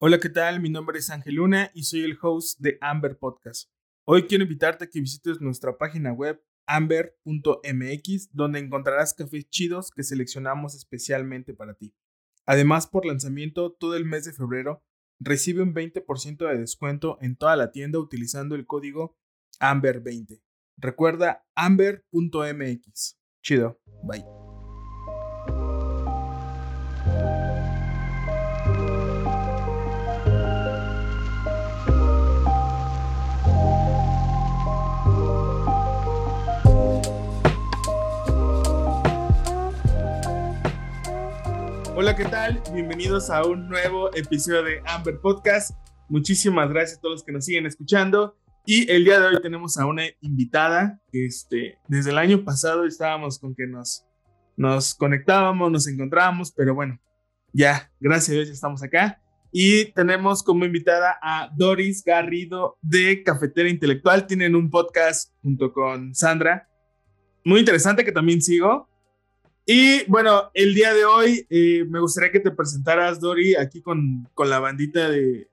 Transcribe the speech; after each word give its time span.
Hola, 0.00 0.20
¿qué 0.20 0.28
tal? 0.28 0.60
Mi 0.60 0.70
nombre 0.70 1.00
es 1.00 1.10
Ángel 1.10 1.34
Luna 1.34 1.72
y 1.74 1.82
soy 1.82 2.04
el 2.04 2.16
host 2.22 2.60
de 2.60 2.78
Amber 2.80 3.18
Podcast. 3.18 3.68
Hoy 4.04 4.28
quiero 4.28 4.44
invitarte 4.44 4.84
a 4.84 4.88
que 4.88 5.00
visites 5.00 5.40
nuestra 5.40 5.76
página 5.76 6.12
web 6.12 6.40
amber.mx, 6.68 8.28
donde 8.32 8.60
encontrarás 8.60 9.12
cafés 9.12 9.50
chidos 9.50 9.90
que 9.90 10.04
seleccionamos 10.04 10.76
especialmente 10.76 11.52
para 11.52 11.74
ti. 11.74 11.96
Además, 12.46 12.86
por 12.86 13.06
lanzamiento, 13.06 13.72
todo 13.72 13.96
el 13.96 14.04
mes 14.04 14.24
de 14.24 14.32
febrero 14.32 14.84
recibe 15.18 15.62
un 15.62 15.74
20% 15.74 16.48
de 16.48 16.58
descuento 16.58 17.18
en 17.20 17.34
toda 17.34 17.56
la 17.56 17.72
tienda 17.72 17.98
utilizando 17.98 18.54
el 18.54 18.66
código 18.66 19.18
AMBER20. 19.58 20.40
Recuerda 20.76 21.44
amber.mx. 21.56 23.18
Chido. 23.42 23.80
Bye. 24.04 24.37
Hola, 42.08 42.16
¿qué 42.16 42.24
tal? 42.24 42.62
Bienvenidos 42.72 43.28
a 43.28 43.44
un 43.44 43.68
nuevo 43.68 44.10
episodio 44.14 44.62
de 44.62 44.80
Amber 44.86 45.20
Podcast. 45.20 45.72
Muchísimas 46.08 46.70
gracias 46.70 46.96
a 46.96 47.00
todos 47.02 47.16
los 47.16 47.22
que 47.22 47.32
nos 47.32 47.44
siguen 47.44 47.66
escuchando. 47.66 48.34
Y 48.64 48.90
el 48.90 49.04
día 49.04 49.20
de 49.20 49.26
hoy 49.26 49.42
tenemos 49.42 49.76
a 49.76 49.84
una 49.84 50.04
invitada 50.22 51.02
que 51.12 51.26
este, 51.26 51.76
desde 51.86 52.08
el 52.08 52.16
año 52.16 52.46
pasado 52.46 52.86
estábamos 52.86 53.38
con 53.38 53.54
que 53.54 53.66
nos, 53.66 54.06
nos 54.56 54.94
conectábamos, 54.94 55.70
nos 55.70 55.86
encontrábamos, 55.86 56.50
pero 56.50 56.74
bueno, 56.74 56.98
ya, 57.52 57.92
gracias 58.00 58.30
a 58.30 58.32
Dios, 58.32 58.48
ya 58.48 58.54
estamos 58.54 58.82
acá. 58.82 59.20
Y 59.52 59.92
tenemos 59.92 60.42
como 60.42 60.64
invitada 60.64 61.18
a 61.20 61.50
Doris 61.54 62.02
Garrido 62.02 62.78
de 62.80 63.22
Cafetera 63.22 63.68
Intelectual. 63.68 64.26
Tienen 64.26 64.56
un 64.56 64.70
podcast 64.70 65.34
junto 65.42 65.74
con 65.74 66.14
Sandra. 66.14 66.70
Muy 67.44 67.60
interesante 67.60 68.02
que 68.02 68.12
también 68.12 68.40
sigo. 68.40 68.88
Y 69.70 70.02
bueno, 70.06 70.50
el 70.54 70.74
día 70.74 70.94
de 70.94 71.04
hoy 71.04 71.46
eh, 71.50 71.84
me 71.90 72.00
gustaría 72.00 72.32
que 72.32 72.40
te 72.40 72.50
presentaras, 72.50 73.20
Dori, 73.20 73.54
aquí 73.54 73.82
con, 73.82 74.26
con, 74.32 74.48
la 74.48 74.60
bandita 74.60 75.10
de, 75.10 75.50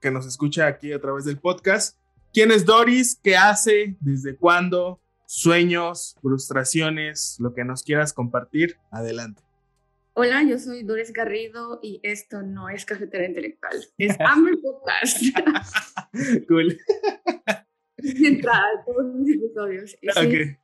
que 0.00 0.10
nos 0.10 0.26
escucha 0.26 0.66
aquí 0.66 0.94
a 0.94 0.98
través 0.98 1.26
del 1.26 1.36
podcast. 1.36 1.98
¿Quién 2.32 2.52
es 2.52 2.64
Doris? 2.64 3.20
¿Qué 3.22 3.36
hace? 3.36 3.98
¿Desde 4.00 4.34
cuándo? 4.34 4.98
Sueños, 5.26 6.16
frustraciones, 6.22 7.36
lo 7.38 7.52
que 7.52 7.62
nos 7.64 7.82
quieras 7.82 8.14
compartir. 8.14 8.78
Adelante. 8.90 9.42
Hola, 10.14 10.42
yo 10.42 10.58
soy 10.58 10.82
Doris 10.82 11.12
Garrido 11.12 11.80
y 11.82 12.00
esto 12.02 12.40
no 12.40 12.70
es 12.70 12.86
Cafetera 12.86 13.26
Intelectual, 13.26 13.76
es 13.98 14.16
Amber 14.20 14.54
Podcast. 14.62 15.22
cool. 16.48 16.80
Entrada, 17.98 18.84
todos 18.86 19.14
mis 19.16 19.36
episodios. 19.36 19.98
Okay. 20.16 20.56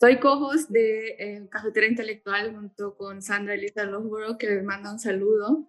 Soy 0.00 0.18
co-host 0.18 0.70
de 0.70 1.16
eh, 1.18 1.48
Cafetera 1.50 1.86
Intelectual 1.86 2.54
junto 2.54 2.96
con 2.96 3.22
Sandra 3.22 3.54
Elisa 3.54 3.84
Losborough, 3.84 4.36
que 4.36 4.48
les 4.48 4.64
manda 4.64 4.92
un 4.92 4.98
saludo. 4.98 5.68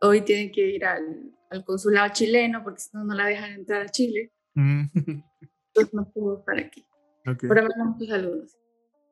Hoy 0.00 0.20
tiene 0.22 0.52
que 0.52 0.68
ir 0.68 0.84
al, 0.84 1.32
al 1.50 1.64
consulado 1.64 2.12
chileno 2.12 2.62
porque 2.62 2.80
si 2.80 2.90
no, 2.96 3.04
no 3.04 3.14
la 3.14 3.26
dejan 3.26 3.52
entrar 3.52 3.82
a 3.82 3.88
Chile. 3.88 4.32
Mm. 4.54 4.84
Entonces 4.94 5.94
no 5.94 6.10
puedo 6.10 6.38
estar 6.38 6.58
aquí. 6.58 6.86
Okay. 7.26 7.48
Pero 7.48 7.68
muchos 7.84 8.08
saludos. 8.08 8.56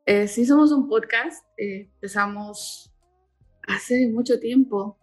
Eh, 0.06 0.28
sí 0.28 0.44
somos 0.44 0.70
un 0.70 0.88
podcast, 0.88 1.44
eh, 1.56 1.90
empezamos 1.94 2.94
hace 3.66 4.08
mucho 4.08 4.38
tiempo, 4.38 4.98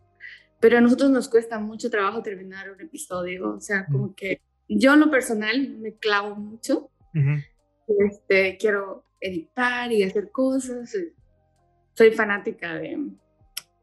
pero 0.60 0.78
a 0.78 0.82
nosotros 0.82 1.10
nos 1.10 1.28
cuesta 1.28 1.60
mucho 1.60 1.90
trabajo 1.90 2.22
terminar 2.22 2.72
un 2.72 2.80
episodio. 2.80 3.56
O 3.56 3.60
sea, 3.60 3.86
como 3.88 4.16
que 4.16 4.42
yo 4.70 4.94
en 4.94 5.02
lo 5.02 5.12
personal 5.12 5.78
me 5.80 5.96
clavo 5.96 6.36
mucho. 6.36 6.90
este, 7.88 8.58
quiero 8.58 9.04
editar 9.22 9.92
y 9.92 10.04
hacer 10.04 10.32
cosas. 10.32 10.96
Soy 11.94 12.12
fanática 12.12 12.76
de 12.76 12.98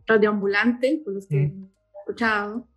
Radio 0.06 0.30
Ambulante, 0.30 1.00
por 1.04 1.14
los 1.14 1.26
que 1.26 1.36
mm. 1.36 1.64
he 1.64 1.98
escuchado, 2.00 2.68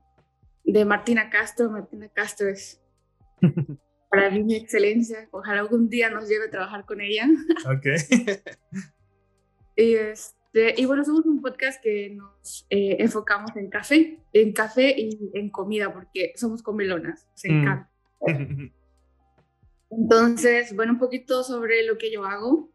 de 0.64 0.86
Martina 0.86 1.30
Castro. 1.30 1.70
Martina 1.70 2.08
Castro 2.10 2.48
es 2.48 2.82
para 4.10 4.30
mí 4.30 4.44
mi 4.44 4.56
excelencia. 4.56 5.28
Ojalá 5.32 5.62
algún 5.62 5.90
día 5.90 6.10
nos 6.10 6.30
lleve 6.30 6.46
a 6.46 6.52
trabajar 6.52 6.86
con 6.86 7.02
ella. 7.02 7.28
Ok. 7.66 7.86
y, 9.76 9.96
este, 9.96 10.76
y 10.78 10.86
bueno, 10.86 11.04
somos 11.04 11.26
un 11.26 11.42
podcast 11.42 11.82
que 11.82 12.12
nos 12.12 12.68
eh, 12.70 12.98
enfocamos 13.00 13.56
en 13.56 13.70
café, 13.70 14.20
en 14.34 14.54
café 14.54 14.94
y 14.98 15.32
en 15.34 15.50
comida, 15.50 15.92
porque 15.94 16.34
somos 16.36 16.62
comelonas, 16.62 17.28
nos 17.32 17.44
mm. 17.44 17.62
encanta. 17.62 17.92
Entonces, 19.92 20.76
bueno, 20.76 20.94
un 20.94 21.00
poquito 21.00 21.44
sobre 21.44 21.86
lo 21.86 21.98
que 21.98 22.12
yo 22.12 22.26
hago. 22.26 22.72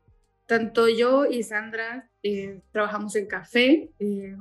Tanto 0.46 0.88
yo 0.88 1.26
y 1.26 1.42
Sandra 1.42 2.10
eh, 2.22 2.60
trabajamos 2.70 3.16
en 3.16 3.26
café. 3.26 3.90
Eh, 3.98 4.36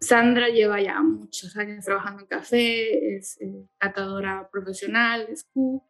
Sandra 0.00 0.48
lleva 0.48 0.80
ya 0.80 1.02
muchos 1.02 1.56
años 1.56 1.84
trabajando 1.84 2.22
en 2.22 2.28
café, 2.28 3.16
es 3.16 3.40
eh, 3.40 3.66
catadora 3.78 4.48
profesional, 4.50 5.26
es 5.30 5.44
Q, 5.44 5.82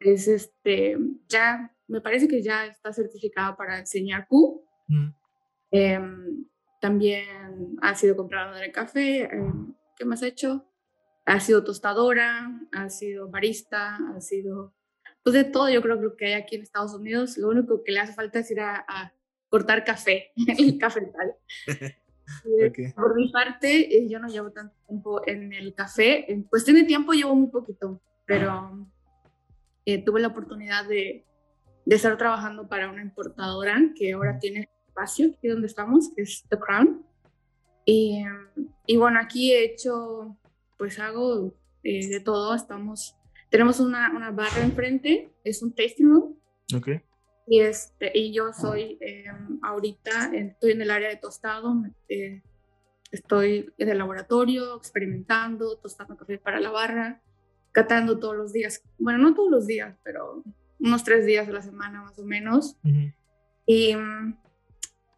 es 0.00 0.26
este, 0.26 0.96
ya, 1.28 1.74
me 1.86 2.00
parece 2.00 2.28
que 2.28 2.42
ya 2.42 2.66
está 2.66 2.92
certificada 2.92 3.56
para 3.56 3.78
enseñar 3.78 4.26
Q. 4.26 4.64
Mm. 4.88 5.08
Em, 5.70 6.44
también 6.80 7.76
ha 7.82 7.94
sido 7.94 8.16
compradora 8.16 8.60
de 8.60 8.72
café. 8.72 9.24
Em, 9.24 9.74
¿Qué 9.96 10.04
más 10.04 10.22
ha 10.22 10.28
hecho? 10.28 10.66
Ha 11.26 11.40
sido 11.40 11.62
tostadora, 11.62 12.50
ha 12.72 12.88
sido 12.88 13.28
barista, 13.28 13.98
ha 14.14 14.20
sido 14.20 14.77
pues 15.22 15.34
de 15.34 15.44
todo 15.44 15.68
yo 15.68 15.82
creo 15.82 15.96
que 15.96 16.04
lo 16.04 16.16
que 16.16 16.26
hay 16.26 16.32
aquí 16.34 16.56
en 16.56 16.62
Estados 16.62 16.94
Unidos, 16.94 17.36
lo 17.38 17.48
único 17.48 17.82
que 17.84 17.92
le 17.92 18.00
hace 18.00 18.14
falta 18.14 18.38
es 18.38 18.50
ir 18.50 18.60
a, 18.60 19.12
cortar 19.50 19.82
café, 19.82 20.32
el 20.58 20.76
cafetal. 20.78 21.34
okay. 22.68 22.92
Por 22.92 23.16
mi 23.16 23.30
parte, 23.30 23.96
eh, 23.96 24.08
yo 24.08 24.18
no 24.18 24.28
llevo 24.28 24.50
tanto 24.50 24.74
tiempo 24.86 25.22
en 25.26 25.52
el 25.52 25.74
café, 25.74 26.30
en 26.30 26.42
cuestión 26.42 26.76
de 26.76 26.84
tiempo 26.84 27.12
llevo 27.12 27.34
muy 27.34 27.48
poquito, 27.48 28.00
pero 28.26 28.86
eh, 29.86 30.04
tuve 30.04 30.20
la 30.20 30.28
oportunidad 30.28 30.86
de, 30.86 31.24
de, 31.86 31.96
estar 31.96 32.18
trabajando 32.18 32.68
para 32.68 32.90
una 32.90 33.00
importadora 33.00 33.80
que 33.96 34.12
ahora 34.12 34.38
tiene 34.38 34.68
espacio 34.86 35.32
aquí 35.34 35.48
donde 35.48 35.66
estamos, 35.66 36.10
que 36.14 36.22
es 36.22 36.44
The 36.50 36.58
Crown. 36.58 37.06
Y, 37.86 38.22
y 38.86 38.96
bueno, 38.98 39.18
aquí 39.18 39.52
he 39.52 39.64
hecho, 39.64 40.36
pues 40.76 40.98
hago 40.98 41.54
eh, 41.82 42.06
de 42.06 42.20
todo, 42.20 42.54
estamos 42.54 43.17
tenemos 43.50 43.80
una, 43.80 44.10
una 44.14 44.30
barra 44.30 44.62
enfrente, 44.62 45.32
es 45.44 45.62
un 45.62 45.72
tasting 45.72 46.08
room. 46.08 46.38
Ok. 46.74 46.88
Y, 47.46 47.60
este, 47.60 48.10
y 48.14 48.32
yo 48.32 48.52
soy 48.52 48.98
em, 49.00 49.58
ahorita, 49.62 50.32
estoy 50.34 50.72
en 50.72 50.82
el 50.82 50.90
área 50.90 51.08
de 51.08 51.16
tostado, 51.16 51.82
eh, 52.08 52.42
estoy 53.10 53.72
en 53.78 53.88
el 53.88 53.96
laboratorio 53.96 54.76
experimentando, 54.76 55.78
tostando 55.78 56.16
café 56.16 56.36
para 56.38 56.60
la 56.60 56.70
barra, 56.70 57.22
catando 57.72 58.18
todos 58.18 58.36
los 58.36 58.52
días, 58.52 58.82
bueno, 58.98 59.18
no 59.18 59.34
todos 59.34 59.50
los 59.50 59.66
días, 59.66 59.96
pero 60.02 60.44
unos 60.78 61.04
tres 61.04 61.24
días 61.24 61.48
a 61.48 61.52
la 61.52 61.62
semana 61.62 62.02
más 62.02 62.18
o 62.18 62.24
menos. 62.24 62.76
Y 63.64 63.94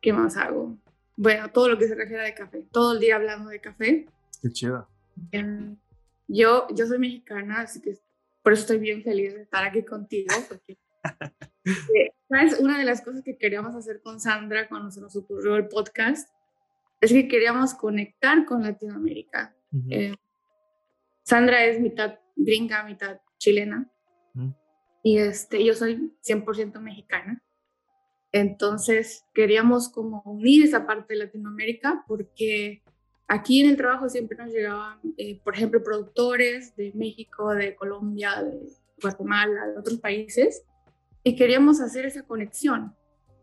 ¿qué 0.00 0.12
más 0.12 0.36
hago? 0.36 0.78
Bueno, 1.16 1.50
todo 1.50 1.68
lo 1.68 1.78
que 1.78 1.88
se 1.88 1.96
refiere 1.96 2.22
de 2.22 2.34
café, 2.34 2.64
todo 2.70 2.92
el 2.92 3.00
día 3.00 3.16
hablando 3.16 3.50
de 3.50 3.60
café. 3.60 4.06
Qué 4.40 4.50
chido. 4.50 4.88
Em, 5.32 5.76
yo, 6.28 6.68
yo 6.74 6.86
soy 6.86 6.98
mexicana, 6.98 7.62
así 7.62 7.80
que 7.80 7.98
por 8.50 8.54
eso 8.54 8.62
estoy 8.62 8.78
bien 8.78 9.04
feliz 9.04 9.32
de 9.32 9.42
estar 9.42 9.62
aquí 9.62 9.84
contigo, 9.84 10.34
porque 10.48 10.76
eh, 11.94 12.10
¿sabes? 12.28 12.58
una 12.58 12.80
de 12.80 12.84
las 12.84 13.00
cosas 13.00 13.22
que 13.22 13.38
queríamos 13.38 13.76
hacer 13.76 14.00
con 14.02 14.18
Sandra 14.18 14.68
cuando 14.68 14.90
se 14.90 15.00
nos 15.00 15.14
ocurrió 15.14 15.54
el 15.54 15.68
podcast 15.68 16.28
es 17.00 17.12
que 17.12 17.28
queríamos 17.28 17.74
conectar 17.74 18.44
con 18.46 18.64
Latinoamérica. 18.64 19.54
Eh, 19.88 20.16
Sandra 21.22 21.64
es 21.64 21.78
mitad 21.78 22.18
gringa, 22.34 22.82
mitad 22.82 23.20
chilena, 23.38 23.88
y 25.04 25.18
este, 25.18 25.64
yo 25.64 25.74
soy 25.74 26.12
100% 26.28 26.80
mexicana. 26.80 27.44
Entonces 28.32 29.26
queríamos 29.32 29.90
como 29.90 30.22
unir 30.22 30.64
esa 30.64 30.88
parte 30.88 31.14
de 31.14 31.26
Latinoamérica 31.26 32.04
porque 32.08 32.82
Aquí 33.32 33.60
en 33.60 33.70
el 33.70 33.76
trabajo 33.76 34.08
siempre 34.08 34.36
nos 34.36 34.50
llegaban, 34.52 34.98
eh, 35.16 35.38
por 35.44 35.54
ejemplo, 35.54 35.80
productores 35.84 36.74
de 36.74 36.90
México, 36.96 37.54
de 37.54 37.76
Colombia, 37.76 38.42
de 38.42 38.58
Guatemala, 39.00 39.68
de 39.68 39.78
otros 39.78 40.00
países, 40.00 40.64
y 41.22 41.36
queríamos 41.36 41.80
hacer 41.80 42.06
esa 42.06 42.24
conexión 42.24 42.92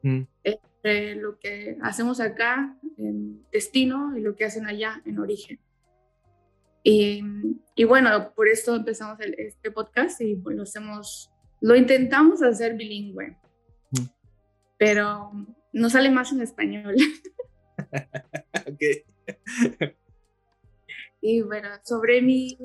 mm. 0.03 0.23
entre 0.43 1.15
lo 1.15 1.39
que 1.39 1.77
hacemos 1.81 2.19
acá 2.19 2.75
en 2.97 3.45
destino 3.49 4.17
y 4.17 4.19
lo 4.19 4.35
que 4.35 4.43
hacen 4.43 4.65
allá 4.65 5.01
en 5.05 5.19
origen. 5.19 5.57
Y, 6.83 7.23
y 7.73 7.85
bueno, 7.85 8.33
por 8.35 8.49
eso 8.49 8.75
empezamos 8.75 9.17
este 9.21 9.71
podcast 9.71 10.19
y 10.19 10.35
lo 10.35 10.63
hacemos, 10.63 11.31
lo 11.61 11.77
intentamos 11.77 12.43
hacer 12.43 12.73
bilingüe, 12.73 13.37
mm. 13.91 14.05
pero 14.77 15.31
no 15.71 15.89
sale 15.89 16.11
más 16.11 16.33
en 16.33 16.41
español. 16.41 16.97
ok. 18.67 19.15
Y 21.21 21.41
bueno, 21.41 21.69
sobre 21.83 22.21
mi, 22.21 22.57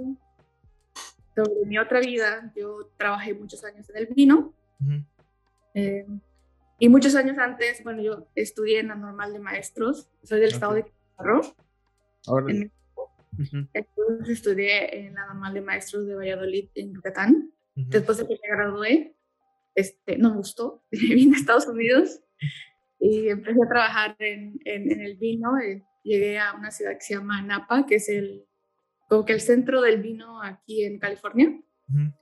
sobre 1.34 1.66
mi 1.66 1.78
otra 1.78 2.00
vida, 2.00 2.52
yo 2.56 2.90
trabajé 2.96 3.34
muchos 3.34 3.64
años 3.64 3.88
en 3.90 3.96
el 3.96 4.06
vino. 4.06 4.54
eh, 5.74 6.06
y 6.78 6.88
muchos 6.88 7.14
años 7.14 7.38
antes, 7.38 7.82
bueno, 7.84 8.02
yo 8.02 8.26
estudié 8.34 8.80
en 8.80 8.88
la 8.88 8.96
normal 8.96 9.32
de 9.32 9.38
maestros, 9.38 10.10
soy 10.24 10.40
del 10.40 10.50
estado 10.50 10.74
de 10.74 10.82
Quintana 10.84 11.40
Ahora. 12.26 12.52
en 12.52 12.72
Entonces 13.72 14.28
estudié 14.28 15.06
en 15.06 15.14
la 15.14 15.26
normal 15.26 15.54
de 15.54 15.60
maestros 15.60 16.06
de 16.06 16.14
Valladolid, 16.14 16.68
en 16.74 16.92
Yucatán. 16.92 17.52
Después 17.74 18.18
de 18.18 18.26
que 18.26 18.34
me 18.42 18.56
gradué, 18.56 19.16
este, 19.74 20.18
no 20.18 20.30
me 20.32 20.36
gustó, 20.36 20.84
vine 20.90 21.36
a 21.36 21.38
Estados 21.38 21.66
Unidos 21.66 22.20
y 23.00 23.28
empecé 23.28 23.58
a 23.64 23.68
trabajar 23.68 24.16
en, 24.18 24.60
en, 24.64 24.90
en 24.92 25.00
el 25.00 25.16
vino. 25.16 25.58
eh, 25.60 25.82
llegué 26.02 26.38
a 26.38 26.54
una 26.54 26.70
ciudad 26.70 26.92
que 26.94 27.00
se 27.00 27.14
llama 27.14 27.42
Napa, 27.42 27.86
que 27.86 27.96
es 27.96 28.08
el, 28.08 28.46
como 29.08 29.24
que 29.24 29.32
el 29.32 29.40
centro 29.40 29.80
del 29.80 30.00
vino 30.02 30.42
aquí 30.42 30.84
en 30.84 30.98
California. 30.98 31.48
Ujú. 31.88 32.12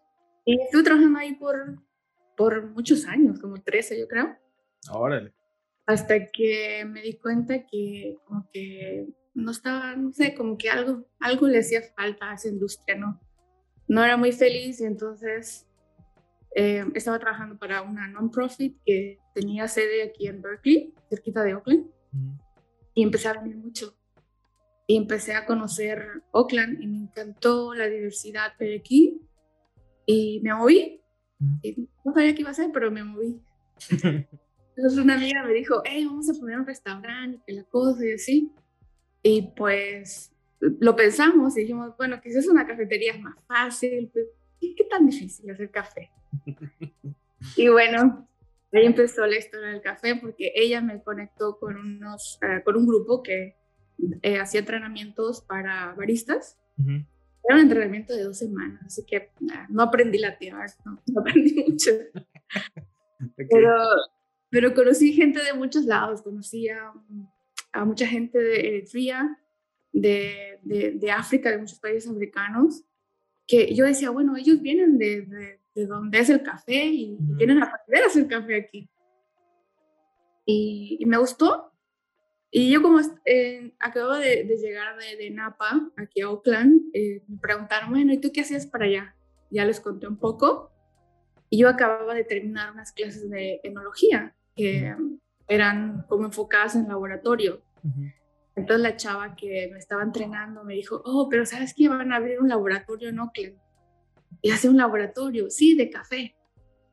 Y 0.44 0.60
estuve 0.62 0.82
trabajando 0.82 1.18
ahí 1.18 1.34
por, 1.34 1.78
por 2.36 2.70
muchos 2.70 3.06
años, 3.06 3.38
como 3.40 3.62
13 3.62 3.98
yo 3.98 4.08
creo, 4.08 4.36
Órale. 4.90 5.32
hasta 5.86 6.26
que 6.30 6.84
me 6.86 7.02
di 7.02 7.18
cuenta 7.18 7.66
que 7.66 8.16
como 8.24 8.48
que 8.52 9.06
no 9.34 9.52
estaba, 9.52 9.94
no 9.96 10.12
sé, 10.12 10.34
como 10.34 10.56
que 10.58 10.70
algo, 10.70 11.06
algo 11.20 11.46
le 11.46 11.58
hacía 11.60 11.82
falta 11.94 12.30
a 12.30 12.34
esa 12.34 12.48
industria, 12.48 12.96
¿no? 12.96 13.20
No 13.86 14.04
era 14.04 14.16
muy 14.16 14.32
feliz 14.32 14.80
y 14.80 14.84
entonces 14.84 15.66
eh, 16.54 16.84
estaba 16.94 17.18
trabajando 17.18 17.58
para 17.58 17.82
una 17.82 18.08
non-profit 18.08 18.76
que 18.84 19.18
tenía 19.34 19.68
sede 19.68 20.02
aquí 20.02 20.26
en 20.26 20.42
Berkeley, 20.42 20.94
cerquita 21.08 21.42
de 21.44 21.54
Oakland, 21.54 21.86
Ujú. 22.12 22.38
Y 22.94 23.02
empecé 23.02 23.28
a 23.28 23.34
venir 23.34 23.56
mucho. 23.56 23.94
Y 24.86 24.96
empecé 24.96 25.34
a 25.34 25.46
conocer 25.46 26.22
Oakland 26.32 26.82
y 26.82 26.86
me 26.86 26.98
encantó 26.98 27.74
la 27.74 27.86
diversidad 27.86 28.52
hay 28.58 28.76
aquí. 28.76 29.20
Y 30.06 30.40
me 30.42 30.54
moví. 30.54 31.00
Ujú. 31.40 31.58
Y 31.62 31.88
no 32.04 32.12
sabía 32.12 32.34
qué 32.34 32.40
iba 32.40 32.50
a 32.50 32.52
hacer, 32.52 32.70
pero 32.72 32.90
me 32.90 33.04
moví. 33.04 33.40
Entonces 34.76 34.98
una 34.98 35.14
amiga 35.14 35.42
me 35.44 35.52
dijo, 35.52 35.82
hey, 35.84 36.06
vamos 36.06 36.28
a 36.30 36.40
poner 36.40 36.58
un 36.58 36.66
restaurante, 36.66 37.40
que 37.46 37.52
la 37.52 37.64
cosa 37.64 38.04
y 38.04 38.12
así. 38.12 38.52
Y 39.22 39.42
pues 39.54 40.32
lo 40.60 40.96
pensamos 40.96 41.56
y 41.56 41.60
dijimos, 41.60 41.96
bueno, 41.96 42.20
quizás 42.20 42.46
una 42.46 42.66
cafetería 42.66 43.12
es 43.12 43.20
más 43.20 43.36
fácil. 43.46 44.10
pues, 44.12 44.26
¿Qué, 44.60 44.74
qué 44.74 44.84
tan 44.84 45.06
difícil 45.06 45.50
hacer 45.50 45.70
café? 45.70 46.10
y 47.56 47.68
bueno, 47.68 48.28
ahí 48.72 48.86
empezó 48.86 49.26
la 49.26 49.36
historia 49.36 49.68
del 49.68 49.80
café 49.80 50.16
porque 50.16 50.52
ella 50.54 50.80
me 50.80 51.02
conectó 51.02 51.58
con, 51.58 51.76
unos, 51.76 52.38
eh, 52.42 52.62
con 52.64 52.76
un 52.76 52.86
grupo 52.86 53.22
que 53.22 53.56
eh, 54.22 54.38
hacía 54.38 54.60
entrenamientos 54.60 55.42
para 55.42 55.94
baristas. 55.94 56.58
Ujú. 56.78 57.04
Era 57.42 57.54
un 57.54 57.60
entrenamiento 57.60 58.14
de 58.14 58.24
dos 58.24 58.38
semanas, 58.38 58.82
así 58.84 59.04
que 59.04 59.30
nah, 59.40 59.66
no 59.68 59.82
aprendí 59.82 60.18
latín, 60.18 60.54
no, 60.84 61.02
no 61.06 61.20
aprendí 61.20 61.64
mucho. 61.68 61.90
Ok. 63.22 63.48
Pero, 63.50 63.74
pero 64.48 64.72
conocí 64.72 65.12
gente 65.12 65.42
de 65.42 65.52
muchos 65.52 65.84
lados, 65.84 66.22
conocí 66.22 66.70
a, 66.70 66.90
a 67.70 67.84
mucha 67.84 68.06
gente 68.06 68.38
de 68.38 68.60
Eritrea, 68.60 69.38
de, 69.92 70.58
de, 70.62 70.92
de 70.92 71.10
África, 71.10 71.50
de 71.50 71.58
muchos 71.58 71.78
países 71.78 72.10
africanos, 72.10 72.82
que 73.46 73.74
yo 73.74 73.84
decía, 73.84 74.10
bueno, 74.10 74.36
ellos 74.36 74.62
vienen 74.62 74.96
de, 74.96 75.22
de, 75.22 75.59
de 75.74 75.86
donde 75.86 76.18
es 76.18 76.30
el 76.30 76.42
café 76.42 76.84
y 76.86 77.14
Ujú. 77.14 77.36
vienen 77.36 77.62
a 77.62 77.66
aprender 77.66 78.04
a 78.04 78.06
hacer 78.06 78.26
café 78.26 78.56
aquí. 78.56 78.90
Y, 80.44 80.96
y 81.00 81.06
me 81.06 81.16
gustó. 81.18 81.72
Y 82.50 82.72
yo 82.72 82.82
como 82.82 82.98
eh, 83.24 83.72
acabo 83.78 84.14
de, 84.14 84.44
de 84.44 84.56
llegar 84.56 84.98
de, 84.98 85.16
de 85.16 85.30
Napa, 85.30 85.88
aquí 85.96 86.20
a 86.20 86.30
Oakland, 86.30 86.80
eh, 86.92 87.22
me 87.28 87.38
preguntaron, 87.38 87.90
bueno, 87.90 88.12
¿y 88.12 88.18
tú 88.18 88.30
qué 88.32 88.40
hacías 88.40 88.66
para 88.66 88.86
allá? 88.86 89.14
Ya 89.50 89.64
les 89.64 89.80
conté 89.80 90.08
un 90.08 90.16
poco. 90.16 90.72
Y 91.48 91.58
yo 91.58 91.68
acababa 91.68 92.14
de 92.14 92.24
terminar 92.24 92.72
unas 92.72 92.92
clases 92.92 93.30
de 93.30 93.60
enología 93.62 94.34
que 94.56 94.94
eran 95.48 96.04
como 96.08 96.26
enfocadas 96.26 96.74
en 96.76 96.88
laboratorio. 96.88 97.62
Ujú. 97.84 98.10
Entonces 98.56 98.82
la 98.82 98.96
chava 98.96 99.36
que 99.36 99.68
me 99.72 99.78
estaba 99.78 100.02
entrenando 100.02 100.64
me 100.64 100.74
dijo, 100.74 101.02
oh, 101.04 101.28
pero 101.28 101.46
¿sabes 101.46 101.72
qué? 101.74 101.88
Van 101.88 102.12
a 102.12 102.16
abrir 102.16 102.40
un 102.40 102.48
laboratorio 102.48 103.08
en 103.08 103.18
Oakland. 103.20 103.56
Y 104.42 104.50
hace 104.50 104.68
un 104.68 104.76
laboratorio, 104.76 105.50
sí, 105.50 105.74
de 105.76 105.90
café. 105.90 106.34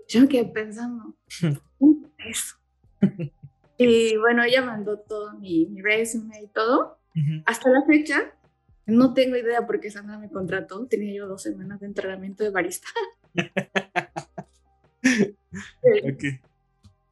Yo 0.07 0.21
me 0.21 0.27
quedé 0.27 0.45
pensando, 0.45 1.15
"Uh, 1.79 2.07
eso. 2.29 2.55
y 3.77 4.17
bueno, 4.17 4.43
ella 4.43 4.63
mandó 4.63 4.99
todo 4.99 5.37
mi, 5.39 5.65
mi 5.67 5.81
resume 5.81 6.43
y 6.43 6.47
todo. 6.47 6.99
Ujú. 7.15 7.43
Hasta 7.45 7.69
la 7.69 7.83
fecha, 7.85 8.33
no 8.85 9.13
tengo 9.13 9.35
idea 9.35 9.65
por 9.65 9.79
qué 9.79 9.91
Sandra 9.91 10.17
me 10.17 10.29
contrató. 10.29 10.87
Tenía 10.87 11.13
yo 11.13 11.27
dos 11.27 11.43
semanas 11.43 11.79
de 11.79 11.87
entrenamiento 11.87 12.43
de 12.43 12.51
barista. 12.51 12.87
Ok. 15.03 16.23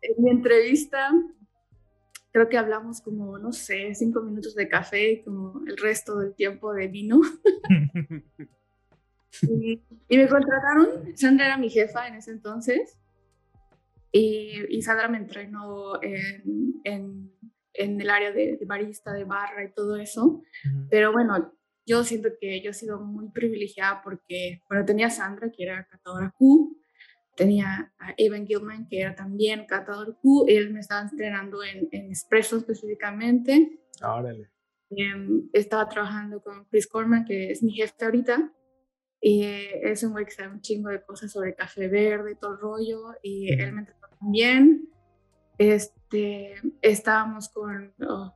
En 0.02 0.24
mi 0.24 0.30
entrevista, 0.30 1.10
creo 2.32 2.50
que 2.50 2.58
hablamos 2.58 3.02
como, 3.02 3.38
no 3.40 3.54
sé, 3.54 3.96
cinco 3.96 4.22
minutos 4.22 4.54
de 4.56 4.68
café 4.68 5.12
y 5.14 5.24
como 5.24 5.62
el 5.66 5.78
resto 5.78 6.18
del 6.20 6.36
tiempo 6.36 6.74
de 6.74 6.88
vino. 6.88 7.22
Y, 9.42 9.82
y 10.10 10.18
me 10.18 10.28
contrataron. 10.28 11.16
Sandra 11.16 11.46
era 11.48 11.58
mi 11.58 11.70
jefa 11.70 12.08
en 12.08 12.16
ese 12.16 12.32
entonces. 12.32 13.00
Y, 14.12 14.64
y 14.70 14.82
Sandra 14.82 15.08
me 15.08 15.18
entrenó 15.18 16.02
en, 16.02 16.82
en, 16.84 17.32
en 17.74 18.02
el 18.02 18.10
área 18.10 18.32
de, 18.32 18.58
de 18.58 18.66
barista, 18.66 19.14
de 19.14 19.26
barra 19.26 19.64
y 19.64 19.74
todo 19.74 19.98
eso. 19.98 20.26
Ujú. 20.26 20.88
Pero 20.90 21.12
bueno, 21.12 21.54
yo 21.86 22.04
siento 22.04 22.30
que 22.40 22.62
yo 22.62 22.72
he 22.72 22.74
sido 22.74 23.00
muy 23.00 23.30
privilegiada 23.30 24.02
porque, 24.04 24.62
bueno, 24.70 24.86
tenía 24.86 25.08
a 25.08 25.12
Sandra, 25.12 25.52
que 25.52 25.64
era 25.64 25.86
catadora 25.86 26.34
Q, 26.38 26.78
tenía 27.36 27.94
a 28.00 28.14
Evan 28.18 28.48
Gilman, 28.48 28.88
que 28.88 29.02
era 29.02 29.14
también 29.14 29.66
catador 29.66 30.18
Q, 30.22 30.46
él 30.48 30.72
me 30.74 30.80
estaba 30.80 31.02
entrenando 31.02 31.64
en, 31.64 31.90
en 31.92 32.12
espresso 32.12 32.58
específicamente. 32.58 33.82
Órale. 34.02 34.50
Em, 34.92 35.50
estaba 35.52 35.90
trabajando 35.90 36.42
con 36.42 36.66
Chris 36.66 36.88
Corman, 36.88 37.26
que 37.26 37.52
es 37.52 37.62
mi 37.62 37.74
jefe 37.74 38.06
ahorita, 38.06 38.54
eh, 39.34 39.82
es 39.84 40.04
un 40.04 40.12
güey 40.12 40.26
que 40.26 40.32
sabe 40.32 40.54
un 40.54 40.62
chingo 40.62 40.90
de 40.90 41.02
cosas 41.02 41.32
sobre 41.32 41.56
café 41.56 41.88
verde 41.88 42.34
y 42.34 42.36
todo 42.36 42.54
el 42.54 42.60
rollo, 42.60 43.16
y 43.24 43.52
él 43.52 43.74
me 43.74 43.82
entrenó 43.82 44.08
también. 44.20 44.90
Este, 45.58 46.56
estábamos 46.82 47.50
con 47.50 47.94
oh, 48.08 48.36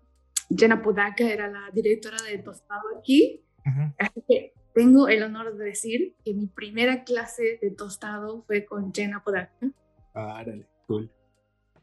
Jenna 0.49 0.81
Podaka, 0.81 1.29
era 1.29 1.47
la 1.47 1.69
directora 1.73 2.17
de 2.23 2.39
Tostado 2.39 2.81
aquí, 2.97 3.43
Ujú. 3.65 3.93
así 3.99 4.23
que 4.27 4.53
tengo 4.73 5.07
el 5.09 5.23
honor 5.23 5.55
de 5.57 5.65
decir 5.65 6.15
que 6.23 6.33
mi 6.33 6.47
primera 6.47 7.03
clase 7.03 7.59
de 7.61 7.71
tostado 7.71 8.43
fue 8.43 8.65
con 8.65 8.93
Jenna 8.93 9.23
Podaka. 9.23 9.71
Órale. 10.13 10.67
Cool. 10.87 11.11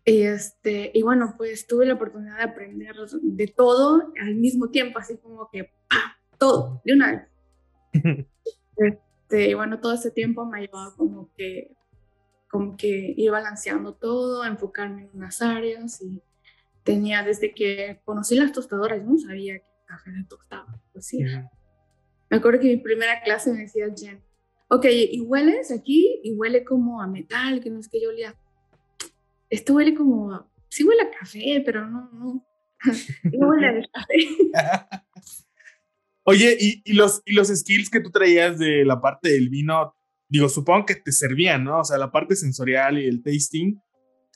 Y, 0.04 0.22
este, 0.22 0.92
y 0.94 1.02
bueno, 1.02 1.34
pues 1.36 1.66
tuve 1.66 1.84
la 1.84 1.94
oportunidad 1.94 2.38
de 2.38 2.44
aprender 2.44 2.96
de 3.22 3.46
todo 3.48 4.12
al 4.20 4.34
mismo 4.36 4.70
tiempo, 4.70 4.98
así 4.98 5.18
como 5.18 5.48
que 5.50 5.64
¡pah! 5.64 6.16
todo, 6.38 6.80
de 6.84 6.92
una 6.92 7.28
vez. 7.92 8.26
Este, 9.28 9.56
bueno, 9.56 9.80
todo 9.80 9.92
ese 9.92 10.12
tiempo 10.12 10.46
me 10.46 10.58
ha 10.58 10.60
llevado 10.60 10.94
como 10.96 11.32
que, 11.36 11.74
como 12.48 12.76
que 12.76 13.12
ir 13.16 13.30
balanceando 13.32 13.94
todo, 13.94 14.44
enfocarme 14.44 15.02
en 15.02 15.10
unas 15.14 15.42
áreas 15.42 16.00
y 16.00 16.22
tenía 16.84 17.24
desde 17.24 17.52
que 17.52 18.00
conocí 18.04 18.36
las 18.36 18.52
tostadoras, 18.52 19.00
yo 19.00 19.06
no 19.10 19.18
sabía 19.18 19.58
que 19.58 19.64
el 19.66 19.84
café 19.84 20.12
se 20.14 20.24
tostaba. 20.28 20.80
Pues 20.92 21.06
sí. 21.06 21.24
Me 22.30 22.36
acuerdo 22.36 22.60
que 22.60 22.68
mi 22.68 22.76
primera 22.76 23.20
clase 23.20 23.52
me 23.52 23.62
decía 23.62 23.86
Jen, 23.96 24.22
ok, 24.68 24.84
y 24.90 25.20
hueles 25.22 25.72
aquí 25.72 26.20
y 26.22 26.32
huele 26.36 26.62
como 26.64 27.02
a 27.02 27.08
metal, 27.08 27.60
que 27.60 27.70
no 27.70 27.80
es 27.80 27.88
que 27.88 28.00
yo 28.00 28.10
olía. 28.10 28.36
Esto 29.50 29.74
huele 29.74 29.92
como, 29.96 30.32
a- 30.32 30.48
sí 30.68 30.84
huele 30.84 31.02
a 31.02 31.10
café, 31.10 31.62
pero 31.66 31.84
no, 31.90 32.08
no. 32.12 32.46
No 33.32 33.48
huele 33.48 33.66
a 33.66 33.88
café. 33.92 35.02
Oye, 36.28 36.56
¿y, 36.58 36.82
y 36.84 36.94
los, 36.94 37.22
y 37.24 37.34
los 37.34 37.48
skills 37.48 37.88
que 37.88 38.00
tú 38.00 38.10
traías 38.10 38.58
de 38.58 38.84
la 38.84 39.00
parte 39.00 39.30
del 39.30 39.48
vino, 39.48 39.94
digo, 40.28 40.48
supongo 40.48 40.84
que 40.84 40.96
te 40.96 41.12
servían, 41.12 41.62
¿no? 41.62 41.80
O 41.80 41.84
sea, 41.84 41.98
la 41.98 42.10
parte 42.10 42.34
sensorial 42.34 42.98
y 42.98 43.06
el 43.06 43.22
tasting, 43.22 43.80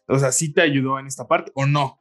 o 0.06 0.16
sea, 0.16 0.30
¿sí 0.30 0.52
te 0.52 0.60
ayudó 0.60 1.00
en 1.00 1.06
esta 1.06 1.26
parte 1.26 1.50
o 1.54 1.66
no? 1.66 1.98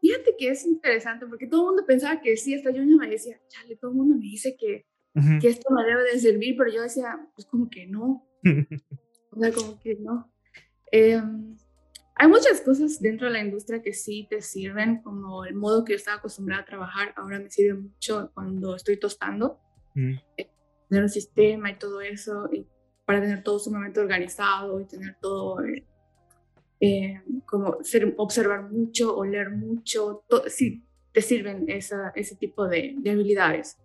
Fíjate 0.00 0.34
que 0.36 0.48
es 0.48 0.66
interesante 0.66 1.26
porque 1.26 1.46
todo 1.46 1.60
el 1.60 1.66
mundo 1.68 1.84
pensaba 1.86 2.20
que 2.20 2.36
sí, 2.36 2.54
hasta 2.54 2.72
yo 2.72 2.82
misma 2.82 3.04
me 3.04 3.10
decía, 3.10 3.40
chale, 3.48 3.76
todo 3.76 3.92
el 3.92 3.98
mundo 3.98 4.16
me 4.16 4.22
dice 4.22 4.56
que, 4.58 4.86
Ujú. 5.14 5.38
que 5.40 5.48
esto 5.48 5.72
me 5.72 5.84
debe 5.84 6.02
de 6.12 6.18
servir, 6.18 6.56
pero 6.58 6.72
yo 6.72 6.82
decía, 6.82 7.16
pues 7.36 7.46
como 7.46 7.70
que 7.70 7.86
no. 7.86 8.26
O 9.32 9.38
sea, 9.38 9.52
como 9.52 9.78
que 9.78 9.94
no. 9.94 10.28
Em, 10.90 11.56
hay 12.20 12.28
muchas 12.28 12.60
cosas 12.60 13.00
dentro 13.00 13.28
de 13.28 13.32
la 13.32 13.40
industria 13.40 13.80
que 13.80 13.94
sí 13.94 14.26
te 14.28 14.42
sirven, 14.42 15.00
como 15.00 15.46
el 15.46 15.54
modo 15.54 15.86
que 15.86 15.94
yo 15.94 15.96
estaba 15.96 16.18
acostumbrada 16.18 16.60
a 16.60 16.66
trabajar, 16.66 17.14
ahora 17.16 17.38
me 17.38 17.48
sirve 17.48 17.80
mucho 17.80 18.30
cuando 18.34 18.76
estoy 18.76 18.98
tostando, 18.98 19.58
Ujú. 19.96 20.20
tener 20.90 21.02
un 21.02 21.08
sistema 21.08 21.70
y 21.70 21.78
todo 21.78 22.02
eso, 22.02 22.46
y 22.52 22.66
para 23.06 23.22
tener 23.22 23.42
todo 23.42 23.58
sumamente 23.58 24.00
organizado 24.00 24.78
y 24.80 24.84
tener 24.84 25.16
todo, 25.18 25.64
eh, 25.64 25.86
eh, 26.80 27.22
como 27.46 27.82
ser, 27.84 28.12
observar 28.18 28.70
mucho, 28.70 29.16
oler 29.16 29.48
mucho, 29.52 30.22
to- 30.28 30.44
sí 30.48 30.84
te 31.12 31.22
sirven 31.22 31.70
esa, 31.70 32.12
ese 32.14 32.36
tipo 32.36 32.68
de, 32.68 32.96
de 32.98 33.10
habilidades. 33.12 33.78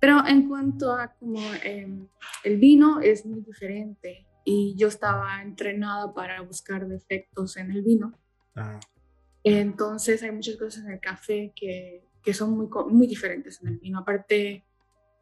Pero 0.00 0.26
en 0.26 0.48
cuanto 0.48 0.94
a 0.94 1.12
como 1.12 1.40
em, 1.62 2.08
el 2.42 2.56
vino 2.56 3.00
es 3.02 3.26
muy 3.26 3.42
diferente 3.42 4.26
y 4.48 4.76
yo 4.76 4.86
estaba 4.86 5.42
entrenada 5.42 6.14
para 6.14 6.40
buscar 6.40 6.86
defectos 6.86 7.56
en 7.56 7.72
el 7.72 7.82
vino. 7.82 8.16
Ah. 8.54 8.78
Entonces 9.42 10.22
hay 10.22 10.30
muchas 10.30 10.56
cosas 10.56 10.84
en 10.84 10.92
el 10.92 11.00
café 11.00 11.52
que, 11.54 12.04
que 12.22 12.32
son 12.32 12.56
muy, 12.56 12.68
muy 12.88 13.08
diferentes 13.08 13.60
en 13.60 13.68
el 13.68 13.78
vino. 13.78 13.98
Aparte, 13.98 14.64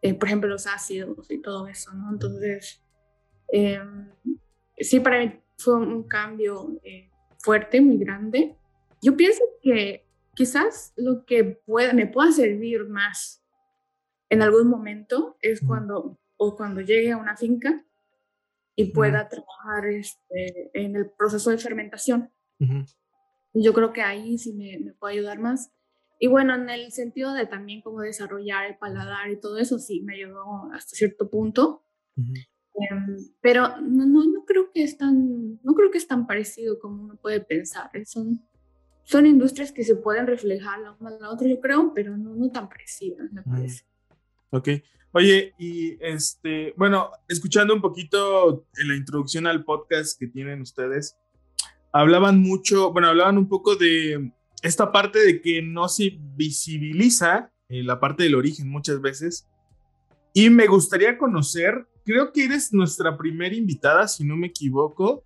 eh, 0.03 0.15
por 0.15 0.29
ejemplo, 0.29 0.51
los 0.51 0.67
ácidos 0.67 1.31
y 1.31 1.41
todo 1.41 1.67
eso, 1.69 1.95
¿no? 1.95 2.13
Entonces, 2.13 2.85
em, 3.49 4.11
sí, 4.77 5.01
para 5.01 5.21
mí 5.21 5.41
fue 5.57 5.77
un 5.77 6.03
cambio 6.03 6.79
eh, 6.83 7.11
fuerte, 7.39 7.81
muy 7.81 7.97
grande. 7.97 8.59
Yo 9.01 9.17
pienso 9.17 9.43
que 9.63 10.07
quizás 10.35 10.93
lo 10.97 11.25
que 11.25 11.45
pueda, 11.45 11.95
me 11.95 12.07
pueda 12.07 12.31
servir 12.31 12.87
más 12.87 13.43
en 14.29 14.43
algún 14.43 14.69
momento 14.69 15.39
es 15.41 15.63
cuando, 15.63 16.19
o 16.37 16.57
cuando 16.57 16.83
llegue 16.83 17.13
a 17.13 17.17
una 17.17 17.39
finca 17.39 17.83
y 18.77 18.93
pueda 18.93 19.29
trabajar 19.29 19.87
este, 19.87 20.71
en 20.75 20.97
el 20.97 21.11
proceso 21.11 21.51
de 21.51 21.59
fermentación. 21.59 22.31
Yo 23.53 23.73
creo 23.73 23.93
que 23.93 24.03
ahí 24.03 24.39
sí 24.39 24.53
me, 24.53 24.79
me, 24.79 24.93
puede 24.95 25.15
ayudar 25.15 25.39
más. 25.39 25.71
Y 26.19 26.27
bueno, 26.27 26.55
en 26.55 26.69
el 26.71 26.91
sentido 26.93 27.33
de 27.35 27.47
también 27.47 27.83
cómo 27.83 28.01
desarrollar 28.01 28.67
el 28.67 28.77
paladar 28.77 29.31
y 29.31 29.39
todo 29.39 29.59
eso, 29.59 29.79
sí 29.79 30.03
me 30.03 30.15
ayudó 30.15 30.71
hasta 30.73 30.97
cierto 30.97 31.31
punto. 31.31 31.85
Em, 32.17 33.17
pero 33.41 33.81
no, 33.81 34.07
no, 34.07 34.25
no, 34.25 34.45
creo 34.45 34.73
que 34.73 34.83
es 34.83 34.99
tan, 34.99 35.61
no 35.63 35.75
creo 35.75 35.91
que 35.91 35.99
es 35.99 36.09
tan 36.09 36.27
parecido 36.27 36.79
como 36.79 37.05
uno 37.05 37.17
puede 37.17 37.41
pensar. 37.41 37.91
Son, 38.05 38.41
son 39.05 39.27
industrias 39.27 39.71
que 39.71 39.85
se 39.85 39.97
pueden 39.97 40.27
reflejar 40.27 40.81
la 40.81 40.97
una 40.99 41.11
a 41.11 41.21
la 41.21 41.31
otra, 41.31 41.47
yo 41.49 41.61
creo, 41.61 41.93
pero 41.95 42.17
no, 42.17 42.35
no 42.35 42.51
tan 42.51 42.69
parecidas, 42.69 43.33
me 43.33 43.43
parece. 43.43 43.85
Ok. 44.51 44.69
Oye, 45.17 45.55
y 45.59 45.97
este, 46.01 46.75
bueno, 46.77 47.13
escuchando 47.29 47.73
un 47.73 47.81
poquito 47.81 48.67
en 48.77 48.89
la 48.89 48.97
introducción 48.97 49.47
al 49.47 49.65
podcast 49.65 50.19
que 50.19 50.27
tienen 50.27 50.61
ustedes, 50.61 51.17
hablaban 51.93 52.41
mucho, 52.41 52.93
bueno, 52.93 53.07
hablaban 53.07 53.39
un 53.39 53.49
poco 53.49 53.77
de 53.77 54.33
esta 54.61 54.91
parte 54.91 55.21
de 55.21 55.41
que 55.41 55.63
no 55.63 55.89
se 55.89 56.19
visibiliza 56.35 57.53
eh, 57.69 57.85
la 57.85 58.01
parte 58.01 58.25
del 58.25 58.35
origen 58.35 58.69
muchas 58.69 59.01
veces. 59.01 59.47
Y 60.33 60.51
me 60.51 60.67
gustaría 60.67 61.17
conocer, 61.17 61.87
creo 62.05 62.33
que 62.33 62.47
eres 62.47 62.73
nuestra 62.73 63.17
primera 63.17 63.55
invitada, 63.55 64.09
si 64.09 64.25
no 64.25 64.37
me 64.37 64.49
equivoco, 64.49 65.25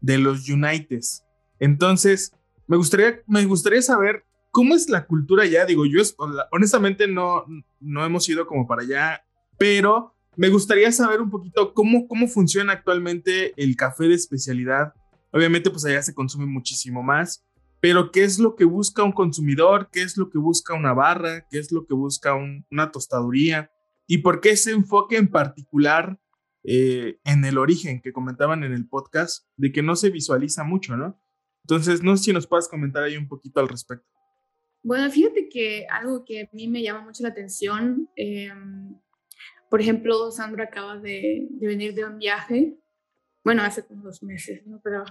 de 0.00 0.16
los 0.16 0.48
Uniteds. 0.48 1.26
Entonces, 1.60 2.32
me 2.66 2.78
gustaría, 2.78 3.20
me 3.26 3.44
gustaría 3.44 3.82
saber 3.82 4.24
cómo 4.50 4.74
es 4.74 4.88
la 4.88 5.04
cultura 5.04 5.42
allá. 5.42 5.66
Digo, 5.66 5.84
yo 5.84 6.00
honestamente 6.52 7.06
no, 7.06 7.44
no 7.80 8.02
hemos 8.02 8.26
ido 8.30 8.46
como 8.46 8.66
para 8.66 8.80
allá, 8.80 9.25
pero 9.58 10.14
me 10.36 10.48
gustaría 10.48 10.92
saber 10.92 11.20
un 11.20 11.30
poquito 11.30 11.72
cómo, 11.74 12.06
cómo 12.08 12.28
funciona 12.28 12.74
actualmente 12.74 13.54
el 13.56 13.76
café 13.76 14.04
de 14.04 14.14
especialidad 14.14 14.92
Obviamente, 15.36 15.70
pues 15.70 15.84
allá 15.84 16.02
se 16.02 16.14
consume 16.14 16.46
muchísimo 16.46 17.02
más, 17.02 17.44
pero 17.80 18.10
¿qué 18.10 18.24
es 18.24 18.38
lo 18.38 18.56
que 18.56 18.64
busca 18.64 19.02
un 19.02 19.12
consumidor? 19.12 19.90
¿Qué 19.92 20.00
es 20.00 20.16
lo 20.16 20.30
que 20.30 20.38
busca 20.38 20.72
una 20.72 20.94
barra? 20.94 21.46
¿Qué 21.50 21.58
es 21.58 21.70
lo 21.72 21.84
que 21.84 21.92
busca 21.92 22.34
una 22.34 22.90
tostaduría? 22.90 23.70
¿Y 24.06 24.18
por 24.18 24.40
qué 24.40 24.52
ese 24.52 24.70
enfoque 24.70 25.18
en 25.18 25.28
particular 25.28 26.18
eh, 26.64 27.18
en 27.24 27.44
el 27.44 27.58
origen 27.58 28.00
que 28.00 28.14
comentaban 28.14 28.64
en 28.64 28.72
el 28.72 28.88
podcast, 28.88 29.46
de 29.56 29.72
que 29.72 29.82
no 29.82 29.94
se 29.94 30.08
visualiza 30.08 30.64
mucho, 30.64 30.96
¿no? 30.96 31.20
Entonces, 31.64 32.02
no 32.02 32.16
sé 32.16 32.24
si 32.24 32.32
nos 32.32 32.46
puedes 32.46 32.66
comentar 32.66 33.02
ahí 33.02 33.18
un 33.18 33.28
poquito 33.28 33.60
al 33.60 33.68
respecto. 33.68 34.08
Bueno, 34.82 35.10
fíjate 35.10 35.50
que 35.50 35.86
algo 35.90 36.24
que 36.24 36.42
a 36.44 36.48
mí 36.52 36.66
me 36.66 36.82
llama 36.82 37.04
mucho 37.04 37.22
la 37.22 37.28
atención, 37.28 38.08
em, 38.16 38.96
por 39.70 39.80
ejemplo, 39.80 40.30
Sandra 40.30 40.64
acaba 40.64 40.98
de, 40.98 41.46
de, 41.50 41.66
venir 41.66 41.94
de 41.94 42.04
un 42.04 42.18
viaje, 42.18 42.76
bueno, 43.44 43.62
hace 43.62 43.84
como 43.84 44.02
dos 44.02 44.22
meses, 44.22 44.66
¿no? 44.66 44.80
Pero 44.82 45.04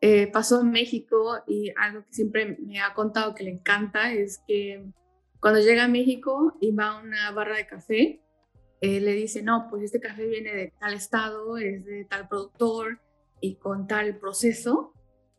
eh, 0.00 0.28
pasó 0.28 0.60
en 0.60 0.70
México 0.70 1.42
y 1.46 1.72
algo 1.76 2.04
que 2.04 2.12
siempre 2.12 2.56
me 2.60 2.80
ha 2.80 2.94
contado 2.94 3.34
que 3.34 3.42
le 3.44 3.50
encanta 3.50 4.12
es 4.12 4.40
que 4.46 4.84
cuando 5.40 5.60
llega 5.60 5.84
a 5.84 5.88
México 5.88 6.56
y 6.60 6.70
va 6.72 6.90
a 6.90 7.00
una 7.00 7.30
barra 7.32 7.56
de 7.56 7.66
café, 7.66 8.22
eh, 8.80 9.00
le 9.00 9.12
dice, 9.12 9.42
no, 9.42 9.66
pues 9.68 9.82
este 9.82 10.00
café 10.00 10.26
viene 10.26 10.54
de 10.54 10.72
tal 10.78 10.94
estado, 10.94 11.58
es 11.58 11.84
de 11.84 12.04
tal 12.04 12.28
productor 12.28 13.00
y 13.40 13.56
con 13.56 13.88
tal 13.88 14.18
proceso. 14.18 14.92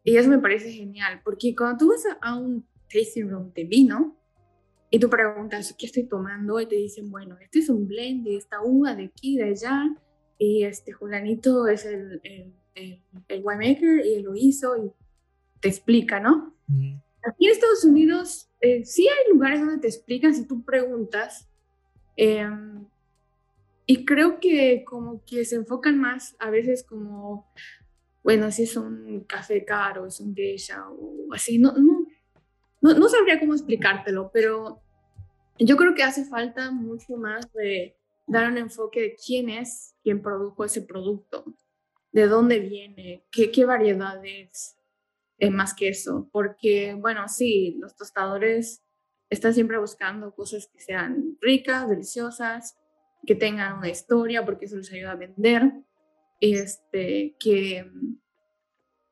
Y 0.04 0.18
eso 0.18 0.30
me 0.30 0.40
parece 0.40 0.72
genial, 0.72 1.22
porque 1.24 1.56
cuando 1.56 1.78
tú 1.78 1.90
vas 1.90 2.04
a, 2.22 2.38
un 2.38 2.68
tasting 2.92 3.30
room 3.30 3.54
de 3.54 3.64
vino 3.64 4.18
y 4.90 5.00
tú 5.00 5.10
preguntas, 5.10 5.76
¿qué 5.78 5.86
estoy 5.86 6.04
tomando? 6.04 6.60
Y 6.60 6.66
te 6.66 6.76
dicen, 6.76 7.10
bueno, 7.12 7.38
este 7.40 7.60
es 7.60 7.70
un 7.70 7.88
blend 7.88 8.26
de 8.26 8.38
esta 8.38 8.62
uva 8.62 8.96
de 8.96 9.06
aquí, 9.06 9.38
de 9.38 9.46
allá, 9.46 9.96
y 10.38 10.64
este 10.64 10.92
Julanito 10.92 11.68
es 11.68 11.86
el 11.86 12.22
el, 12.76 13.02
el 13.28 13.42
winemaker 13.44 14.06
y 14.06 14.16
él 14.16 14.24
lo 14.24 14.36
hizo 14.36 14.78
y 14.78 14.92
te 15.60 15.70
explica, 15.70 16.20
¿no? 16.20 16.56
Aquí 17.24 17.48
en 17.48 17.52
Estados 17.52 17.84
Unidos 17.84 18.50
eh, 18.62 18.86
sí 18.86 19.08
hay 19.08 19.34
lugares 19.34 19.60
donde 19.60 19.80
te 19.80 19.88
explican 19.88 20.34
si 20.34 20.48
tú 20.48 20.64
preguntas. 20.64 21.50
Em, 22.16 22.86
y 23.86 24.06
creo 24.06 24.40
que 24.40 24.84
como 24.86 25.24
que 25.26 25.46
se 25.46 25.56
enfocan 25.56 26.00
más 26.00 26.36
a 26.40 26.50
veces 26.50 26.84
como, 26.84 27.52
bueno, 28.24 28.52
si 28.52 28.64
es 28.64 28.78
un 28.78 29.22
café 29.22 29.66
caro, 29.66 30.06
es 30.06 30.20
un 30.20 30.36
geisha 30.36 30.88
o 30.90 31.34
así, 31.34 31.58
no, 31.58 31.74
no, 31.74 31.99
no, 32.82 32.94
no 32.94 33.10
sabría 33.10 33.40
cómo 33.40 33.54
explicártelo, 33.54 34.32
pero 34.34 34.82
yo 35.58 35.76
creo 35.76 35.94
que 35.94 36.04
hace 36.04 36.26
falta 36.26 36.72
mucho 36.72 37.18
más 37.18 37.52
de 37.54 37.98
dar 38.28 38.50
un 38.50 38.58
enfoque 38.58 39.02
de 39.02 39.16
quién 39.16 39.50
es 39.50 39.96
quien 40.04 40.22
produjo 40.22 40.64
ese 40.64 40.82
producto 40.82 41.46
de 42.12 42.28
dónde 42.28 42.60
viene, 42.60 43.26
qué, 43.32 43.52
qué 43.52 43.66
variedad 43.66 44.24
es, 44.26 44.78
eh, 45.38 45.50
más 45.50 45.74
que 45.74 45.90
eso. 45.90 46.30
Porque, 46.32 46.96
bueno, 46.96 47.28
sí, 47.28 47.78
los 47.80 47.96
tostadores 47.96 48.84
están 49.30 49.54
siempre 49.54 49.78
buscando 49.78 50.34
cosas 50.34 50.68
que 50.68 50.80
sean 50.80 51.38
ricas, 51.42 51.90
deliciosas, 51.90 52.78
que 53.26 53.36
tengan 53.36 53.78
una 53.78 53.90
historia, 53.90 54.46
porque 54.46 54.66
eso 54.66 54.78
les 54.78 54.92
ayuda 54.92 55.12
a 55.12 55.16
vender, 55.16 55.72
este, 56.40 57.36
que, 57.40 57.86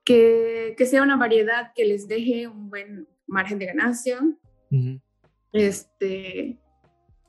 que, 0.04 0.76
que 0.78 0.86
sea 0.86 1.04
una 1.04 1.18
variedad 1.18 1.72
que 1.76 1.86
les 1.86 2.08
deje 2.08 2.48
un 2.48 2.70
buen 2.70 3.08
margen 3.28 3.60
de 3.60 3.66
ganancia. 3.66 4.20
Este, 5.52 6.60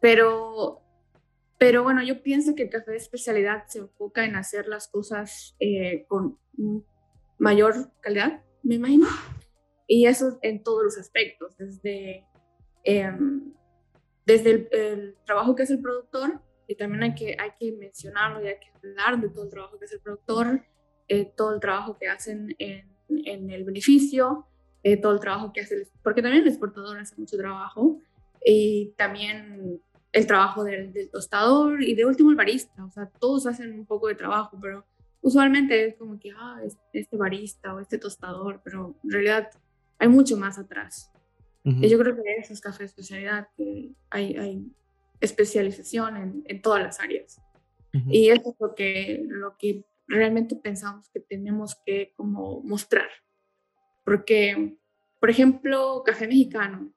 pero 0.00 0.82
pero 1.58 1.82
bueno, 1.82 2.02
yo 2.04 2.22
pienso 2.22 2.54
que 2.54 2.62
el 2.62 2.70
café 2.70 2.92
de 2.92 2.98
especialidad 2.98 3.64
se 3.66 3.80
enfoca 3.80 4.24
en 4.24 4.36
hacer 4.36 4.68
las 4.68 4.86
cosas 4.86 5.56
eh, 5.58 6.06
con 6.06 6.38
mayor 7.36 7.90
calidad, 8.00 8.44
me 8.62 8.76
imagino. 8.76 9.08
Y 9.88 10.06
eso 10.06 10.38
en 10.42 10.62
todos 10.62 10.84
los 10.84 10.98
aspectos, 10.98 11.56
desde, 11.56 12.24
em, 12.84 13.52
desde 14.24 14.68
el, 14.70 15.16
trabajo 15.26 15.56
que 15.56 15.64
hace 15.64 15.74
el 15.74 15.80
productor, 15.80 16.40
y 16.68 16.76
también 16.76 17.02
hay 17.02 17.14
que, 17.14 17.36
hay 17.38 17.50
que 17.58 17.72
mencionarlo 17.72 18.44
y 18.44 18.48
hay 18.48 18.58
que 18.60 18.70
hablar 18.76 19.20
de 19.20 19.28
todo 19.28 19.44
el 19.44 19.50
trabajo 19.50 19.78
que 19.78 19.86
hace 19.86 19.96
el 19.96 20.02
productor, 20.02 20.62
eh, 21.08 21.32
todo 21.36 21.54
el 21.54 21.60
trabajo 21.60 21.98
que 21.98 22.06
hacen 22.06 22.54
en, 22.58 22.88
en 23.08 23.50
el 23.50 23.64
beneficio, 23.64 24.46
eh, 24.82 24.96
todo 24.96 25.12
el 25.12 25.20
trabajo 25.20 25.52
que 25.52 25.60
hace, 25.60 25.88
porque 26.02 26.22
también 26.22 26.42
el 26.42 26.48
exportador 26.48 26.98
hace 26.98 27.14
mucho 27.16 27.36
trabajo, 27.36 28.00
y 28.44 28.92
también 28.96 29.80
el 30.12 30.26
trabajo 30.26 30.64
del, 30.64 30.92
tostador 31.10 31.82
y 31.82 31.94
de 31.94 32.04
último 32.04 32.30
el 32.30 32.36
barista. 32.36 32.84
O 32.84 32.90
sea, 32.90 33.06
todos 33.06 33.46
hacen 33.46 33.72
un 33.72 33.86
poco 33.86 34.08
de 34.08 34.14
trabajo, 34.14 34.58
pero 34.60 34.84
usualmente 35.20 35.86
es 35.86 35.96
como 35.96 36.18
que, 36.18 36.32
ah, 36.36 36.60
este 36.92 37.16
barista 37.16 37.74
o 37.74 37.80
este 37.80 37.98
tostador, 37.98 38.60
pero 38.64 38.96
en 39.04 39.10
realidad 39.10 39.50
hay 39.98 40.08
mucho 40.08 40.36
más 40.36 40.58
atrás. 40.58 41.12
Y 41.64 41.86
yo 41.86 41.98
creo 41.98 42.16
que 42.16 42.22
eso 42.38 42.54
es 42.54 42.62
café 42.62 42.84
de 42.84 42.86
especialidad, 42.86 43.48
que 43.54 43.90
hay, 44.08 44.36
hay 44.38 44.72
especialización 45.20 46.16
en, 46.16 46.42
en, 46.46 46.62
todas 46.62 46.82
las 46.82 46.98
áreas. 46.98 47.42
Y 47.92 48.30
eso 48.30 48.52
es 48.52 48.56
lo 48.58 48.74
que, 48.74 49.22
lo 49.26 49.54
que 49.58 49.84
realmente 50.06 50.56
pensamos 50.56 51.10
que 51.10 51.20
tenemos 51.20 51.76
que 51.84 52.14
como 52.16 52.62
mostrar. 52.62 53.08
Porque, 54.08 54.78
por 55.20 55.28
ejemplo, 55.28 56.02
café 56.02 56.26
mexicano. 56.26 56.90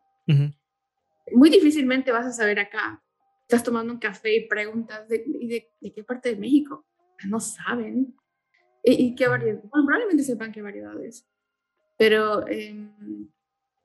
Muy 1.34 1.50
difícilmente 1.50 2.12
vas 2.14 2.26
a 2.26 2.32
saber 2.32 2.60
acá 2.60 3.04
estás 3.52 3.64
tomando 3.66 3.92
un 3.92 4.00
café 4.00 4.34
y 4.34 4.48
preguntas 4.48 5.10
de, 5.10 5.70
de, 5.82 5.94
qué 5.94 6.04
parte 6.06 6.30
de 6.30 6.38
México. 6.38 6.86
No 7.28 7.42
saben. 7.42 8.16
¿Y, 8.82 9.14
qué 9.14 9.28
variedad? 9.28 9.62
Bueno, 9.64 9.86
probablemente 9.86 10.24
sepan 10.24 10.54
qué 10.54 10.62
variedades. 10.62 11.28
Pero, 11.98 12.48
em, 12.48 13.28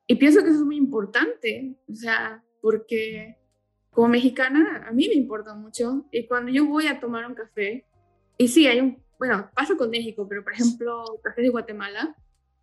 y 0.07 0.15
pienso 0.15 0.41
que 0.43 0.51
eso 0.51 0.61
es 0.61 0.65
muy 0.65 0.77
importante, 0.77 1.77
o 1.89 1.95
sea, 1.95 2.45
porque 2.63 3.37
como 3.91 4.09
mexicana 4.09 4.87
a 4.89 4.93
mí 4.93 5.09
me 5.09 5.15
importa 5.15 5.53
mucho. 5.55 6.07
Y 6.13 6.29
cuando 6.29 6.53
yo 6.53 6.65
voy 6.67 6.87
a 6.87 7.01
tomar 7.01 7.27
un 7.27 7.35
café, 7.35 7.85
y 8.39 8.47
sí, 8.47 8.69
hay 8.69 8.81
un, 8.81 9.03
bueno, 9.19 9.51
pasa 9.53 9.77
con 9.77 9.91
México, 9.91 10.29
pero 10.29 10.45
por 10.45 10.53
ejemplo, 10.53 11.03
café 11.25 11.43
de 11.43 11.49
Guatemala, 11.49 12.15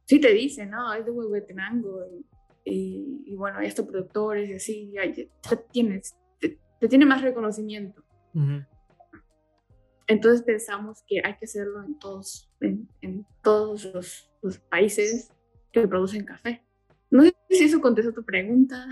sí 0.06 0.20
te 0.20 0.34
dicen, 0.34 0.72
no, 0.72 0.94
es 0.94 1.06
de 1.06 1.12
Huehuetenango. 1.12 2.06
Y, 2.66 3.24
y, 3.26 3.36
bueno, 3.36 3.60
hay 3.60 3.68
estos 3.68 3.86
productores 3.86 4.50
y 4.50 4.54
así, 4.54 4.92
ya, 4.94 5.02
tienes 5.72 6.16
te 6.84 6.90
tiene 6.90 7.06
más 7.06 7.22
reconocimiento. 7.22 8.04
Entonces 10.06 10.42
pensamos 10.42 11.02
que 11.08 11.22
hay 11.24 11.38
que 11.38 11.46
hacerlo 11.46 11.82
en 11.82 11.98
todos, 11.98 12.52
en, 12.60 13.26
todos 13.42 13.86
los, 13.94 14.30
los, 14.42 14.58
países 14.58 15.32
que 15.72 15.88
producen 15.88 16.26
café. 16.26 16.62
No 17.10 17.24
sé 17.24 17.34
si 17.52 17.64
eso 17.64 17.80
contesta 17.80 18.12
tu 18.12 18.26
pregunta. 18.26 18.86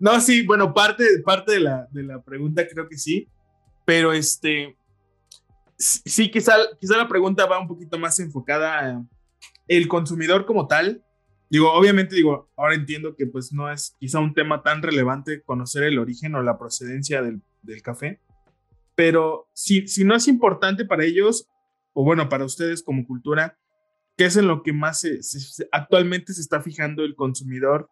no, 0.00 0.18
sí, 0.22 0.46
bueno, 0.46 0.72
parte, 0.72 1.04
parte 1.22 1.52
de, 1.52 1.60
la, 1.60 1.86
de 1.90 2.02
la 2.04 2.22
pregunta 2.22 2.66
creo 2.66 2.88
que 2.88 2.96
sí, 2.96 3.28
pero 3.84 4.14
este, 4.14 4.74
sí, 5.80 6.30
quizá, 6.30 6.54
quizá 6.78 6.96
la 6.96 7.08
pregunta 7.08 7.46
va 7.46 7.60
un 7.60 7.68
poquito 7.68 7.98
más 7.98 8.18
enfocada 8.20 9.02
el 9.66 9.88
consumidor 9.88 10.46
como 10.46 10.66
tal. 10.66 11.04
Digo, 11.48 11.72
obviamente, 11.72 12.14
digo, 12.14 12.50
ahora 12.56 12.74
entiendo 12.74 13.16
que 13.16 13.26
pues 13.26 13.52
no 13.52 13.70
es 13.70 13.96
quizá 13.98 14.20
un 14.20 14.34
tema 14.34 14.62
tan 14.62 14.82
relevante 14.82 15.42
conocer 15.42 15.82
el 15.82 15.98
origen 15.98 16.34
o 16.34 16.42
la 16.42 16.58
procedencia 16.58 17.22
del, 17.22 17.42
del 17.62 17.82
café, 17.82 18.20
pero 18.94 19.48
si, 19.52 19.88
si 19.88 20.04
no 20.04 20.14
es 20.14 20.28
importante 20.28 20.84
para 20.84 21.04
ellos, 21.04 21.48
o 21.92 22.04
bueno, 22.04 22.28
para 22.28 22.44
ustedes 22.44 22.82
como 22.82 23.04
cultura, 23.06 23.58
¿qué 24.16 24.26
es 24.26 24.36
en 24.36 24.46
lo 24.46 24.62
que 24.62 24.72
más 24.72 25.04
actualmente 25.72 26.34
se 26.34 26.40
está 26.40 26.60
fijando 26.60 27.02
el 27.02 27.16
consumidor 27.16 27.90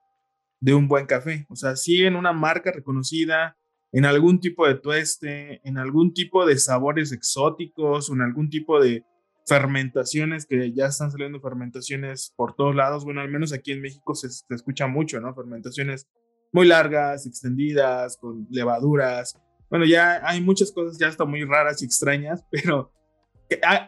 de 0.61 0.75
un 0.75 0.87
buen 0.87 1.07
café? 1.07 1.47
O 1.49 1.57
sea, 1.57 1.75
si 1.75 2.05
en 2.05 2.15
una 2.15 2.33
marca 2.33 2.71
reconocida, 2.71 3.58
en 3.93 4.05
algún 4.05 4.41
tipo 4.41 4.67
de 4.67 4.75
tueste, 4.75 5.61
en 5.65 5.79
algún 5.79 6.13
tipo 6.13 6.47
de 6.47 6.59
sabores 6.59 7.13
exóticos 7.13 8.11
o 8.11 8.15
en 8.15 8.23
algún 8.23 8.51
tipo 8.51 8.81
de 8.81 9.05
fermentaciones 9.47 10.47
que 10.47 10.73
ya 10.75 10.87
están 10.87 11.11
saliendo 11.11 11.41
fermentaciones 11.41 12.33
por 12.37 12.55
todos 12.55 12.75
lados. 12.75 13.05
Bueno, 13.05 13.23
al 13.23 13.31
menos 13.31 13.53
aquí 13.53 13.73
en 13.73 13.81
México 13.81 14.15
se, 14.15 14.29
escucha 14.55 14.87
mucho, 14.87 15.21
¿no? 15.21 15.35
Fermentaciones 15.35 16.07
muy 16.53 16.67
largas, 16.67 17.27
extendidas, 17.27 18.19
con 18.19 18.47
levaduras. 18.51 19.39
Bueno, 19.71 19.87
ya 19.87 20.21
hay 20.23 20.41
muchas 20.41 20.71
cosas 20.71 20.99
ya 20.99 21.09
hasta 21.09 21.25
muy 21.25 21.45
raras 21.45 21.83
y 21.83 21.87
extrañas, 21.87 22.45
pero 22.51 22.93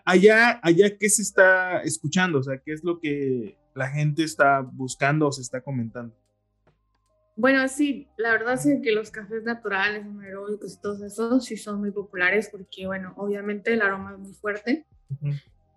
allá, 0.05 0.61
allá, 0.63 0.97
¿qué 0.99 1.09
se 1.11 1.23
está 1.23 1.83
escuchando? 1.83 2.39
O 2.39 2.43
sea, 2.43 2.59
¿qué 2.59 2.73
es 2.73 2.83
lo 2.83 2.99
que 2.99 3.59
la 3.75 3.89
gente 3.89 4.25
está 4.25 4.61
buscando 4.61 5.29
o 5.29 5.33
se 5.33 5.43
está 5.43 5.61
comentando? 5.61 6.15
Bueno, 7.41 7.67
sí, 7.69 8.07
la 8.19 8.33
verdad 8.33 8.53
es 8.53 8.83
que 8.83 8.93
los 8.93 9.11
cafés 9.11 9.45
naturales, 9.45 10.05
anaeróbicos 10.05 10.75
y 10.75 10.81
todos 10.83 11.01
esos 11.01 11.43
sí 11.43 11.57
son 11.57 11.81
muy 11.81 11.91
populares 11.91 12.51
porque, 12.53 12.87
bueno, 12.87 13.15
obviamente 13.17 13.73
el 13.73 13.81
aroma 13.81 14.13
es 14.13 14.19
muy 14.19 14.35
fuerte. 14.35 14.85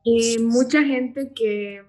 Y 0.04 0.40
mucha 0.40 0.84
gente 0.84 1.32
que 1.34 1.86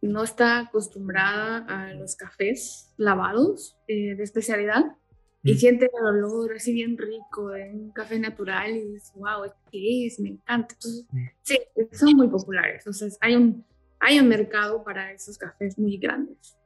no 0.00 0.22
está 0.22 0.60
acostumbrada 0.60 1.58
a 1.68 1.92
los 1.92 2.16
cafés 2.16 2.90
lavados 2.96 3.76
eh, 3.86 4.14
de 4.14 4.22
especialidad 4.22 4.96
y 5.42 5.56
siente 5.56 5.90
el 5.92 6.06
olor 6.06 6.54
así 6.54 6.72
bien 6.72 6.96
rico 6.96 7.48
de 7.48 7.70
un 7.70 7.90
café 7.92 8.18
natural 8.18 8.74
y 8.74 8.92
dice, 8.92 9.12
wow, 9.16 9.44
¿qué 9.70 10.06
es? 10.06 10.18
Me 10.20 10.30
encanta. 10.30 10.74
Entonces, 10.74 11.06
sí, 11.42 11.58
son 11.92 12.16
muy 12.16 12.28
populares. 12.28 12.78
Entonces, 12.78 13.18
hay 13.20 13.36
un, 13.36 13.62
hay 13.98 14.18
un 14.18 14.28
mercado 14.28 14.82
para 14.82 15.12
esos 15.12 15.36
cafés 15.36 15.78
muy 15.78 15.98
grandes. 15.98 16.56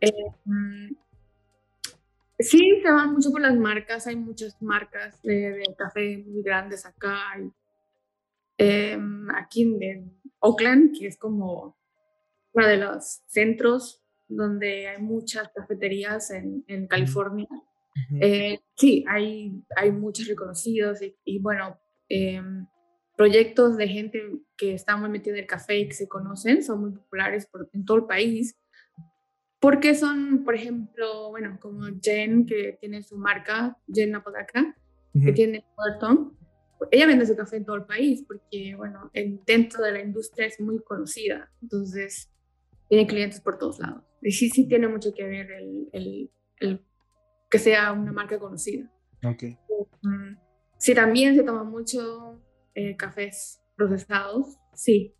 Eh, 0.00 0.12
mm, 0.44 0.94
sí, 2.38 2.80
se 2.82 2.90
van 2.90 3.12
mucho 3.12 3.30
por 3.30 3.40
las 3.40 3.56
marcas, 3.56 4.06
hay 4.06 4.16
muchas 4.16 4.60
marcas 4.62 5.20
de, 5.22 5.62
café 5.76 6.18
muy 6.18 6.42
grandes 6.42 6.86
acá. 6.86 7.18
Em, 8.58 9.28
aquí 9.30 9.62
en, 9.80 10.18
Oakland, 10.40 10.96
que 10.98 11.06
es 11.06 11.18
como 11.18 11.76
uno 12.52 12.66
de 12.66 12.76
los 12.76 13.22
centros 13.26 14.02
donde 14.28 14.88
hay 14.88 15.00
muchas 15.02 15.48
cafeterías 15.54 16.30
en, 16.30 16.64
en 16.68 16.86
California. 16.86 17.48
Eh, 18.20 18.60
sí, 18.76 19.04
hay, 19.08 19.62
hay 19.76 19.90
muchos 19.90 20.26
reconocidos 20.26 20.98
y, 21.24 21.38
bueno, 21.38 21.78
em, 22.08 22.66
proyectos 23.16 23.76
de 23.76 23.88
gente 23.88 24.22
que 24.56 24.74
está 24.74 24.96
muy 24.96 25.08
metida 25.08 25.34
en 25.34 25.40
el 25.40 25.46
café 25.46 25.78
y 25.78 25.88
que 25.88 25.94
se 25.94 26.08
conocen, 26.08 26.62
son 26.62 26.80
muy 26.80 26.92
populares 26.92 27.46
por, 27.46 27.68
en 27.72 27.84
todo 27.84 27.96
el 27.98 28.04
país. 28.04 28.56
Porque 29.60 29.94
son, 29.94 30.44
por 30.44 30.54
ejemplo, 30.54 31.30
bueno, 31.30 31.58
como 31.60 31.86
Jen, 32.00 32.46
que 32.46 32.76
tiene 32.80 33.02
su 33.02 33.16
marca, 33.16 33.76
Jen 33.92 34.14
Apodaca, 34.14 34.76
que 35.12 35.32
tiene 35.32 35.64
Puerto. 35.74 36.34
Ella 36.90 37.06
vende 37.06 37.24
su 37.24 37.34
café 37.34 37.56
en 37.56 37.64
todo 37.64 37.76
el 37.76 37.84
país 37.84 38.22
porque, 38.28 38.74
bueno, 38.76 39.10
dentro 39.46 39.82
de 39.82 39.92
la 39.92 40.00
industria 40.02 40.46
es 40.46 40.60
muy 40.60 40.82
conocida. 40.82 41.50
Entonces, 41.62 42.30
tiene 42.88 43.06
clientes 43.06 43.40
por 43.40 43.58
todos 43.58 43.78
lados. 43.78 44.04
Y 44.20 44.32
sí, 44.32 44.50
sí 44.50 44.68
tiene 44.68 44.88
mucho 44.88 45.14
que 45.14 45.24
ver 45.24 45.50
el, 45.52 45.88
el, 45.92 46.30
el 46.58 46.84
que 47.50 47.58
sea 47.58 47.92
una 47.92 48.12
marca 48.12 48.38
conocida. 48.38 48.90
Ok. 49.24 49.44
Mm, 50.02 50.36
sí, 50.78 50.94
también 50.94 51.34
se 51.34 51.42
toma 51.42 51.64
mucho 51.64 52.42
eh, 52.74 52.96
cafés 52.96 53.60
procesados. 53.74 54.58
Sí, 54.74 55.14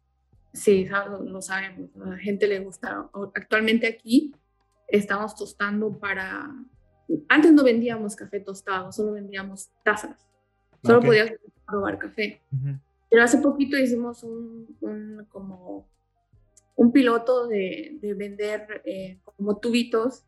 Sí, 0.57 0.89
lo, 1.25 1.43
sabemos, 1.43 1.91
a 1.97 2.11
la 2.11 2.17
gente 2.17 2.47
le 2.47 2.61
gusta. 2.61 3.11
Actualmente 3.35 3.87
aquí 3.87 4.35
estamos 4.89 5.35
tostando 5.35 5.99
para... 5.99 6.51
Antes 7.29 7.53
no 7.53 7.63
vendíamos 7.63 8.17
café 8.17 8.41
tostado, 8.41 8.91
solo 8.91 9.13
vendíamos 9.13 9.69
tazas. 9.85 10.27
Solo 10.83 11.03
podías 11.03 11.31
probar 11.67 11.99
café. 11.99 12.41
Pero 13.11 13.23
hace 13.23 13.39
poquito 13.39 13.77
hicimos 13.77 14.23
un, 14.25 15.27
como 15.29 15.87
un 16.75 16.91
piloto 16.91 17.47
de, 17.47 17.99
vender 18.17 18.81
eh, 18.87 19.19
como 19.25 19.59
tubitos 19.59 20.25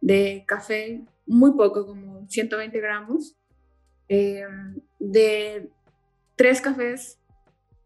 de 0.00 0.44
café, 0.46 1.04
muy 1.26 1.52
poco, 1.52 1.86
como 1.86 2.26
120 2.28 2.80
gramos, 2.80 3.36
eh, 4.08 4.42
de 4.98 5.70
tres 6.34 6.60
cafés 6.60 7.20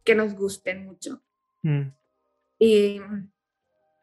que 0.02 0.14
nos 0.14 0.34
gusten 0.34 0.86
mucho. 0.86 1.20
Mm. 1.64 1.92
Y, 2.58 3.00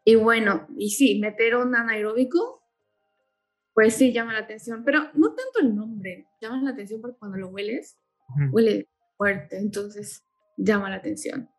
y 0.04 0.16
bueno, 0.16 0.68
y 0.76 0.90
sí, 0.90 1.20
meter 1.20 1.56
un 1.56 1.76
anaeróbico, 1.76 2.62
pues 3.74 3.96
sí 3.96 4.12
llama 4.12 4.34
la 4.34 4.40
atención, 4.40 4.84
pero 4.84 5.04
no 5.14 5.34
tanto 5.34 5.60
el 5.62 5.76
nombre, 5.76 6.28
llama 6.42 6.62
la 6.62 6.72
atención 6.72 7.00
porque 7.02 7.18
cuando 7.18 7.38
lo 7.38 7.48
hueles, 7.50 7.98
huele 8.52 8.90
fuerte, 9.16 9.58
entonces 9.58 10.26
llama 10.58 10.90
la 10.90 10.98
atención. 10.98 11.50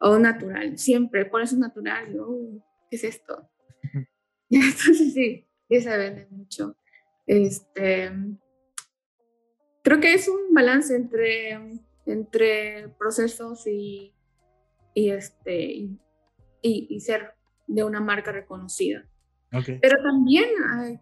O 0.00 0.18
natural, 0.18 0.78
siempre 0.78 1.24
pones 1.24 1.52
un 1.52 1.60
natural, 1.60 2.18
oh, 2.20 2.60
¿qué 2.90 2.96
es 2.96 3.04
esto? 3.04 3.48
Entonces 4.50 5.14
sí, 5.14 5.46
sí 5.68 5.80
se 5.80 5.96
vende 5.96 6.26
mucho. 6.28 6.76
Este, 7.24 8.10
creo 9.84 10.00
que 10.00 10.14
es 10.14 10.28
un 10.28 10.52
balance 10.52 10.94
entre, 10.96 11.80
entre 12.04 12.88
procesos 12.98 13.64
y, 13.68 14.12
y, 14.94 15.10
este, 15.10 15.88
y, 16.62 17.00
ser 17.00 17.34
de 17.66 17.84
una 17.84 18.00
marca 18.00 18.32
reconocida. 18.32 19.06
Pero 19.50 20.02
también 20.02 20.46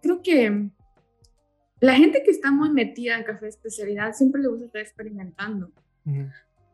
creo 0.03 0.23
que 0.23 0.71
la 1.81 1.95
gente 1.95 2.23
que 2.23 2.31
está 2.31 2.51
muy 2.51 2.71
metida 2.71 3.17
en 3.17 3.25
café 3.25 3.47
de 3.47 3.51
especialidad 3.51 4.13
siempre 4.13 4.43
le 4.43 4.49
gusta 4.49 4.67
estar 4.67 4.83
experimentando. 4.83 5.73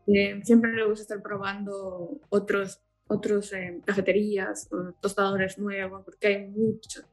Eh, 0.07 0.41
siempre 0.43 0.73
le 0.73 0.85
gusta 0.87 1.03
estar 1.03 1.23
probando 1.23 2.21
otros, 2.29 2.81
otros 3.09 3.53
eh, 3.53 3.81
cafeterías, 3.85 4.69
tostadores 5.01 5.59
nuevos, 5.59 6.05
porque 6.05 6.27
hay 6.29 6.47
muchos. 6.49 7.05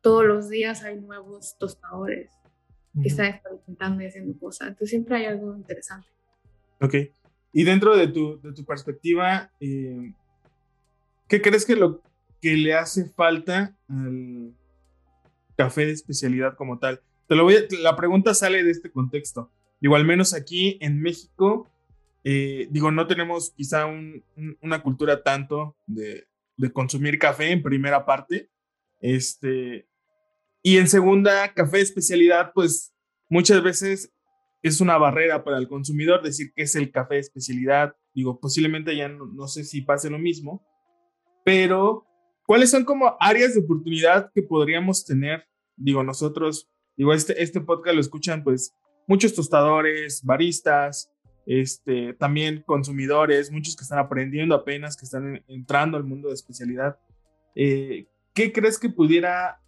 Todos 0.00 0.24
los 0.24 0.48
días 0.48 0.84
hay 0.84 1.00
nuevos 1.00 1.56
tostadores 1.58 2.30
que 3.02 3.08
están 3.08 3.26
experimentando 3.26 4.02
y 4.02 4.06
haciendo 4.06 4.38
cosas. 4.38 4.68
Entonces 4.68 4.90
siempre 4.90 5.16
hay 5.16 5.24
algo 5.26 5.54
interesante. 5.56 6.08
Ok. 6.80 6.94
Y 7.58 7.64
dentro 7.64 7.96
de 7.96 8.06
tu, 8.06 8.40
de 8.40 8.52
tu 8.52 8.64
perspectiva, 8.64 9.50
eh, 9.58 10.12
¿qué 11.26 11.42
crees 11.42 11.66
que 11.66 11.74
lo 11.74 12.00
que 12.40 12.52
le 12.56 12.74
hace 12.74 13.06
falta 13.06 13.76
al 13.88 14.54
café 15.56 15.84
de 15.86 15.90
especialidad 15.90 16.54
como 16.54 16.78
tal? 16.78 17.00
Te 17.26 17.34
lo 17.34 17.42
voy 17.42 17.56
la 17.82 17.96
pregunta 17.96 18.32
sale 18.32 18.62
de 18.62 18.70
este 18.70 18.92
contexto. 18.92 19.50
Digo, 19.80 19.96
al 19.96 20.04
menos 20.04 20.34
aquí 20.34 20.78
en 20.80 21.02
México, 21.02 21.68
eh, 22.22 22.68
digo, 22.70 22.92
no 22.92 23.08
tenemos 23.08 23.50
quizá 23.50 23.86
una 24.60 24.80
cultura 24.84 25.24
tanto 25.24 25.74
de, 25.88 26.28
de, 26.56 26.70
consumir 26.70 27.18
café 27.18 27.50
en 27.50 27.64
primera 27.64 28.06
parte. 28.06 28.50
Este, 29.00 29.88
y 30.62 30.76
en 30.76 30.86
segunda, 30.86 31.52
café 31.54 31.78
de 31.78 31.82
especialidad, 31.82 32.52
pues 32.54 32.94
muchas 33.28 33.64
veces 33.64 34.12
es 34.62 34.80
una 34.80 34.98
barrera 34.98 35.44
para 35.44 35.58
el 35.58 35.68
consumidor 35.68 36.22
decir 36.22 36.52
que 36.54 36.62
es 36.62 36.74
el 36.74 36.90
café 36.90 37.14
de 37.14 37.20
especialidad. 37.20 37.94
Digo, 38.14 38.40
posiblemente 38.40 38.96
ya 38.96 39.08
no, 39.08 39.46
sé 39.46 39.64
si 39.64 39.82
pase 39.82 40.10
lo 40.10 40.18
mismo, 40.18 40.64
pero 41.44 42.06
¿cuáles 42.46 42.70
son 42.70 42.84
como 42.84 43.16
áreas 43.20 43.54
de 43.54 43.60
oportunidad 43.60 44.30
que 44.34 44.42
podríamos 44.42 45.04
tener? 45.04 45.44
Digo, 45.76 46.02
nosotros, 46.02 46.68
digo, 46.96 47.12
este, 47.12 47.40
este 47.42 47.60
podcast 47.60 47.94
lo 47.94 48.00
escuchan 48.00 48.42
pues 48.42 48.74
muchos 49.06 49.34
tostadores, 49.34 50.22
baristas, 50.24 51.10
este, 51.46 52.12
también 52.14 52.62
consumidores, 52.66 53.50
muchos 53.50 53.76
que 53.76 53.82
están 53.82 54.00
aprendiendo 54.00 54.54
apenas, 54.54 54.96
que 54.96 55.04
están 55.04 55.42
entrando 55.46 55.96
al 55.96 56.04
mundo 56.04 56.28
de 56.28 56.34
especialidad. 56.34 56.98
Eh, 57.54 58.06
¿Qué 58.34 58.52
crees 58.52 58.78
que 58.78 58.90
pudiera 58.90 59.60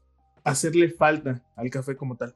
hacerle 0.45 0.91
falta 0.91 1.43
al 1.57 1.71
café 1.71 1.97
como 1.97 2.17
tal? 2.17 2.35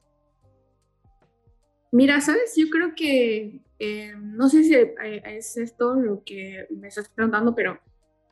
Mira, 1.95 2.19
sabes, 2.19 2.53
yo 2.57 2.69
creo 2.69 2.93
que 2.93 3.61
eh, 3.79 4.13
no 4.17 4.49
sé 4.49 4.65
si 4.65 4.73
eh, 4.73 5.23
es 5.25 5.55
esto 5.55 5.93
lo 5.93 6.25
que 6.25 6.67
me 6.69 6.89
estás 6.89 7.07
preguntando, 7.07 7.55
pero 7.55 7.79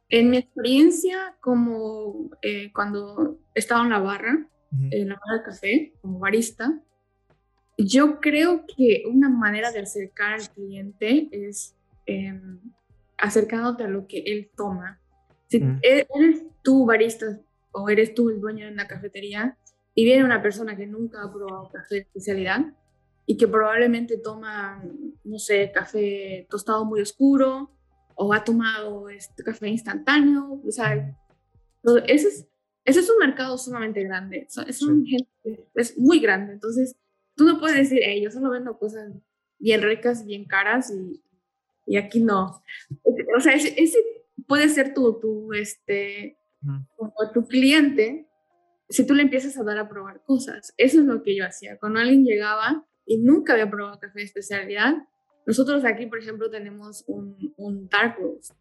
en 0.09 0.31
mi 0.31 0.35
experiencia, 0.35 1.37
como 1.39 2.29
eh, 2.41 2.73
cuando 2.73 3.39
estaba 3.55 3.83
en 3.83 3.91
la 3.91 3.99
barra, 3.99 4.49
en 4.91 5.07
la 5.07 5.15
barra 5.15 5.37
de 5.37 5.43
café, 5.45 5.93
como 6.01 6.19
barista, 6.19 6.77
yo 7.77 8.19
creo 8.19 8.65
que 8.65 9.03
una 9.09 9.29
manera 9.29 9.71
de 9.71 9.79
acercar 9.79 10.33
al 10.33 10.49
cliente 10.49 11.29
es 11.31 11.73
em, 12.05 12.59
acercándote 13.17 13.85
a 13.85 13.87
lo 13.87 14.07
que 14.07 14.23
él 14.25 14.51
toma. 14.57 14.99
Si 15.47 15.63
e-, 15.83 16.05
eres 16.13 16.43
tú 16.63 16.85
barista 16.85 17.39
o 17.71 17.89
eres 17.89 18.13
tú 18.13 18.29
el 18.29 18.41
dueño 18.41 18.65
de 18.65 18.73
una 18.73 18.87
cafetería 18.87 19.57
y 19.95 20.03
viene 20.03 20.25
una 20.25 20.41
persona 20.41 20.75
que 20.75 20.85
nunca 20.85 21.23
ha 21.23 21.31
probado 21.31 21.69
café 21.71 21.95
de 21.95 22.01
especialidad 22.01 22.65
y 23.25 23.37
que 23.37 23.47
probablemente 23.47 24.17
toma, 24.17 24.83
no 25.23 25.39
sé, 25.39 25.71
café 25.71 26.47
tostado 26.49 26.85
muy 26.85 27.01
oscuro 27.01 27.71
o 28.15 28.33
ha 28.33 28.43
tomado 28.43 29.09
este 29.09 29.43
café 29.43 29.69
instantáneo, 29.69 30.61
o 30.65 30.71
sea, 30.71 31.15
ese 32.05 32.27
es, 32.27 32.47
ese 32.85 32.99
es 32.99 33.09
un 33.09 33.17
mercado 33.25 33.57
sumamente 33.57 34.03
grande, 34.03 34.47
es, 34.67 34.81
un 34.81 35.05
es 35.73 35.97
muy 35.97 36.19
grande, 36.19 36.53
entonces 36.53 36.95
tú 37.35 37.45
no 37.45 37.59
puedes 37.59 37.77
decir, 37.77 38.01
hey, 38.03 38.21
yo 38.21 38.29
solo 38.29 38.49
vendo 38.49 38.77
cosas 38.77 39.11
bien 39.57 39.81
ricas, 39.81 40.25
bien 40.25 40.45
caras 40.45 40.91
y, 40.91 41.23
y 41.85 41.97
aquí 41.97 42.21
no. 42.21 42.61
O 43.35 43.39
sea, 43.39 43.53
ese, 43.53 43.73
ese 43.81 43.97
puede 44.47 44.69
ser 44.69 44.93
tu, 44.93 45.19
tu, 45.19 45.53
este, 45.53 46.37
como 46.95 47.13
tu 47.33 47.47
cliente 47.47 48.27
si 48.89 49.07
tú 49.07 49.13
le 49.13 49.23
empiezas 49.23 49.57
a 49.57 49.63
dar 49.63 49.77
a 49.79 49.89
probar 49.89 50.21
cosas. 50.23 50.73
Eso 50.77 50.99
es 50.99 51.05
lo 51.05 51.23
que 51.23 51.35
yo 51.35 51.45
hacía. 51.45 51.79
Cuando 51.79 51.99
alguien 51.99 52.25
llegaba 52.25 52.85
y 53.05 53.17
nunca 53.17 53.53
había 53.53 53.69
probado 53.69 53.99
café 53.99 54.19
de 54.19 54.25
especialidad, 54.25 54.95
nosotros 55.45 55.83
aquí, 55.85 56.05
por 56.05 56.19
ejemplo, 56.19 56.49
tenemos 56.49 57.03
un, 57.07 57.53
un 57.57 57.89
dark 57.89 58.17
roast. 58.19 58.53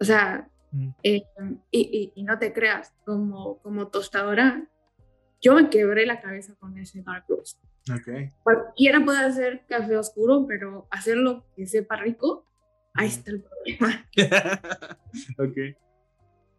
O 0.00 0.04
sea, 0.04 0.48
mm. 0.70 0.88
eh, 1.02 1.22
y, 1.70 2.12
y, 2.14 2.22
no 2.22 2.38
te 2.38 2.52
creas, 2.52 2.92
como, 3.04 3.58
como 3.58 3.88
tostadora, 3.88 4.66
yo 5.40 5.54
me 5.54 5.68
quebré 5.68 6.06
la 6.06 6.20
cabeza 6.20 6.54
con 6.58 6.78
ese 6.78 7.02
dark 7.02 7.24
roast. 7.28 7.58
Okay. 8.00 8.32
Cualquiera 8.42 9.04
puede 9.04 9.18
hacer 9.18 9.64
café 9.68 9.96
oscuro, 9.96 10.46
pero 10.46 10.86
hacerlo 10.90 11.44
que 11.56 11.66
sepa 11.66 11.96
rico, 11.96 12.46
ahí 12.94 13.08
está 13.08 13.32
el 13.32 13.42
problema. 13.42 14.06
ok. 15.38 15.76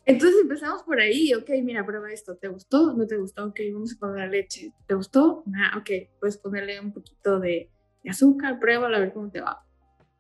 Entonces 0.06 0.42
empezamos 0.42 0.84
por 0.84 1.00
ahí, 1.00 1.34
ok, 1.34 1.50
mira, 1.64 1.86
prueba 1.86 2.12
esto, 2.12 2.36
¿te 2.36 2.50
gustó? 2.50 2.94
¿No 2.94 3.08
te 3.08 3.16
gustó? 3.16 3.46
Ok, 3.46 3.60
vamos 3.72 3.94
a 3.96 4.00
poner 4.00 4.30
leche, 4.30 4.74
¿te 4.86 4.96
gustó? 4.96 5.46
Ah, 5.56 5.78
ok, 5.78 5.90
puedes 6.20 6.38
ponerle 6.38 6.80
un 6.82 6.92
poquito 6.92 7.40
de, 7.40 7.72
azúcar, 8.10 8.60
pruébalo 8.60 8.98
a 8.98 9.00
ver 9.00 9.14
cómo 9.14 9.32
te 9.32 9.40
va. 9.40 9.66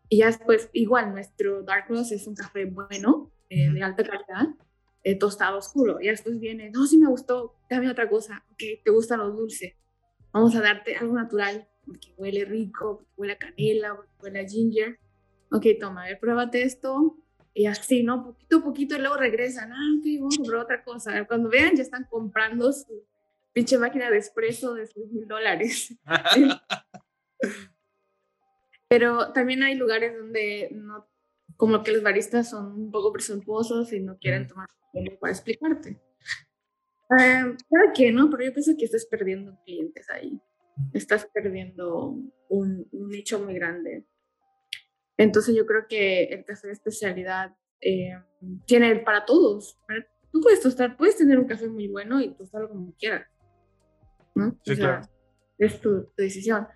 Y 0.07 0.19
ya 0.19 0.27
después, 0.27 0.69
igual, 0.71 1.11
nuestro 1.11 1.63
Dark 1.63 1.87
Roast 1.89 2.13
es 2.13 2.25
un 2.27 2.35
café 2.35 2.63
bueno, 2.63 3.33
eh, 3.49 3.69
de 3.71 3.83
alta 3.83 4.03
calidad, 4.03 4.55
eh, 5.03 5.17
tostado 5.19 5.57
oscuro. 5.57 5.99
Y 5.99 6.07
después 6.07 6.39
viene, 6.39 6.69
no, 6.69 6.85
sí 6.85 6.97
me 6.97 7.09
gustó, 7.09 7.55
dame 7.69 7.89
otra 7.89 8.09
cosa, 8.09 8.45
ok, 8.51 8.63
¿te 8.85 8.91
gusta 8.91 9.17
lo 9.17 9.31
dulce? 9.31 9.77
Vamos 10.31 10.55
a 10.55 10.61
darte 10.61 10.95
algo 10.95 11.13
natural, 11.13 11.67
porque 11.85 12.13
huele 12.15 12.45
rico, 12.45 12.99
porque 12.99 13.11
huele 13.17 13.33
a 13.33 13.37
canela, 13.37 13.95
porque 13.97 14.11
huele 14.21 14.39
a 14.39 14.47
ginger. 14.47 14.99
Ok, 15.51 15.65
toma, 15.77 16.03
a 16.03 16.07
ver, 16.07 16.19
pruébate 16.19 16.63
esto, 16.63 17.17
y 17.53 17.67
así, 17.67 18.03
¿no? 18.03 18.23
Poquito 18.23 18.57
a 18.57 18.63
poquito 18.63 18.95
y 18.95 18.99
luego 18.99 19.17
regresan, 19.17 19.71
ah, 19.71 19.95
ok, 19.99 20.05
vamos 20.19 20.35
a 20.35 20.37
comprar 20.37 20.61
otra 20.61 20.83
cosa. 20.83 21.25
Cuando 21.27 21.49
vean, 21.49 21.75
ya 21.75 21.83
están 21.83 22.05
comprando 22.09 22.73
su 22.73 23.05
pinche 23.53 23.77
máquina 23.77 24.09
de 24.09 24.17
espresso 24.17 24.73
de 24.73 24.87
6 24.87 25.11
mil 25.11 25.27
dólares. 25.27 25.95
Pero 28.89 29.31
también 29.33 29.63
hay 29.63 29.75
lugares 29.75 30.17
donde 30.17 30.69
no, 30.71 31.07
como 31.55 31.83
que 31.83 31.91
los 31.91 32.03
baristas 32.03 32.49
son 32.49 32.73
un 32.73 32.91
poco 32.91 33.11
presuntuosos 33.13 33.93
y 33.93 33.99
no 33.99 34.17
quieren 34.17 34.47
tomar 34.47 34.69
tiempo 34.91 35.19
para 35.19 35.33
explicarte. 35.33 36.01
Uh, 37.09 37.55
que 37.93 38.11
no, 38.11 38.29
pero 38.29 38.43
yo 38.43 38.53
pienso 38.53 38.75
que 38.77 38.85
estás 38.85 39.05
perdiendo 39.05 39.57
clientes 39.65 40.09
ahí. 40.09 40.39
Estás 40.93 41.27
perdiendo 41.31 42.15
un, 42.49 42.87
un 42.91 43.09
nicho 43.09 43.39
muy 43.39 43.53
grande. 43.53 44.05
Entonces 45.17 45.55
yo 45.55 45.65
creo 45.65 45.85
que 45.87 46.23
el 46.25 46.45
café 46.45 46.67
de 46.67 46.73
especialidad 46.73 47.55
eh, 47.81 48.13
tiene 48.65 48.95
para 48.97 49.25
todos. 49.25 49.77
Tú 50.31 50.41
puedes 50.41 50.61
tostar, 50.61 50.97
puedes 50.97 51.17
tener 51.17 51.37
un 51.37 51.45
café 51.45 51.67
muy 51.67 51.87
bueno 51.87 52.19
y 52.21 52.33
tostarlo 52.33 52.69
como 52.69 52.93
quieras. 52.97 53.27
¿no? 54.35 54.57
Sí, 54.65 54.75
claro. 54.75 55.07
Es 55.57 55.79
tu, 55.79 56.09
decisión. 56.17 56.67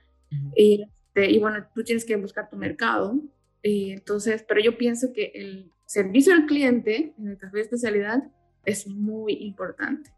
y, 0.55 0.83
este, 0.83 1.31
y, 1.31 1.39
bueno, 1.39 1.65
tú 1.73 1.83
tienes 1.83 2.05
que 2.05 2.15
buscar 2.15 2.49
tu 2.49 2.57
mercado. 2.57 3.19
Y 3.63 3.91
entonces, 3.91 4.45
pero 4.47 4.61
yo 4.61 4.77
pienso 4.77 5.11
que 5.13 5.31
el 5.33 5.71
servicio 5.85 6.33
al 6.33 6.45
cliente 6.45 7.15
en 7.17 7.29
el 7.29 7.37
café 7.37 7.57
de 7.57 7.63
especialidad 7.63 8.23
es 8.65 8.87
muy 8.87 9.33
importante. 9.33 10.11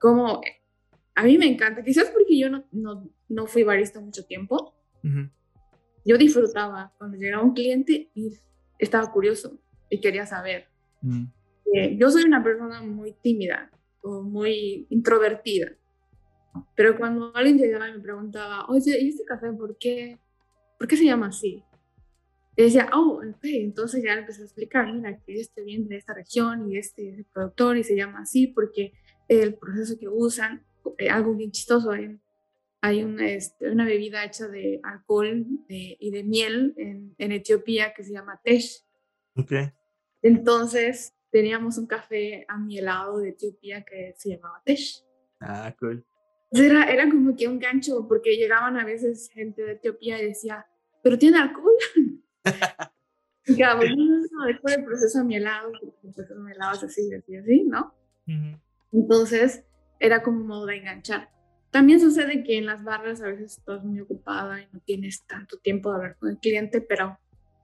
Como 0.00 0.40
a 1.14 1.22
mí 1.22 1.38
me 1.38 1.46
encanta, 1.46 1.82
quizás 1.82 2.10
porque 2.10 2.38
yo 2.38 2.50
no, 2.50 2.64
no, 2.72 3.08
no 3.28 3.46
fui 3.46 3.62
barista 3.62 4.00
mucho 4.00 4.24
tiempo, 4.26 4.74
yo 6.06 6.16
disfrutaba 6.16 6.92
cuando 6.98 7.18
llegaba 7.18 7.42
un 7.42 7.52
cliente 7.52 8.10
y 8.14 8.32
estaba 8.78 9.10
curioso 9.10 9.58
y 9.90 10.00
quería 10.00 10.24
saber. 10.24 10.68
Mm. 11.02 11.24
Eh, 11.74 11.96
yo 11.98 12.10
soy 12.10 12.22
una 12.22 12.42
persona 12.42 12.80
muy 12.80 13.12
tímida 13.12 13.70
o 14.02 14.22
muy 14.22 14.86
introvertida, 14.88 15.72
pero 16.76 16.96
cuando 16.96 17.34
alguien 17.34 17.58
llegaba 17.58 17.88
y 17.88 17.92
me 17.94 17.98
preguntaba, 17.98 18.66
oye, 18.66 18.98
¿y 19.00 19.08
este 19.08 19.24
café 19.24 19.52
por 19.52 19.76
qué, 19.78 20.18
por 20.78 20.86
qué 20.86 20.96
se 20.96 21.04
llama 21.04 21.26
así? 21.26 21.64
Y 22.56 22.62
decía, 22.62 22.88
oh, 22.94 23.20
ok, 23.28 23.44
entonces 23.44 24.02
ya 24.02 24.14
empecé 24.14 24.42
a 24.42 24.44
explicar, 24.44 24.90
mira, 24.92 25.18
que 25.18 25.40
este 25.40 25.62
viene 25.62 25.88
de 25.88 25.96
esta 25.96 26.14
región 26.14 26.70
y 26.70 26.78
este 26.78 27.10
es 27.10 27.18
el 27.18 27.24
productor 27.26 27.76
y 27.76 27.84
se 27.84 27.96
llama 27.96 28.20
así 28.20 28.46
porque 28.46 28.92
el 29.28 29.54
proceso 29.56 29.98
que 29.98 30.08
usan, 30.08 30.64
eh, 30.98 31.10
algo 31.10 31.34
bien 31.34 31.50
chistoso, 31.50 31.90
hay 31.90 32.18
hay 32.86 33.02
una, 33.02 33.28
este, 33.28 33.68
una 33.68 33.84
bebida 33.84 34.24
hecha 34.24 34.46
de 34.46 34.80
alcohol 34.84 35.44
y 35.68 36.10
de 36.10 36.22
miel 36.22 36.72
en, 36.76 37.14
en, 37.18 37.32
Etiopía 37.32 37.92
que 37.92 38.04
se 38.04 38.12
llama 38.12 38.40
tesh. 38.44 38.84
Okay. 39.34 39.72
Entonces 40.22 41.12
teníamos 41.30 41.78
un 41.78 41.86
café 41.86 42.44
amielado 42.48 43.18
de 43.18 43.30
Etiopía 43.30 43.84
que 43.84 44.14
se 44.16 44.30
llamaba 44.30 44.62
tesh. 44.64 45.04
Ah, 45.40 45.74
cool. 45.80 46.06
Era, 46.52 46.84
era 46.84 47.10
como 47.10 47.34
que 47.34 47.48
un 47.48 47.58
gancho 47.58 48.06
porque 48.06 48.36
llegaban 48.36 48.78
a 48.78 48.84
veces 48.84 49.30
gente 49.30 49.62
de 49.62 49.72
Etiopía 49.72 50.22
y 50.22 50.26
decía, 50.26 50.64
pero 51.02 51.18
tiene 51.18 51.38
alcohol. 51.38 51.72
y 53.46 53.56
cada 53.56 53.74
no, 53.74 54.46
después 54.46 54.76
del 54.76 54.84
proceso 54.84 55.18
amielado, 55.18 55.72
el 55.82 56.12
proceso 56.14 56.34
amielado 56.34 56.74
es 56.74 56.84
así, 56.84 57.12
así, 57.12 57.36
así, 57.36 57.64
¿no? 57.64 57.92
Entonces 58.92 59.64
era 59.98 60.22
como 60.22 60.40
un 60.40 60.46
modo 60.46 60.66
de 60.66 60.76
enganchar. 60.76 61.35
También 61.76 62.00
sucede 62.00 62.42
que 62.42 62.56
en 62.56 62.64
las 62.64 62.82
barras 62.82 63.20
a 63.20 63.26
veces 63.26 63.58
estás 63.58 63.84
muy 63.84 64.00
ocupada 64.00 64.62
y 64.62 64.66
no 64.72 64.80
tienes 64.80 65.26
tanto 65.26 65.58
tiempo 65.58 65.90
de 65.90 65.96
hablar 65.96 66.16
con 66.16 66.30
el 66.30 66.38
cliente, 66.38 66.80
pero 66.80 67.18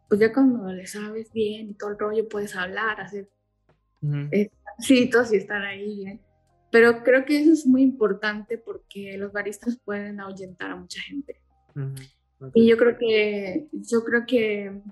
pues 0.06 0.20
ya 0.20 0.34
cuando 0.34 0.70
le 0.70 0.86
sabes 0.86 1.32
bien 1.32 1.70
y 1.70 1.72
todo 1.72 1.92
el 1.92 1.98
rollo 1.98 2.28
puedes 2.28 2.54
hablar, 2.54 3.00
hacer 3.00 3.30
citos 4.78 5.32
y 5.32 5.36
estar 5.36 5.62
ahí 5.62 5.96
bien. 5.96 6.20
Pero 6.70 7.02
creo 7.02 7.24
que 7.24 7.40
eso 7.40 7.52
es 7.54 7.66
muy 7.66 7.80
importante 7.80 8.58
porque 8.58 9.16
los 9.16 9.32
baristas 9.32 9.78
pueden 9.82 10.20
ahuyentar 10.20 10.72
a 10.72 10.76
mucha 10.76 11.00
gente. 11.00 11.40
Y 12.52 12.68
yo 12.68 12.76
creo 12.76 12.98
que, 12.98 13.68
yo 13.72 14.04
creo 14.04 14.26
que 14.26 14.82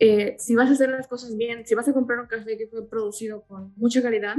eh, 0.00 0.34
si 0.40 0.56
vas 0.56 0.70
a 0.70 0.72
hacer 0.72 0.88
las 0.88 1.06
cosas 1.06 1.36
bien, 1.36 1.64
si 1.64 1.76
vas 1.76 1.86
a 1.86 1.92
comprar 1.92 2.18
un 2.18 2.26
café 2.26 2.58
que 2.58 2.66
fue 2.66 2.84
producido 2.84 3.44
con 3.44 3.72
mucha 3.76 4.02
calidad, 4.02 4.34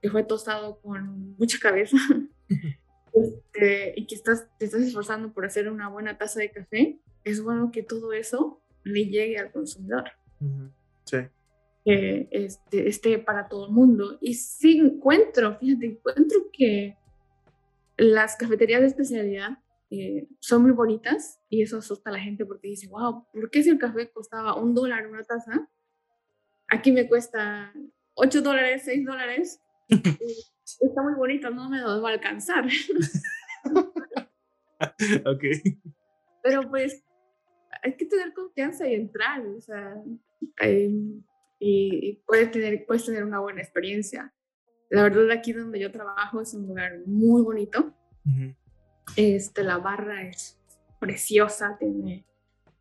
que 0.00 0.08
fue 0.08 0.22
tostado 0.22 0.80
con 0.80 1.34
mucha 1.36 1.58
cabeza, 1.58 1.96
Este, 3.12 3.94
y 3.96 4.06
que 4.06 4.14
estás, 4.14 4.46
te 4.58 4.66
estás 4.66 4.82
esforzando 4.82 5.32
por 5.32 5.44
hacer 5.44 5.68
una 5.70 5.88
buena 5.88 6.16
taza 6.16 6.40
de 6.40 6.50
café, 6.50 7.00
es 7.24 7.42
bueno 7.42 7.70
que 7.72 7.82
todo 7.82 8.12
eso 8.12 8.62
le 8.84 9.06
llegue 9.06 9.38
al 9.38 9.50
consumidor. 9.50 10.12
Sí. 11.04 11.18
Que 11.84 12.28
este, 12.30 12.88
esté 12.88 13.18
para 13.18 13.48
todo 13.48 13.66
el 13.66 13.72
mundo. 13.72 14.18
Y 14.20 14.34
sí 14.34 14.78
encuentro, 14.78 15.56
fíjate, 15.58 15.86
encuentro 15.86 16.38
que 16.52 16.96
las 17.96 18.36
cafeterías 18.36 18.80
de 18.80 18.86
especialidad 18.86 19.58
eh, 19.90 20.28
son 20.38 20.62
muy 20.62 20.70
bonitas 20.70 21.40
y 21.48 21.62
eso 21.62 21.78
asusta 21.78 22.10
a 22.10 22.12
la 22.12 22.20
gente 22.20 22.46
porque 22.46 22.68
dice, 22.68 22.88
wow, 22.88 23.26
¿por 23.32 23.50
qué 23.50 23.62
si 23.62 23.70
el 23.70 23.78
café 23.78 24.10
costaba 24.10 24.54
un 24.54 24.74
dólar 24.74 25.06
una 25.06 25.24
taza? 25.24 25.68
Aquí 26.68 26.92
me 26.92 27.08
cuesta 27.08 27.72
8 28.14 28.40
dólares, 28.42 28.82
6 28.84 29.04
dólares. 29.04 29.60
está 30.80 31.02
muy 31.02 31.14
bonito, 31.14 31.50
no 31.50 31.68
me 31.68 31.78
lo 31.78 32.02
va 32.02 32.10
a 32.10 32.12
alcanzar. 32.12 32.64
ok. 35.26 35.44
Pero 36.42 36.68
pues 36.70 37.04
hay 37.82 37.96
que 37.96 38.06
tener 38.06 38.32
confianza 38.32 38.88
y 38.88 38.94
entrar, 38.94 39.46
o 39.46 39.60
sea, 39.60 39.96
em, 40.58 41.22
y, 41.58 42.22
puedes, 42.26 42.50
tener, 42.50 42.84
puedes 42.86 43.04
tener 43.04 43.24
una 43.24 43.40
buena 43.40 43.60
experiencia. 43.60 44.32
La 44.88 45.02
verdad, 45.02 45.30
aquí 45.30 45.52
donde 45.52 45.78
yo 45.78 45.92
trabajo 45.92 46.40
es 46.40 46.54
un 46.54 46.66
lugar 46.66 47.00
muy 47.06 47.42
bonito. 47.42 47.94
este, 49.16 49.64
la 49.64 49.78
barra 49.78 50.22
es 50.22 50.58
preciosa, 50.98 51.76
tiene, 51.78 52.24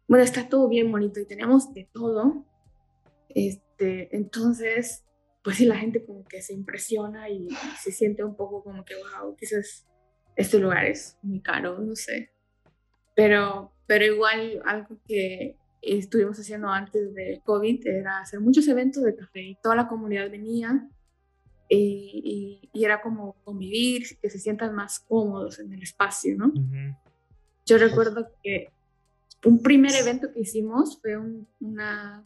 bueno, 0.07 0.23
está 0.23 0.47
todo 0.47 0.67
bien 0.67 0.91
bonito 0.91 1.19
y 1.19 1.25
tenemos 1.25 1.73
de 1.73 1.89
todo. 1.91 2.45
Este, 3.29 4.15
entonces, 4.15 5.05
pues 5.43 5.57
sí, 5.57 5.65
la 5.65 5.77
gente 5.77 6.05
como 6.05 6.25
que 6.25 6.41
se 6.41 6.53
impresiona 6.53 7.29
y 7.29 7.47
se 7.81 7.91
siente 7.91 8.23
un 8.23 8.35
poco 8.35 8.63
como 8.63 8.83
que, 8.83 8.95
wow, 8.95 9.35
quizás 9.35 9.87
este 10.35 10.59
lugar 10.59 10.85
es 10.85 11.17
muy 11.21 11.41
caro, 11.41 11.79
no 11.79 11.95
sé. 11.95 12.31
Pero, 13.15 13.73
pero 13.87 14.05
igual 14.05 14.61
algo 14.65 14.99
que 15.07 15.57
estuvimos 15.81 16.39
haciendo 16.39 16.69
antes 16.69 17.13
del 17.13 17.41
COVID 17.41 17.87
era 17.87 18.19
hacer 18.19 18.39
muchos 18.39 18.67
eventos 18.67 19.03
de 19.03 19.15
café 19.15 19.41
y 19.41 19.55
toda 19.61 19.75
la 19.75 19.87
comunidad 19.87 20.29
venía 20.29 20.87
y, 21.69 22.69
y, 22.73 22.83
era 22.83 23.01
como 23.01 23.35
convivir, 23.43 24.03
que 24.19 24.29
se 24.29 24.39
sientan 24.39 24.73
más 24.73 24.99
cómodos 24.99 25.59
en 25.59 25.71
el 25.71 25.83
espacio, 25.83 26.35
¿no? 26.35 26.51
Yo 27.65 27.77
recuerdo 27.77 28.31
que 28.41 28.71
un 29.45 29.61
primer 29.61 29.93
evento 29.93 30.31
que 30.33 30.41
hicimos 30.41 30.99
fue 30.99 31.15
un, 31.15 31.47
una, 31.59 32.25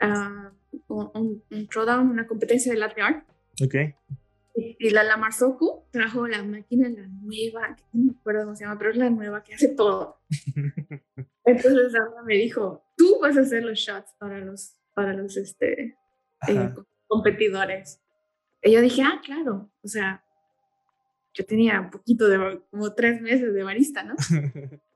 uh, 0.00 0.61
un, 0.88 1.42
un 1.50 2.10
una 2.10 2.26
competencia 2.26 2.72
de 2.72 2.78
latte 2.78 3.02
art. 3.02 3.26
Ok. 3.62 3.74
Y, 4.54 4.90
la 4.90 5.02
la 5.02 5.16
Marzoku 5.16 5.84
trajo 5.90 6.26
la 6.26 6.42
máquina, 6.42 6.88
la 6.88 7.06
nueva, 7.06 7.74
que 7.74 7.84
no 7.92 8.04
me 8.04 8.18
acuerdo 8.18 8.44
cómo 8.44 8.56
se 8.56 8.64
llama, 8.64 8.78
pero 8.78 8.90
es 8.90 8.96
la 8.96 9.10
nueva 9.10 9.42
que 9.42 9.54
hace 9.54 9.68
todo. 9.68 10.20
Entonces 11.44 11.92
me 12.26 12.34
dijo, 12.34 12.84
tú 12.96 13.18
vas 13.20 13.36
a 13.36 13.40
hacer 13.40 13.64
los 13.64 13.78
shots 13.78 14.14
para 14.18 14.38
los, 14.40 14.74
para 14.94 15.14
los 15.14 15.36
este, 15.36 15.96
eh, 16.48 16.74
competidores. 17.06 18.00
Y 18.62 18.72
yo 18.72 18.80
dije, 18.80 19.02
ah, 19.02 19.20
claro, 19.24 19.70
o 19.82 19.88
sea, 19.88 20.24
yo 21.34 21.44
tenía 21.46 21.80
un 21.80 21.90
poquito 21.90 22.28
de, 22.28 22.60
como 22.70 22.94
tres 22.94 23.20
meses 23.20 23.54
de 23.54 23.62
barista, 23.62 24.02
¿no? 24.02 24.14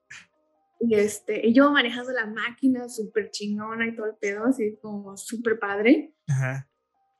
y, 0.80 0.94
este, 0.94 1.46
y 1.46 1.52
yo 1.54 1.70
manejando 1.70 2.12
la 2.12 2.26
máquina 2.26 2.88
súper 2.88 3.30
chingona 3.30 3.86
y 3.86 3.96
todo 3.96 4.06
el 4.06 4.16
pedo, 4.16 4.44
así 4.44 4.76
como 4.80 5.16
súper 5.16 5.58
padre. 5.58 6.14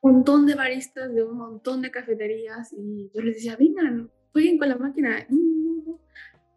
Un 0.01 0.13
montón 0.13 0.45
de 0.45 0.55
baristas 0.55 1.13
de 1.13 1.23
un 1.23 1.37
montón 1.37 1.81
de 1.81 1.91
cafeterías 1.91 2.71
y 2.73 3.09
yo 3.13 3.21
les 3.21 3.35
decía, 3.35 3.55
vengan, 3.55 4.11
jueguen 4.31 4.57
con 4.57 4.69
la 4.69 4.77
máquina. 4.77 5.27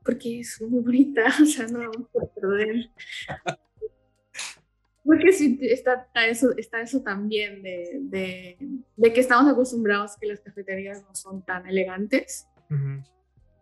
Porque 0.05 0.41
es 0.41 0.61
muy 0.63 0.83
bonita, 0.83 1.25
o 1.43 1.47
sea, 1.47 1.67
no 1.67 1.79
vamos 1.79 2.09
a 2.21 2.35
perder. 2.35 2.91
Porque 5.03 5.33
sí, 5.33 5.59
está, 5.63 6.07
eso, 6.27 6.55
está 6.57 6.83
eso 6.83 7.03
también 7.03 7.63
de, 7.63 7.99
de, 8.03 8.59
de, 8.97 9.13
que 9.13 9.21
estamos 9.21 9.51
acostumbrados 9.51 10.17
que 10.21 10.27
las 10.27 10.41
cafeterías 10.41 11.03
no 11.03 11.15
son 11.15 11.45
tan 11.45 11.67
elegantes. 11.67 12.47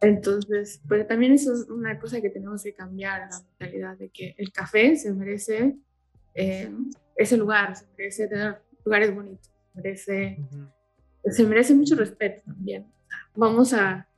Entonces, 0.00 0.80
pero 0.88 1.06
también 1.06 1.32
eso 1.32 1.52
es 1.52 1.68
una 1.68 1.98
cosa 1.98 2.20
que 2.20 2.30
tenemos 2.30 2.62
que 2.62 2.72
cambiar, 2.72 3.28
la 3.30 3.40
mentalidad 3.40 3.98
de 3.98 4.11
que 4.11 4.34
el 4.38 4.52
café 4.52 4.96
se 4.96 5.12
merece 5.12 5.76
eh, 6.34 6.70
ese 7.16 7.37
lugar, 7.37 7.74
se 7.74 7.87
merece 7.96 8.28
tener 8.28 8.62
lugares 8.84 9.12
bonitos, 9.12 9.46
se 9.46 9.80
merece, 9.80 10.38
se 11.24 11.44
merece 11.44 11.74
mucho 11.74 11.96
respeto 11.96 12.42
también. 12.46 12.87
Vamos 13.34 13.72
a, 13.72 14.08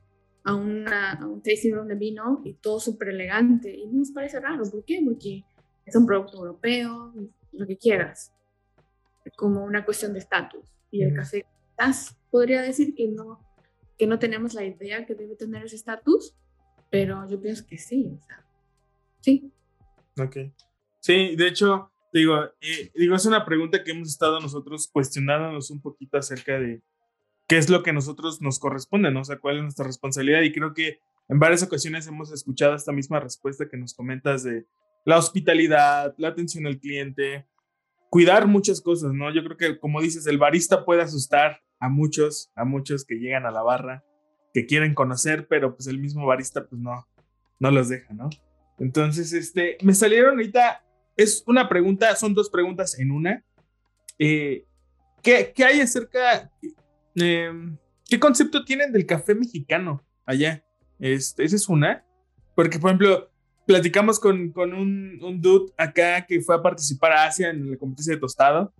a, 0.43 0.55
una, 0.55 1.13
a 1.13 1.25
un 1.25 1.41
tasting 1.41 1.73
room 1.73 1.87
de 1.87 1.95
vino 1.95 2.41
y 2.45 2.53
todo 2.53 2.79
súper 2.79 3.09
elegante 3.09 3.73
y 3.73 3.87
nos 3.87 4.11
parece 4.11 4.39
raro. 4.39 4.63
¿Por 4.69 4.85
qué? 4.85 5.01
Porque 5.03 5.43
es 5.85 5.95
un 5.95 6.05
producto 6.05 6.37
europeo, 6.37 7.13
lo 7.53 7.67
que 7.67 7.77
quieras, 7.77 8.31
como 9.35 9.63
una 9.63 9.83
cuestión 9.83 10.13
de 10.13 10.19
estatus. 10.19 10.63
Y 10.91 11.03
el 11.03 11.15
café, 11.15 11.45
quizás 11.75 12.15
podría 12.29 12.61
decir 12.61 12.93
que 12.93 13.07
no, 13.07 13.39
que 13.97 14.07
no 14.07 14.19
tenemos 14.19 14.53
la 14.53 14.63
idea 14.63 15.05
que 15.05 15.15
debe 15.15 15.35
tener 15.35 15.65
ese 15.65 15.75
estatus, 15.75 16.35
pero 16.89 17.27
yo 17.29 17.41
pienso 17.41 17.65
que 17.65 17.77
sí, 17.77 18.11
o 18.13 18.21
sea, 18.25 18.45
sí. 19.21 19.51
Ok. 20.17 20.37
Sí, 20.99 21.35
de 21.35 21.47
hecho, 21.47 21.91
digo, 22.11 22.43
eh, 22.61 22.91
digo, 22.95 23.15
es 23.15 23.25
una 23.25 23.45
pregunta 23.45 23.83
que 23.83 23.91
hemos 23.91 24.09
estado 24.09 24.39
nosotros 24.39 24.89
cuestionándonos 24.91 25.71
un 25.71 25.81
poquito 25.81 26.17
acerca 26.17 26.59
de 26.59 26.81
qué 27.47 27.57
es 27.57 27.69
lo 27.69 27.83
que 27.83 27.93
nosotros 27.93 28.41
nos 28.41 28.59
corresponde, 28.59 29.11
¿no? 29.11 29.21
O 29.21 29.25
sea, 29.25 29.39
cuál 29.39 29.57
es 29.57 29.63
nuestra 29.63 29.85
responsabilidad. 29.85 30.41
Y 30.41 30.51
creo 30.51 30.73
que 30.73 30.99
en 31.27 31.39
varias 31.39 31.63
ocasiones 31.63 32.07
hemos 32.07 32.31
escuchado 32.31 32.75
esta 32.75 32.91
misma 32.91 33.19
respuesta 33.19 33.67
que 33.69 33.77
nos 33.77 33.93
comentas 33.93 34.43
de, 34.43 34.65
la 35.05 35.17
hospitalidad, 35.17 36.13
la 36.17 36.29
atención 36.29 36.67
al 36.67 36.79
cliente, 36.79 37.47
cuidar 38.09 38.47
muchas 38.47 38.81
cosas, 38.81 39.13
¿no? 39.13 39.33
Yo 39.33 39.43
creo 39.43 39.57
que, 39.57 39.79
como 39.79 40.01
dices, 40.01 40.27
el 40.27 40.37
barista 40.37 40.85
puede 40.85 41.01
asustar 41.01 41.61
a 41.81 41.89
muchos, 41.89 42.51
a 42.55 42.63
muchos 42.63 43.03
que 43.03 43.15
llegan 43.15 43.45
a 43.45 43.51
la 43.51 43.63
barra, 43.63 44.05
que 44.53 44.65
quieren 44.65 44.93
conocer, 44.93 45.47
pero 45.47 45.75
pues 45.75 45.87
el 45.87 45.97
mismo 45.97 46.25
barista, 46.25 46.65
pues 46.65 46.79
no, 46.79 47.07
no 47.59 47.71
los 47.71 47.89
deja, 47.89 48.13
¿no? 48.13 48.29
Entonces, 48.79 49.33
este, 49.33 49.77
me 49.81 49.93
salieron 49.95 50.31
ahorita, 50.31 50.85
es 51.17 51.43
una 51.47 51.67
pregunta, 51.67 52.15
son 52.15 52.33
dos 52.33 52.49
preguntas 52.49 52.97
en 52.99 53.11
una. 53.11 53.43
Eh, 54.19 54.65
¿qué, 55.23 55.51
¿qué, 55.55 55.65
hay 55.65 55.81
acerca, 55.81 56.51
em, 57.15 57.77
qué 58.07 58.19
concepto 58.19 58.63
tienen 58.63 58.91
del 58.91 59.07
café 59.07 59.33
mexicano 59.33 60.05
allá? 60.25 60.63
Este, 60.99 61.43
esa 61.43 61.55
es 61.55 61.67
una. 61.67 62.05
Porque, 62.55 62.77
por 62.77 62.91
ejemplo, 62.91 63.31
platicamos 63.65 64.19
con, 64.19 64.51
con 64.51 64.73
un, 64.73 65.19
un, 65.23 65.41
dude 65.41 65.71
acá 65.77 66.25
que 66.27 66.41
fue 66.41 66.55
a 66.55 66.61
participar 66.61 67.11
a 67.13 67.25
Asia 67.25 67.49
en 67.49 67.71
la 67.71 67.77
competencia 67.77 68.13
de 68.13 68.19
tostado 68.19 68.71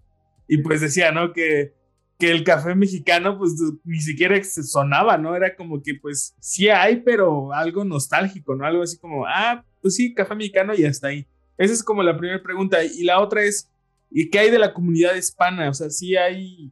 y 0.47 0.57
pues 0.57 0.81
decía, 0.81 1.11
¿no? 1.11 1.33
Que, 1.33 1.73
que 2.21 2.29
el 2.29 2.43
café 2.43 2.75
mexicano 2.75 3.35
pues 3.35 3.55
ni 3.83 3.99
siquiera 3.99 4.41
se 4.43 4.61
sonaba, 4.61 5.17
¿no? 5.17 5.35
Era 5.35 5.55
como 5.55 5.81
que 5.81 5.95
pues 5.95 6.35
sí 6.39 6.69
hay, 6.69 6.97
pero 6.97 7.51
algo 7.51 7.83
nostálgico, 7.83 8.53
¿no? 8.53 8.63
Algo 8.63 8.83
así 8.83 8.99
como, 8.99 9.25
ah, 9.25 9.65
pues 9.81 9.95
sí, 9.95 10.13
café 10.13 10.35
mexicano 10.35 10.75
y 10.75 10.85
hasta 10.85 11.07
ahí. 11.07 11.25
Esa 11.57 11.73
es 11.73 11.83
como 11.83 12.03
la 12.03 12.15
primera 12.15 12.43
pregunta. 12.43 12.83
Y 12.83 13.05
la 13.05 13.19
otra 13.19 13.41
es, 13.41 13.71
¿y 14.11 14.29
qué 14.29 14.37
hay 14.37 14.51
de 14.51 14.59
la 14.59 14.71
comunidad 14.71 15.15
hispana? 15.15 15.67
O 15.67 15.73
sea, 15.73 15.89
sí 15.89 16.15
hay, 16.15 16.71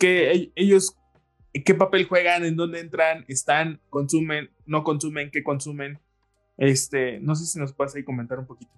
que 0.00 0.50
ellos, 0.56 0.96
¿qué 1.64 1.74
papel 1.74 2.08
juegan? 2.08 2.44
¿En 2.44 2.56
dónde 2.56 2.80
entran? 2.80 3.24
¿Están? 3.28 3.80
¿Consumen? 3.90 4.50
¿No 4.66 4.82
consumen? 4.82 5.30
¿Qué 5.30 5.44
consumen? 5.44 6.00
Este, 6.56 7.20
no 7.20 7.36
sé 7.36 7.46
si 7.46 7.60
nos 7.60 7.72
puedes 7.72 7.94
ahí 7.94 8.02
comentar 8.02 8.40
un 8.40 8.46
poquito. 8.46 8.72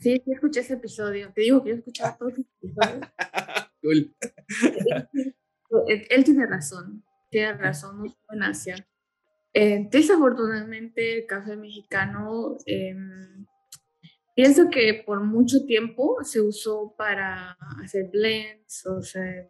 Sí, 0.00 0.20
sí 0.22 0.32
escuché 0.32 0.60
ese 0.60 0.74
episodio. 0.74 1.32
Te 1.34 1.40
digo 1.40 1.64
que 1.64 1.70
yo 1.70 1.76
escuchaba 1.76 2.14
todos 2.18 2.34
los 2.36 2.46
episodios. 2.62 3.06
Cool. 3.82 4.14
Él, 5.88 6.24
tiene 6.24 6.46
razón, 6.46 7.04
tiene 7.30 7.52
razón, 7.54 7.98
no 7.98 8.16
en 8.30 8.42
Asia. 8.42 8.88
Eh, 9.52 9.86
desafortunadamente, 9.90 11.18
el 11.18 11.26
café 11.26 11.56
mexicano, 11.56 12.56
em, 12.64 13.46
pienso 14.34 14.70
que 14.70 15.02
por 15.04 15.20
mucho 15.22 15.64
tiempo 15.66 16.18
se 16.22 16.40
usó 16.40 16.94
para 16.96 17.56
hacer 17.82 18.08
blends, 18.10 18.86
o 18.86 19.02
sea, 19.02 19.48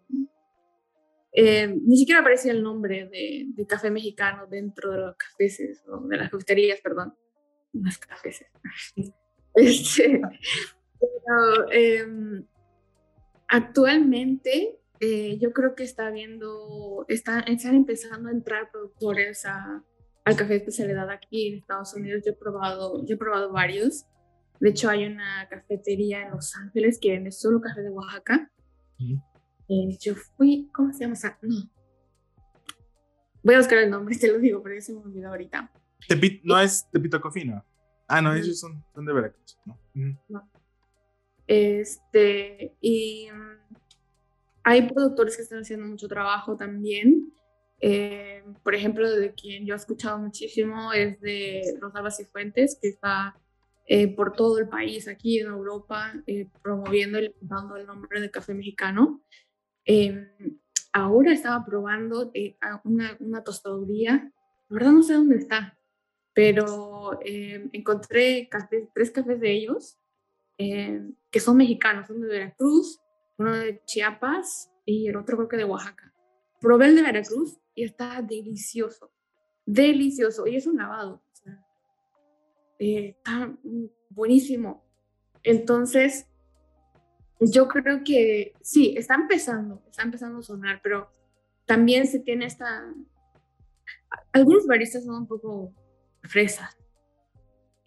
eh, 1.33 1.69
ni 1.69 1.97
siquiera 1.99 2.21
aparecía 2.21 2.53
el 2.53 2.62
nombre 2.62 3.09
de, 3.09 3.47
de, 3.55 3.67
café 3.67 3.91
mexicano 3.91 4.47
dentro 4.47 4.91
de 4.91 4.99
los 4.99 5.17
cafés, 5.17 5.85
o 5.87 6.01
de 6.09 6.17
las 6.17 6.31
cafeterías, 6.31 6.81
perdón, 6.81 7.14
las 7.75 7.99
cafés. 7.99 8.45
este, 9.55 10.21
pero, 10.99 11.71
em, 11.71 12.47
actualmente 13.49 14.79
eh, 15.01 15.39
yo 15.41 15.53
creo 15.53 15.75
que 15.75 15.85
está 15.85 16.09
habiendo, 16.09 17.05
está, 17.09 17.41
están 17.41 17.77
empezando 17.77 18.29
a 18.29 18.33
entrar 18.33 18.71
productores 18.71 19.47
a, 19.47 19.85
al 20.25 20.37
café 20.37 20.55
de 20.55 20.57
especialidad 20.57 21.09
aquí 21.11 21.49
en 21.49 21.59
Estados 21.59 21.95
Unidos. 21.95 22.23
Yo 22.25 22.33
he 22.33 22.37
probado, 22.37 23.05
yo 23.07 23.15
he 23.15 23.19
probado 23.19 23.53
varios. 23.53 24.07
De 24.61 24.71
hecho, 24.71 24.91
hay 24.91 25.07
una 25.07 25.47
cafetería 25.49 26.23
en 26.23 26.33
Los 26.33 26.57
Ángeles 26.57 26.99
que 27.01 27.13
vende 27.13 27.31
solo 27.31 27.61
café 27.61 27.81
de 27.83 27.91
Oaxaca. 27.91 28.51
Eh, 28.99 29.97
yo 30.01 30.17
fui, 30.17 30.69
¿cómo 30.75 30.93
se 30.93 31.05
llama? 31.05 31.15
no. 31.43 31.71
Voy 33.45 33.55
a 33.55 33.59
buscar 33.59 33.79
el 33.79 33.91
nombre, 33.91 34.17
te 34.19 34.33
lo 34.33 34.39
digo, 34.39 34.63
pero 34.63 34.81
se 34.81 34.93
me 34.93 35.01
olvidó 35.01 35.29
ahorita. 35.29 35.71
no 36.43 36.61
es 36.61 36.89
Tepito 36.91 37.21
Cofino. 37.21 37.65
Ah, 38.09 38.21
no, 38.21 38.35
ellos 38.35 38.59
son, 38.59 38.83
son 38.95 39.05
de 39.05 39.13
Veracruz. 39.13 39.59
No. 39.65 39.79
no. 40.29 40.51
Este, 41.49 42.77
y 42.81 43.29
mm, 43.33 43.77
hay 44.65 44.83
productores 44.83 45.35
que 45.35 45.43
están 45.43 45.61
haciendo 45.61 45.87
mucho 45.87 46.07
trabajo 46.07 46.57
también. 46.57 47.33
Eh, 47.81 48.45
por 48.63 48.75
ejemplo, 48.75 49.11
de 49.11 49.33
quien 49.33 49.65
yo 49.65 49.75
he 49.75 49.77
escuchado 49.77 50.19
muchísimo 50.19 50.93
es 50.93 51.21
de 51.21 51.77
Rosalba 51.81 52.11
Cifuentes, 52.11 52.79
que 52.81 52.89
está 52.89 53.35
eh, 53.87 54.15
por 54.15 54.35
todo 54.35 54.59
el 54.59 54.69
país, 54.69 55.09
aquí 55.09 55.39
en 55.41 55.47
Europa, 55.47 56.13
eh, 56.27 56.47
promoviendo 56.63 57.19
y 57.19 57.35
dando 57.41 57.77
el 57.77 57.87
nombre 57.87 58.21
de 58.21 58.31
café 58.31 58.53
mexicano. 58.53 59.23
Em, 59.87 60.29
ahora 60.93 61.33
estaba 61.33 61.65
probando 61.65 62.31
eh, 62.35 62.59
una, 62.85 63.17
una, 63.21 63.43
tostaduría, 63.43 64.31
la 64.69 64.75
verdad 64.75 64.93
no 64.93 65.03
sé 65.03 65.15
dónde 65.15 65.37
está, 65.37 65.79
pero 66.35 67.19
em, 67.25 67.71
encontré 67.73 68.51
tres 68.93 69.11
cafés 69.11 69.41
de 69.41 69.53
ellos 69.53 69.99
em, 70.59 71.14
que 71.31 71.40
son 71.40 71.57
mexicanos, 71.57 72.11
uno 72.11 72.27
de 72.27 72.38
Veracruz, 72.38 73.01
uno 73.38 73.55
de 73.57 73.83
Chiapas 73.85 74.71
y 74.85 75.09
el 75.09 75.16
otro 75.16 75.37
creo 75.37 75.49
que 75.49 75.57
de 75.57 75.64
Oaxaca. 75.64 76.12
probé 76.61 76.87
el 76.87 76.97
de 76.97 77.03
Veracruz 77.03 77.59
y 77.75 77.85
está 77.85 78.21
delicioso, 78.21 79.12
delicioso. 79.64 80.47
Y 80.47 80.57
es 80.57 80.66
un 80.66 80.77
lavado, 80.77 81.23
eh, 82.79 83.14
está 83.16 83.57
buenísimo. 84.11 84.85
Entonces, 85.42 86.27
yo 87.40 87.68
creo 87.68 88.03
que 88.05 88.55
sí, 88.61 88.94
está 88.97 89.14
empezando, 89.14 89.83
está 89.88 90.03
empezando 90.03 90.40
a 90.40 90.42
sonar, 90.42 90.81
pero 90.83 91.11
también 91.66 92.07
se 92.07 92.21
tiene 92.21 92.47
esta... 92.47 92.92
Algunos 94.33 94.66
baristas 94.66 95.05
son 95.05 95.16
un 95.16 95.27
poco 95.27 95.73
fresas. 96.23 96.78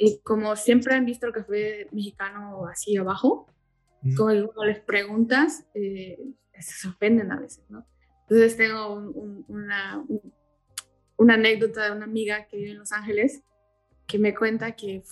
Y 0.03 0.19
como 0.23 0.55
siempre 0.55 0.95
han 0.95 1.05
visto 1.05 1.27
el 1.27 1.31
café 1.31 1.87
mexicano 1.91 2.65
así 2.65 2.97
abajo, 2.97 3.45
cuando 4.17 4.51
les 4.65 4.79
preguntas, 4.79 5.67
eh, 5.75 6.17
se 6.59 6.87
sorprenden 6.87 7.31
a 7.31 7.39
veces, 7.39 7.63
¿no? 7.69 7.85
Entonces 8.21 8.57
tengo 8.57 8.95
una, 9.47 10.03
una 11.17 11.33
anécdota 11.35 11.85
de 11.85 11.91
una 11.91 12.05
amiga 12.05 12.47
que 12.47 12.57
vive 12.57 12.71
en 12.71 12.79
Los 12.79 12.91
Ángeles 12.91 13.43
que 14.07 14.17
me 14.17 14.33
cuenta 14.33 14.75
que 14.75 15.03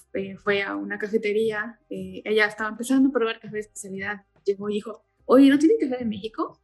fue 0.43 0.63
a 0.63 0.75
una 0.75 0.97
cafetería, 0.97 1.79
eh, 1.91 2.23
ella 2.25 2.47
estaba 2.47 2.71
empezando 2.71 3.09
a 3.09 3.11
probar 3.11 3.39
café 3.39 3.53
de 3.53 3.59
especialidad, 3.59 4.25
llegó 4.43 4.71
y 4.71 4.73
dijo, 4.73 5.05
oye, 5.25 5.51
¿no 5.51 5.59
tienen 5.59 5.77
café 5.79 5.97
de 6.03 6.09
México? 6.09 6.59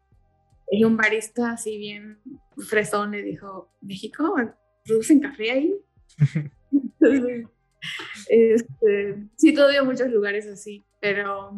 Y 0.71 0.83
un 0.83 0.97
barista 0.97 1.51
así 1.51 1.77
bien 1.77 2.17
fresón 2.57 3.11
le 3.11 3.21
dijo, 3.21 3.69
¿México? 3.81 4.35
¿Producen 4.83 5.19
café 5.19 5.51
ahí? 5.51 5.75
este, 8.30 9.28
sí, 9.36 9.54
todavía 9.54 9.84
muchos 9.84 10.10
lugares 10.10 10.48
así, 10.48 10.86
pero, 11.00 11.54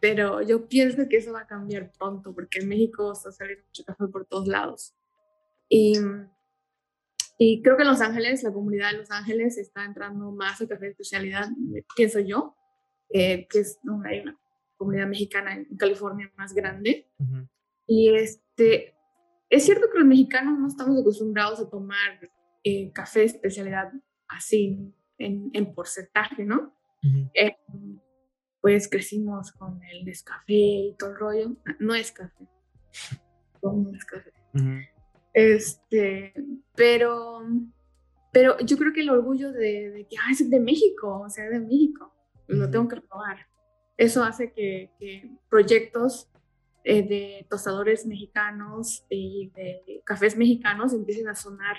pero 0.00 0.42
yo 0.42 0.68
pienso 0.68 1.08
que 1.08 1.18
eso 1.18 1.32
va 1.32 1.40
a 1.40 1.46
cambiar 1.46 1.92
pronto, 1.98 2.34
porque 2.34 2.60
en 2.60 2.68
México 2.68 3.12
está 3.12 3.32
saliendo 3.32 3.64
mucho 3.66 3.84
café 3.84 4.06
por 4.06 4.24
todos 4.26 4.46
lados. 4.46 4.94
Y 5.68 5.98
y 7.40 7.62
creo 7.62 7.76
que 7.76 7.82
en 7.82 7.88
Los 7.88 8.00
Ángeles, 8.00 8.42
la 8.42 8.52
comunidad 8.52 8.90
de 8.90 8.98
Los 8.98 9.10
Ángeles 9.12 9.56
está 9.58 9.84
entrando 9.84 10.32
más 10.32 10.60
a 10.60 10.66
café 10.66 10.86
de 10.86 10.90
especialidad, 10.90 11.48
pienso 11.94 12.18
yo, 12.18 12.56
eh, 13.10 13.46
que 13.48 13.60
es 13.60 13.78
donde 13.84 14.08
hay 14.10 14.20
una 14.20 14.36
comunidad 14.76 15.06
mexicana 15.06 15.54
en 15.54 15.76
California 15.76 16.32
más 16.36 16.52
grande. 16.52 17.08
Y 17.86 18.12
este, 18.12 18.96
es 19.48 19.64
cierto 19.64 19.86
que 19.90 20.00
los 20.00 20.08
mexicanos 20.08 20.58
no 20.58 20.66
estamos 20.66 21.00
acostumbrados 21.00 21.60
a 21.60 21.70
tomar 21.70 22.28
eh, 22.64 22.90
café 22.92 23.20
de 23.20 23.26
especialidad 23.26 23.92
así, 24.26 24.92
en, 25.18 25.50
en 25.52 25.74
porcentaje, 25.74 26.44
¿no? 26.44 26.74
Eh, 27.34 27.56
pues 28.60 28.88
crecimos 28.88 29.52
con 29.52 29.80
el 29.84 30.04
Nescafé 30.04 30.54
y 30.54 30.96
todo 30.98 31.10
el 31.10 31.16
rollo. 31.16 31.56
No 31.78 31.94
es 31.94 32.12
café. 32.12 32.46
No 33.62 33.92
es 33.94 34.04
café. 34.04 34.32
Este, 35.32 36.34
pero, 36.74 37.42
pero 38.32 38.58
yo 38.58 38.76
creo 38.76 38.92
que 38.92 39.02
el 39.02 39.10
orgullo 39.10 39.52
de, 39.52 40.06
que 40.10 40.16
ah, 40.16 40.32
es 40.32 40.48
de 40.48 40.60
México, 40.60 41.20
o 41.20 41.30
sea, 41.30 41.48
de 41.48 41.60
México, 41.60 42.12
lo 42.48 42.68
tengo 42.70 42.88
que 42.88 43.00
probar. 43.00 43.46
Eso 43.96 44.22
hace 44.24 44.52
que, 44.52 44.90
proyectos 45.48 46.28
eh, 46.84 47.02
de 47.02 47.46
tostadores 47.48 48.06
mexicanos 48.06 49.04
y 49.10 49.50
de 49.54 50.02
cafés 50.04 50.36
mexicanos 50.36 50.92
empiecen 50.92 51.28
a 51.28 51.34
sonar, 51.34 51.76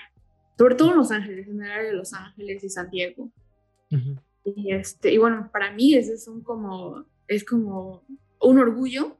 sobre 0.60 0.74
todo 0.74 0.90
en 0.90 0.98
Los 0.98 1.10
Ángeles, 1.10 1.48
en 1.48 1.62
el 1.62 1.70
área 1.70 1.90
de 1.90 1.96
Los 1.96 2.12
Ángeles 2.12 2.62
y 2.62 2.68
San 2.68 2.90
Diego. 2.90 3.30
y, 4.44 4.74
este, 4.74 5.10
y 5.10 5.16
bueno, 5.16 5.48
para 5.50 5.72
mí 5.72 5.94
eso 5.94 6.12
es 6.12 6.28
un 6.28 6.42
como, 6.42 7.06
es 7.28 7.46
como 7.46 8.04
un 8.42 8.58
orgullo. 8.58 9.16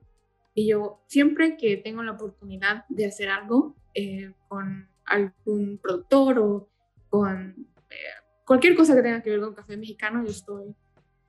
Y 0.53 0.69
yo 0.69 1.03
siempre 1.07 1.57
que 1.57 1.79
tengo 1.79 2.03
la 2.03 2.13
oportunidad 2.13 2.85
de 2.91 3.07
hacer 3.07 3.31
algo, 3.31 3.75
eh, 3.95 4.35
con 4.49 4.87
algún 5.07 5.79
productor 5.79 6.41
o 6.41 6.69
con 7.09 7.67
eh, 7.89 7.95
cualquier 8.45 8.77
cosa 8.77 8.95
que 8.95 9.01
tenga 9.01 9.23
que 9.23 9.31
ver 9.31 9.41
con 9.41 9.55
café 9.55 9.79
mexicano, 9.79 10.23
yo 10.23 10.33
estoy 10.33 10.75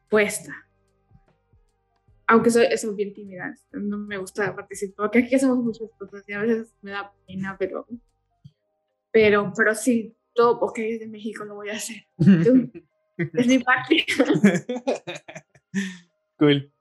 puesta. 0.10 0.54
Aunque 2.28 2.50
soy, 2.50 2.66
soy 2.78 2.96
bien 2.96 3.14
tímida, 3.14 3.56
no 3.72 3.98
me 3.98 4.18
gusta 4.18 4.54
participar, 4.54 5.06
porque 5.06 5.20
aquí 5.20 5.36
hacemos 5.36 5.60
muchas 5.60 5.90
cosas 5.98 6.28
y 6.28 6.34
a 6.34 6.42
veces 6.42 6.76
me 6.82 6.92
da 6.92 7.14
pena, 7.26 7.56
pero, 7.58 7.88
pero, 9.12 9.52
pero 9.56 9.76
sí, 9.76 10.16
todo, 10.34 10.60
ok, 10.60 10.78
de 10.78 11.08
México 11.08 11.44
lo 11.44 11.56
voy 11.56 11.70
a 11.70 11.74
hacer. 11.74 12.06
es 13.18 13.48
mi 13.48 13.60
parte. 13.60 14.06
cool. 16.38 16.72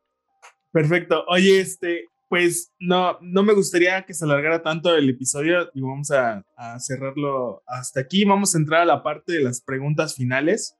Perfecto. 0.73 1.25
Oye, 1.29 1.61
este, 1.61 2.05
pues 2.29 2.73
no, 2.79 3.19
no 3.21 3.43
me 3.43 3.55
gustaría 3.55 4.07
que 4.07 4.15
se 4.15 4.25
alargara 4.25 4.63
tanto 4.63 4.95
el 4.95 5.11
episodio 5.11 5.69
y 5.75 5.81
vamos 5.81 6.13
a, 6.13 6.45
cerrarlo 6.79 7.63
hasta 7.67 8.01
aquí. 8.01 8.25
Vamos 8.25 8.55
a 8.55 8.59
entrar 8.59 8.83
a 8.83 8.87
la 8.87 9.03
parte 9.03 9.33
de 9.33 9.41
las 9.41 9.61
preguntas 9.61 10.15
finales. 10.15 10.77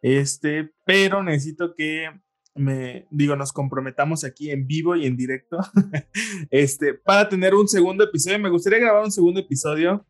Este, 0.00 0.70
pero 0.84 1.22
necesito 1.22 1.74
que 1.74 2.08
me 2.54 3.06
digo, 3.10 3.34
nos 3.34 3.52
comprometamos 3.52 4.24
aquí 4.24 4.50
en 4.50 4.66
vivo 4.66 4.94
y 4.94 5.06
en 5.06 5.16
directo. 5.16 5.58
este, 6.50 6.94
para 6.94 7.28
tener 7.28 7.54
un 7.54 7.66
segundo 7.66 8.04
episodio, 8.04 8.38
me 8.38 8.50
gustaría 8.50 8.78
grabar 8.78 9.04
un 9.04 9.12
segundo 9.12 9.40
episodio. 9.40 10.06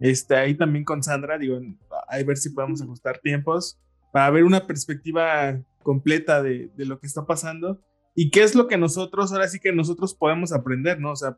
Este, 0.00 0.36
ahí 0.36 0.54
también 0.54 0.84
con 0.84 1.02
Sandra, 1.02 1.38
digo, 1.38 1.60
a 2.08 2.22
ver 2.22 2.36
si 2.36 2.50
podemos 2.50 2.82
ajustar 2.82 3.18
tiempos 3.18 3.78
para 4.12 4.30
ver 4.30 4.44
una 4.44 4.66
perspectiva 4.66 5.58
completa 5.82 6.42
de, 6.42 6.70
de 6.76 6.84
lo 6.86 6.98
que 6.98 7.06
está 7.06 7.26
pasando 7.26 7.80
y 8.14 8.30
qué 8.30 8.42
es 8.42 8.54
lo 8.54 8.68
que 8.68 8.76
nosotros, 8.76 9.32
ahora 9.32 9.48
sí 9.48 9.58
que 9.58 9.72
nosotros 9.72 10.14
podemos 10.14 10.52
aprender, 10.52 11.00
¿no? 11.00 11.12
O 11.12 11.16
sea, 11.16 11.36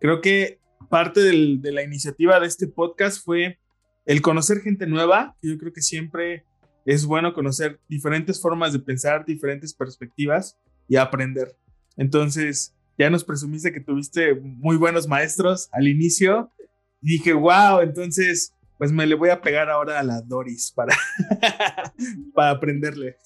creo 0.00 0.20
que 0.20 0.60
parte 0.88 1.20
de 1.20 1.72
la 1.72 1.82
iniciativa 1.82 2.40
de 2.40 2.46
este 2.46 2.68
podcast 2.68 3.24
fue 3.24 3.58
el 4.06 4.22
conocer 4.22 4.60
gente 4.60 4.86
nueva, 4.86 5.36
que 5.40 5.48
yo 5.48 5.58
creo 5.58 5.72
que 5.72 5.82
siempre 5.82 6.44
es 6.84 7.04
bueno 7.04 7.34
conocer 7.34 7.80
diferentes 7.88 8.40
formas 8.40 8.72
de 8.72 8.78
pensar, 8.78 9.26
diferentes 9.26 9.74
perspectivas 9.74 10.56
y 10.88 10.96
aprender. 10.96 11.56
Entonces, 11.96 12.74
ya 12.96 13.10
nos 13.10 13.24
presumiste 13.24 13.72
que 13.72 13.80
tuviste 13.80 14.34
muy 14.34 14.76
buenos 14.76 15.08
maestros 15.08 15.68
al 15.72 15.88
inicio 15.88 16.52
y 17.00 17.12
dije, 17.12 17.32
wow, 17.32 17.80
entonces, 17.80 18.52
pues 18.78 18.92
me 18.92 19.06
le 19.06 19.14
voy 19.14 19.30
a 19.30 19.40
pegar 19.40 19.68
ahora 19.70 20.00
a 20.00 20.02
la 20.02 20.20
Doris 20.20 20.72
para, 20.74 20.94
para 22.34 22.50
aprenderle. 22.50 23.16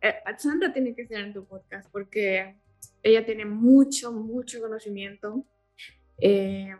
Eh, 0.00 0.14
Sandra 0.38 0.72
tiene 0.72 0.94
que 0.94 1.02
estar 1.02 1.20
en 1.20 1.32
tu 1.32 1.44
podcast 1.46 1.88
porque 1.90 2.56
ella 3.02 3.24
tiene 3.24 3.44
mucho, 3.44 4.12
mucho 4.12 4.60
conocimiento. 4.60 5.44
Eh, 6.20 6.74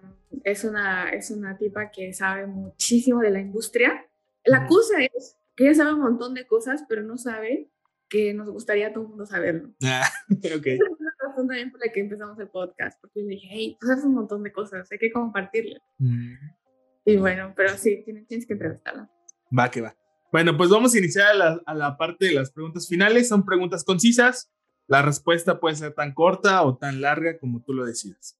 es, 0.44 0.64
una, 0.64 1.10
es 1.10 1.30
una 1.30 1.56
tipa 1.56 1.90
que 1.90 2.12
sabe 2.12 2.46
muchísimo 2.46 3.20
de 3.20 3.30
la 3.30 3.40
industria. 3.40 4.06
La 4.44 4.66
cosa 4.66 5.02
es 5.02 5.36
que 5.56 5.64
ella 5.64 5.74
sabe 5.74 5.94
un 5.94 6.00
montón 6.00 6.34
de 6.34 6.46
cosas, 6.46 6.84
pero 6.88 7.02
no 7.02 7.18
sabe 7.18 7.68
que 8.08 8.32
nos 8.32 8.48
gustaría 8.48 8.88
a 8.88 8.92
todo 8.92 9.04
el 9.04 9.10
mundo 9.10 9.26
saberlo. 9.26 9.70
Ah, 9.82 10.08
okay. 10.56 10.78
La 11.38 11.44
razón 11.44 11.48
también 11.48 11.70
por 11.70 11.80
la 11.80 11.92
que 11.92 12.00
empezamos 12.00 12.38
el 12.38 12.48
podcast, 12.48 13.00
porque 13.00 13.22
dije, 13.22 13.48
hey, 13.50 13.76
tú 13.80 13.86
sabes 13.86 14.04
un 14.04 14.14
montón 14.14 14.42
de 14.42 14.52
cosas, 14.52 14.90
hay 14.90 14.98
que 14.98 15.12
compartirlas. 15.12 15.82
Mm. 15.98 16.34
Y 17.04 17.16
bueno, 17.16 17.52
pero 17.56 17.70
sí, 17.76 18.02
tienes, 18.04 18.26
tienes 18.26 18.46
que 18.46 18.54
entrevistarla. 18.54 19.10
Va 19.56 19.70
que 19.70 19.80
va. 19.80 19.96
Bueno, 20.30 20.56
pues 20.56 20.68
vamos 20.68 20.94
a 20.94 20.98
iniciar 20.98 21.28
a 21.64 21.74
la, 21.74 21.96
parte 21.96 22.26
de 22.26 22.34
las 22.34 22.50
preguntas 22.50 22.86
finales. 22.86 23.28
Son 23.28 23.46
preguntas 23.46 23.82
concisas. 23.82 24.50
La 24.86 25.00
respuesta 25.00 25.58
puede 25.58 25.76
ser 25.76 25.94
tan 25.94 26.12
corta 26.12 26.62
o 26.64 26.76
tan 26.76 27.00
larga 27.00 27.38
como 27.38 27.62
tú 27.62 27.72
lo 27.72 27.86
decidas. 27.86 28.38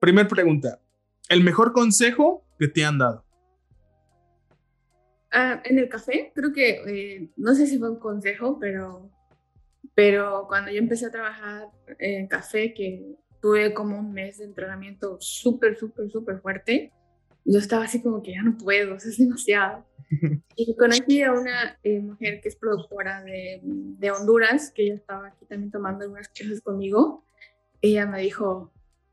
Primer 0.00 0.28
pregunta. 0.28 0.80
¿El 1.28 1.42
mejor 1.42 1.72
consejo 1.72 2.44
que 2.58 2.68
te 2.68 2.84
han 2.84 2.98
dado? 2.98 3.24
Ah, 5.32 5.60
en 5.64 5.78
el 5.78 5.88
café, 5.88 6.30
creo 6.32 6.52
que, 6.52 6.82
eh, 6.86 7.30
no 7.36 7.54
sé 7.56 7.66
si 7.66 7.78
fue 7.78 7.90
un 7.90 7.98
consejo, 7.98 8.58
pero, 8.60 9.10
pero 9.94 10.46
cuando 10.48 10.70
yo 10.70 10.78
empecé 10.78 11.06
a 11.06 11.10
trabajar 11.10 11.68
en 11.98 12.26
café, 12.26 12.74
que 12.74 13.16
tuve 13.40 13.72
como 13.74 13.98
un 13.98 14.12
mes 14.12 14.38
de 14.38 14.44
entrenamiento 14.44 15.18
súper, 15.20 15.76
súper, 15.76 16.10
súper 16.10 16.40
fuerte, 16.40 16.92
yo 17.44 17.58
estaba 17.58 17.84
así 17.84 18.02
como 18.02 18.22
que 18.22 18.32
ya 18.32 18.42
no 18.42 18.56
puedo, 18.56 18.96
es 18.96 19.18
demasiado. 19.18 19.84
Y 20.56 20.76
conocí 20.76 21.22
a 21.22 21.32
una 21.32 21.78
eh, 21.82 21.98
mujer 21.98 22.40
que 22.40 22.48
es 22.48 22.56
productora 22.56 23.24
de, 23.24 23.60
de, 23.62 24.10
Honduras, 24.12 24.70
que 24.70 24.84
ella 24.84 24.94
estaba 24.94 25.28
aquí 25.28 25.44
también 25.46 25.72
tomando 25.72 26.04
algunas 26.04 26.28
clases 26.28 26.60
conmigo. 26.60 27.24
Ella 27.80 28.06
me 28.06 28.20
dijo, 28.20 28.72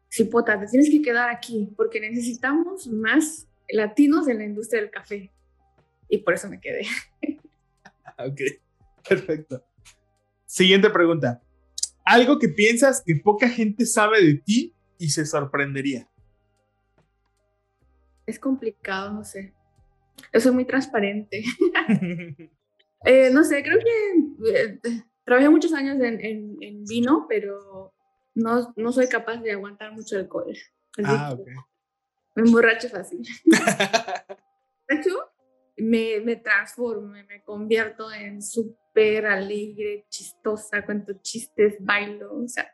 Cipota, 0.09 0.59
te 0.59 0.67
tienes 0.67 0.89
que 0.91 1.01
quedar 1.01 1.29
aquí 1.29 1.73
porque 1.75 1.99
necesitamos 1.99 2.88
más 2.88 3.47
latinos 3.69 4.27
en 4.27 4.38
la 4.38 4.43
industria 4.43 4.82
del 4.82 4.91
café. 4.91 5.32
Y 6.07 6.19
por 6.19 6.36
eso 6.36 6.49
me 6.49 6.59
quedé. 6.59 6.86
ok, 8.17 8.41
perfecto. 9.09 9.63
Siguiente 10.52 10.89
pregunta. 10.89 11.41
Algo 12.04 12.38
que 12.38 12.49
piensas 12.49 13.02
que 13.06 13.16
poca 13.16 13.47
gente 13.47 13.86
sabe 13.86 14.22
de 14.22 14.34
ti 14.34 14.76
y 14.97 15.10
se 15.10 15.26
sorprendería. 15.26 16.10
Es 18.26 18.38
complicado, 18.38 19.14
no 19.14 19.24
sé. 19.24 19.54
Yo 20.34 20.41
soy 20.41 20.52
muy 20.52 20.66
transparente. 20.66 21.43
Eh, 23.04 23.32
no 23.34 23.43
sé, 23.43 23.64
creo 23.64 23.80
que 23.80 24.54
eh, 24.54 24.80
trabajé 25.24 25.49
muchos 25.49 25.74
años 25.74 25.99
en, 25.99 26.22
en, 26.62 26.86
vino, 26.86 27.26
pero 27.28 27.95
no, 28.36 28.72
no, 28.76 28.91
soy 28.91 29.08
capaz 29.08 29.38
de 29.38 29.54
aguantar 29.54 29.91
mucho 29.91 30.18
alcohol. 30.18 30.56
ah, 31.04 31.34
ok. 31.34 31.47
Me 32.36 32.43
emborracho 32.43 32.89
fácil. 32.89 33.28
me, 35.82 36.21
me 36.21 36.36
transformo, 36.36 37.07
me 37.07 37.41
convierto 37.43 38.11
en 38.11 38.41
súper 38.41 39.25
alegre, 39.25 40.05
chistosa, 40.09 40.86
cuento 40.86 41.13
chistes, 41.21 41.75
bailo, 41.79 42.36
o 42.36 42.47
sea, 42.47 42.71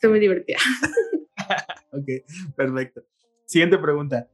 soy 0.00 0.10
muy 0.10 0.20
divertida. 0.20 0.58
ok, 1.92 2.54
perfecto. 2.56 3.02
Siguiente 3.46 3.78
pregunta. 3.78 4.28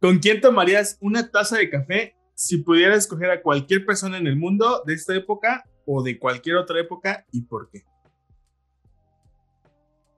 ¿Con 0.00 0.18
quién 0.18 0.40
tomarías 0.40 0.96
una 1.00 1.30
taza 1.30 1.58
de 1.58 1.68
café 1.68 2.16
si 2.34 2.58
pudieras 2.58 2.98
escoger 2.98 3.30
a 3.30 3.42
cualquier 3.42 3.84
persona 3.84 4.16
en 4.16 4.26
el 4.26 4.36
mundo 4.36 4.82
de 4.86 4.94
esta 4.94 5.14
época 5.14 5.68
o 5.84 6.02
de 6.02 6.18
cualquier 6.18 6.56
otra 6.56 6.80
época 6.80 7.26
y 7.32 7.42
por 7.42 7.68
qué? 7.70 7.84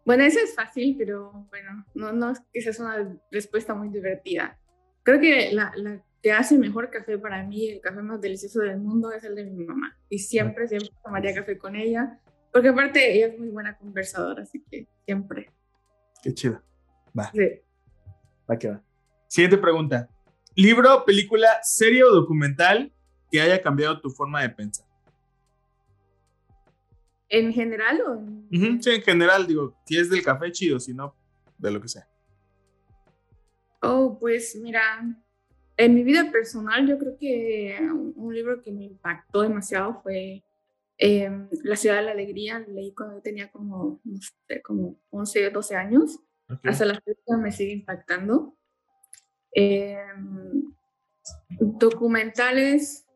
Bueno, 0.05 0.23
eso 0.23 0.39
es 0.39 0.55
fácil, 0.55 0.95
pero 0.97 1.33
bueno, 1.51 1.85
no, 1.95 2.13
no 2.13 2.31
es 2.31 2.41
que 2.53 2.61
sea 2.61 2.85
una 2.85 3.19
respuesta 3.31 3.75
muy 3.75 3.89
divertida. 3.89 4.59
Creo 5.03 5.21
que 5.21 5.53
la, 5.53 5.73
la, 5.77 6.05
que 6.23 6.33
hace 6.33 6.59
mejor 6.59 6.91
café 6.91 7.19
para 7.19 7.43
mí, 7.45 7.69
el 7.69 7.81
café 7.81 8.03
más 8.03 8.21
delicioso 8.21 8.61
del 8.61 8.79
mundo, 8.79 9.13
es 9.13 9.25
el 9.25 9.35
de 9.35 9.45
mi 9.45 9.65
mamá. 9.65 9.99
Y 10.09 10.19
siempre, 10.19 10.69
siempre 10.69 10.91
tomaría 11.03 11.35
café 11.35 11.57
con 11.57 11.77
ella, 11.77 12.21
porque 12.53 12.69
aparte 12.69 13.17
ella 13.17 13.29
es 13.29 13.39
muy 13.39 13.49
buena 13.49 13.77
conversadora, 13.77 14.43
así 14.43 14.63
que 14.71 14.87
siempre. 15.05 15.51
Qué 16.23 16.35
chido. 16.35 16.63
Va. 17.19 17.31
Sí. 17.33 17.61
Va 18.51 18.59
que 18.59 18.69
va. 18.69 18.83
Siguiente 19.29 19.57
pregunta. 19.57 20.09
Libro, 20.57 21.05
película, 21.05 21.61
serie 21.63 22.05
o 22.05 22.11
documental 22.11 22.93
que 23.31 23.41
haya 23.41 23.63
cambiado 23.63 24.01
tu 24.01 24.11
forma 24.11 24.43
de 24.43 24.51
pensar. 24.51 24.87
¿En 27.29 27.53
general 27.53 28.01
o...? 28.03 28.27
sí, 28.51 28.91
en 28.91 29.03
general, 29.03 29.47
digo, 29.47 29.77
si 29.87 29.97
es 29.97 30.11
del 30.11 30.23
café, 30.23 30.51
chido, 30.51 30.81
si 30.81 30.93
no, 30.93 31.15
de 31.57 31.71
lo 31.71 31.81
que 31.81 31.89
sea. 31.89 32.09
Oh, 33.81 34.19
pues 34.19 34.59
mira, 34.61 34.83
en 35.81 35.95
mi 35.95 36.03
vida 36.03 36.31
personal 36.31 36.87
yo 36.87 36.99
creo 36.99 37.17
que 37.19 37.79
un, 38.17 38.35
libro 38.35 38.61
que 38.63 38.71
me 38.71 38.85
impactó 38.85 39.43
demasiado 39.43 40.01
fue 40.03 40.45
em, 40.99 41.49
La 41.63 41.77
ciudad 41.77 41.97
de 41.97 42.03
la 42.03 42.11
alegría, 42.13 42.59
lo 42.59 42.75
leí 42.75 42.93
cuando 42.93 43.23
tenía 43.23 43.51
como, 43.51 44.01
no 44.05 44.19
sé, 44.47 44.61
como 44.63 45.01
11, 45.11 45.51
12 45.51 45.77
años. 45.77 46.21
Hasta 46.65 46.85
la 46.85 47.01
fecha 47.01 47.37
me 47.39 47.51
sigue 47.53 47.73
impactando. 47.73 48.57
Em, 49.53 50.73
documentales, 51.59 53.07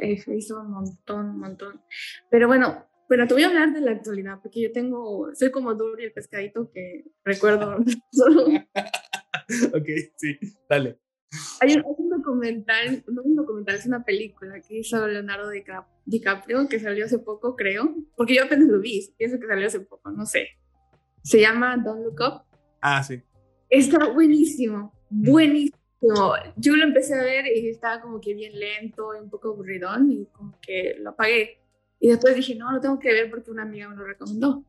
eh, 0.00 0.22
hizo 0.36 0.60
un 0.60 0.70
montón, 0.70 1.30
un 1.30 1.38
montón. 1.40 1.82
Pero 2.30 2.46
bueno, 2.46 2.86
bueno, 3.08 3.26
te 3.26 3.34
voy 3.34 3.42
a 3.42 3.48
hablar 3.48 3.72
de 3.72 3.80
la 3.80 3.92
actualidad, 3.92 4.38
porque 4.42 4.62
yo 4.62 4.70
tengo, 4.72 5.34
soy 5.34 5.50
como 5.50 5.74
Dory 5.74 6.04
el 6.04 6.12
pescadito 6.12 6.70
que 6.70 7.04
recuerdo 7.24 7.76
ok, 9.74 9.88
sí, 10.16 10.38
dale. 10.68 11.00
Hay 11.60 11.76
un, 11.76 12.10
documental, 12.10 13.04
no 13.08 13.22
un 13.22 13.36
documental, 13.36 13.76
es 13.76 13.86
una 13.86 14.04
película 14.04 14.60
que 14.60 14.78
hizo 14.78 15.06
Leonardo 15.06 15.50
DiCaprio, 16.04 16.68
que 16.68 16.80
salió 16.80 17.04
hace 17.04 17.18
poco, 17.18 17.56
creo, 17.56 17.94
porque 18.16 18.34
yo 18.34 18.44
apenas 18.44 18.68
lo 18.68 18.80
vi, 18.80 19.12
pienso 19.16 19.38
que 19.38 19.46
salió 19.46 19.66
hace 19.66 19.80
poco, 19.80 20.10
no 20.10 20.26
sé. 20.26 20.48
Se 21.22 21.40
llama 21.40 21.76
Don't 21.76 22.04
Look 22.04 22.20
Up. 22.20 22.42
Ah, 22.80 23.02
sí. 23.02 23.22
Está 23.68 24.08
buenísimo, 24.08 24.92
buenísimo. 25.10 25.76
Yo 26.56 26.76
lo 26.76 26.84
empecé 26.84 27.14
a 27.14 27.22
ver 27.22 27.46
y 27.46 27.68
estaba 27.68 28.00
como 28.00 28.20
que 28.20 28.34
bien 28.34 28.58
lento 28.58 29.14
y 29.14 29.20
un 29.20 29.30
poco 29.30 29.48
aburridón 29.48 30.12
y 30.12 30.26
como 30.26 30.58
que 30.60 30.96
lo 31.00 31.10
apagué 31.10 31.58
y 31.98 32.08
después 32.08 32.36
dije, 32.36 32.54
no, 32.54 32.70
lo 32.72 32.80
tengo 32.80 32.98
que 32.98 33.12
ver 33.12 33.30
porque 33.30 33.50
una 33.50 33.62
amiga 33.62 33.88
me 33.88 33.96
lo 33.96 34.04
recomendó. 34.04 34.64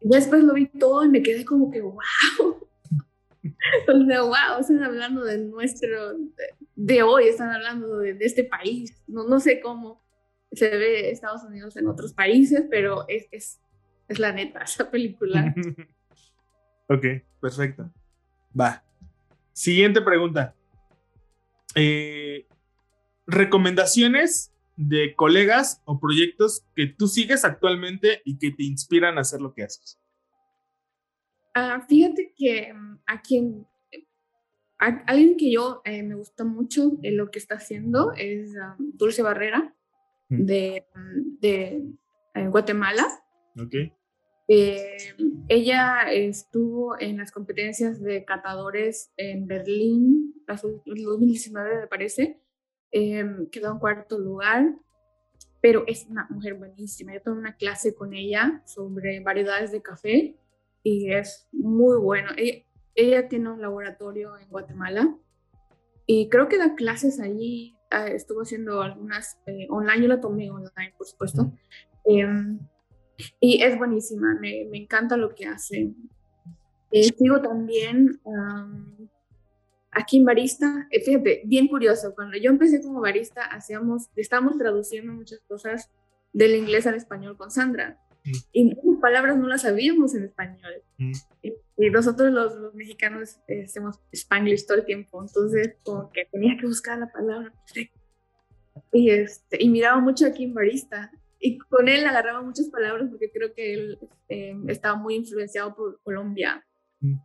Y 0.00 0.08
después 0.08 0.42
lo 0.42 0.54
vi 0.54 0.66
todo 0.66 1.04
y 1.04 1.08
me 1.08 1.22
quedé 1.22 1.44
como 1.44 1.70
que, 1.70 1.80
wow. 1.80 2.68
O 3.88 4.04
sea, 4.06 4.22
wow, 4.22 4.60
están 4.60 4.82
hablando 4.82 5.24
de 5.24 5.38
nuestro, 5.38 6.16
de, 6.74 7.02
hoy, 7.02 7.28
están 7.28 7.50
hablando 7.50 7.98
de, 7.98 8.16
este 8.20 8.44
país. 8.44 9.02
No, 9.06 9.26
no 9.26 9.40
sé 9.40 9.60
cómo 9.60 10.02
se 10.52 10.68
ve 10.70 11.10
Estados 11.10 11.42
Unidos 11.44 11.76
en 11.76 11.88
otros 11.88 12.12
países, 12.12 12.64
pero 12.70 13.04
es, 13.08 13.26
es, 13.30 13.60
es 14.08 14.18
la 14.18 14.32
neta, 14.32 14.60
esa 14.60 14.90
película. 14.90 15.54
ok, 16.88 17.04
perfecto. 17.40 17.90
Va. 18.58 18.84
Siguiente 19.52 20.00
pregunta. 20.00 20.54
Eh, 21.74 22.46
recomendaciones 23.26 24.52
de 24.76 25.14
colegas 25.14 25.82
o 25.84 26.00
proyectos 26.00 26.64
que 26.74 26.86
tú 26.86 27.06
sigues 27.08 27.44
actualmente 27.44 28.22
y 28.24 28.38
que 28.38 28.50
te 28.50 28.64
inspiran 28.64 29.18
a 29.18 29.22
hacer 29.22 29.40
lo 29.40 29.54
que 29.54 29.64
haces? 29.64 30.00
Ah, 31.54 31.84
fíjate 31.88 32.34
que 32.36 32.72
mm, 32.72 32.98
a 33.06 33.22
quien, 33.22 33.66
alguien 34.78 35.36
que 35.36 35.52
yo 35.52 35.80
eh, 35.84 36.02
me 36.02 36.14
gusta 36.14 36.44
mucho 36.44 36.98
en 37.02 37.16
lo 37.16 37.30
que 37.30 37.38
está 37.38 37.56
haciendo 37.56 38.12
es 38.16 38.54
Dulce 38.78 39.22
Barrera 39.22 39.74
mm. 40.28 40.44
de, 40.44 40.86
mm, 40.94 41.40
de 41.40 41.82
eh, 42.34 42.48
Guatemala. 42.48 43.06
Okay. 43.56 43.92
Eh, 44.48 44.98
ella 45.48 46.12
estuvo 46.12 47.00
en 47.00 47.18
las 47.18 47.30
competencias 47.32 48.02
de 48.02 48.24
catadores 48.24 49.12
en 49.16 49.46
Berlín, 49.46 50.34
el 50.84 51.04
2019 51.04 51.80
me 51.80 51.86
parece, 51.86 52.44
Em, 52.96 53.50
quedó 53.50 53.72
en 53.72 53.80
cuarto 53.80 54.20
lugar, 54.20 54.72
pero 55.60 55.82
es 55.88 56.06
una 56.08 56.28
mujer 56.30 56.54
buenísima. 56.54 57.12
Yo 57.12 57.22
tuve 57.22 57.34
una 57.34 57.56
clase 57.56 57.92
con 57.92 58.14
ella 58.14 58.62
sobre 58.66 59.18
variedades 59.18 59.72
de 59.72 59.82
café 59.82 60.36
y 60.84 61.12
es 61.12 61.48
muy 61.50 61.98
bueno. 61.98 62.30
Ella, 62.94 63.28
tiene 63.28 63.50
un 63.50 63.60
laboratorio 63.60 64.38
en 64.38 64.48
Guatemala 64.48 65.16
y 66.06 66.28
creo 66.28 66.48
que 66.48 66.58
da 66.58 66.76
clases 66.76 67.18
allí. 67.18 67.76
Ah, 67.90 68.06
estuvo 68.06 68.42
haciendo 68.42 68.82
algunas 68.82 69.38
eh, 69.46 69.66
online, 69.70 70.02
yo 70.02 70.08
la 70.08 70.20
tomé 70.20 70.50
online, 70.50 70.94
por 70.96 71.08
supuesto. 71.08 71.52
Em, 72.04 72.60
y 73.40 73.62
es 73.62 73.76
buenísima, 73.78 74.34
me, 74.40 74.66
me, 74.70 74.78
encanta 74.78 75.16
lo 75.16 75.34
que 75.34 75.46
hace. 75.46 75.92
Eh, 76.92 77.02
sigo 77.02 77.40
también 77.40 78.20
aquí 79.94 80.18
en 80.18 80.24
barista, 80.24 80.86
eh, 80.90 81.00
fíjate, 81.00 81.42
bien 81.44 81.68
curioso, 81.68 82.14
cuando 82.14 82.36
yo 82.36 82.50
empecé 82.50 82.82
como 82.82 83.00
barista, 83.00 83.42
hacíamos, 83.44 84.10
estábamos 84.16 84.58
traduciendo 84.58 85.12
muchas 85.12 85.40
cosas 85.48 85.90
del 86.32 86.56
inglés 86.56 86.86
al 86.86 86.96
español 86.96 87.36
con 87.36 87.50
Sandra. 87.50 87.98
Mm. 88.24 88.32
Y 88.52 88.64
muchas 88.64 89.00
palabras 89.00 89.36
no 89.36 89.46
las 89.46 89.62
sabíamos 89.62 90.14
en 90.14 90.24
español. 90.24 90.82
Mm. 90.98 91.12
Y, 91.76 91.90
nosotros 91.90 92.32
los, 92.32 92.54
los 92.54 92.74
mexicanos 92.74 93.38
eh, 93.48 93.64
hacemos 93.64 94.00
spanglish 94.12 94.64
todo 94.66 94.78
el 94.78 94.84
tiempo, 94.84 95.20
entonces 95.20 95.74
como 95.82 96.10
que 96.12 96.24
tenía 96.26 96.56
que 96.56 96.66
buscar 96.66 96.98
la 96.98 97.10
palabra 97.10 97.52
Y, 98.92 99.10
este, 99.10 99.62
y 99.62 99.68
miraba 99.68 100.00
mucho 100.00 100.26
aquí 100.26 100.44
en 100.44 100.54
barista. 100.54 101.10
Y 101.40 101.58
con 101.58 101.88
él 101.88 102.06
agarraba 102.06 102.42
muchas 102.42 102.68
palabras 102.70 103.08
porque 103.10 103.30
creo 103.30 103.52
que 103.52 103.74
él 103.74 103.98
eh, 104.28 104.56
estaba 104.68 104.96
muy 104.96 105.16
influenciado 105.16 105.74
por 105.74 106.00
Colombia. 106.02 106.64
Mm. 107.00 107.16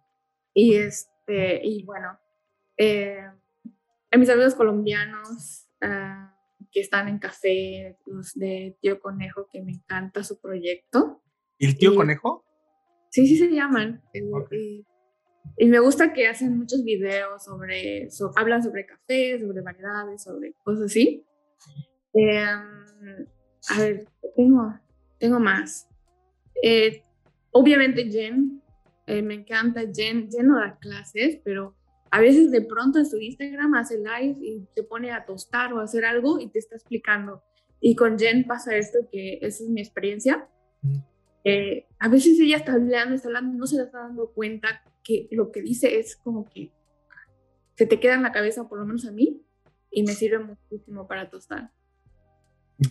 Y, 0.54 0.76
este, 0.76 1.62
y 1.64 1.84
bueno, 1.84 2.20
eh, 2.76 3.24
a 4.12 4.18
mis 4.18 4.30
amigos 4.30 4.56
colombianos 4.56 5.68
ah, 5.82 6.36
que 6.72 6.82
están 6.82 7.08
en 7.08 7.20
café, 7.20 7.98
los 8.06 8.34
de 8.34 8.78
Tío 8.82 9.00
Conejo, 9.00 9.48
que 9.52 9.62
me 9.62 9.72
encanta 9.72 10.24
su 10.24 10.40
proyecto. 10.40 11.22
¿Y 11.58 11.68
el 11.68 11.78
Tío 11.78 11.96
Conejo? 11.96 12.46
Sí, 13.10 13.28
sí 13.28 13.38
se 13.38 13.50
llaman. 13.50 14.04
Eh, 14.14 14.84
y, 15.58 15.66
me 15.66 15.80
gusta 15.80 16.14
que 16.14 16.28
hacen 16.28 16.58
muchos 16.58 16.84
videos 16.84 17.44
sobre, 17.44 18.08
hablan 18.36 18.62
sobre 18.62 18.86
café, 18.86 19.40
sobre 19.40 19.62
variedades, 19.62 20.24
sobre 20.24 20.54
cosas 20.64 20.86
así. 20.86 21.26
Eh, 22.14 22.40
a 22.40 23.80
ver, 23.80 24.06
tengo, 24.36 24.74
tengo 25.18 25.40
más. 25.40 25.88
obviamente 27.52 28.10
Jen, 28.10 28.62
me 29.08 29.34
encanta 29.34 29.82
Jen, 29.92 30.30
Jen 30.30 30.48
no 30.48 30.60
da 30.60 30.78
clases, 30.78 31.40
pero 31.44 31.79
a 32.12 32.20
veces 32.20 32.52
de 32.52 32.62
pronto 32.62 33.00
en 33.00 33.06
su 33.06 33.18
Instagram 33.20 33.76
hace 33.76 33.98
live 33.98 34.38
y 34.42 34.68
se 34.74 34.84
pone 34.84 35.12
a 35.12 35.26
tostar 35.26 35.74
o 35.74 35.80
a 35.80 35.84
hacer 35.84 36.06
algo 36.06 36.40
y 36.40 36.50
te 36.50 36.60
está 36.60 36.76
explicando. 36.76 37.44
Y 37.80 37.96
con 37.96 38.18
Jen 38.18 38.46
pasa 38.46 38.76
esto, 38.76 39.00
que 39.12 39.40
esa 39.42 39.64
es 39.64 39.70
mi 39.70 39.82
experiencia. 39.82 40.48
Eh, 41.44 41.88
a 42.00 42.10
veces 42.10 42.40
ella 42.40 42.58
está 42.58 42.74
hablando, 42.74 43.16
está 43.16 43.30
hablando, 43.30 43.58
no 43.58 43.68
se 43.68 43.78
le 43.78 43.84
está 43.84 44.00
dando 44.00 44.32
cuenta 44.32 44.84
que 45.04 45.28
lo 45.32 45.52
que 45.52 45.62
dice 45.62 46.00
es 46.00 46.16
como 46.16 46.50
que 46.50 46.72
se 47.76 47.86
te 47.86 48.00
queda 48.00 48.16
en 48.16 48.24
la 48.24 48.32
cabeza, 48.32 48.68
por 48.68 48.80
lo 48.80 48.86
menos 48.86 49.06
a 49.06 49.12
mí, 49.12 49.42
y 49.90 50.04
me 50.04 50.12
sirve 50.12 50.40
muchísimo 50.40 51.08
para 51.08 51.30
tostar. 51.30 51.72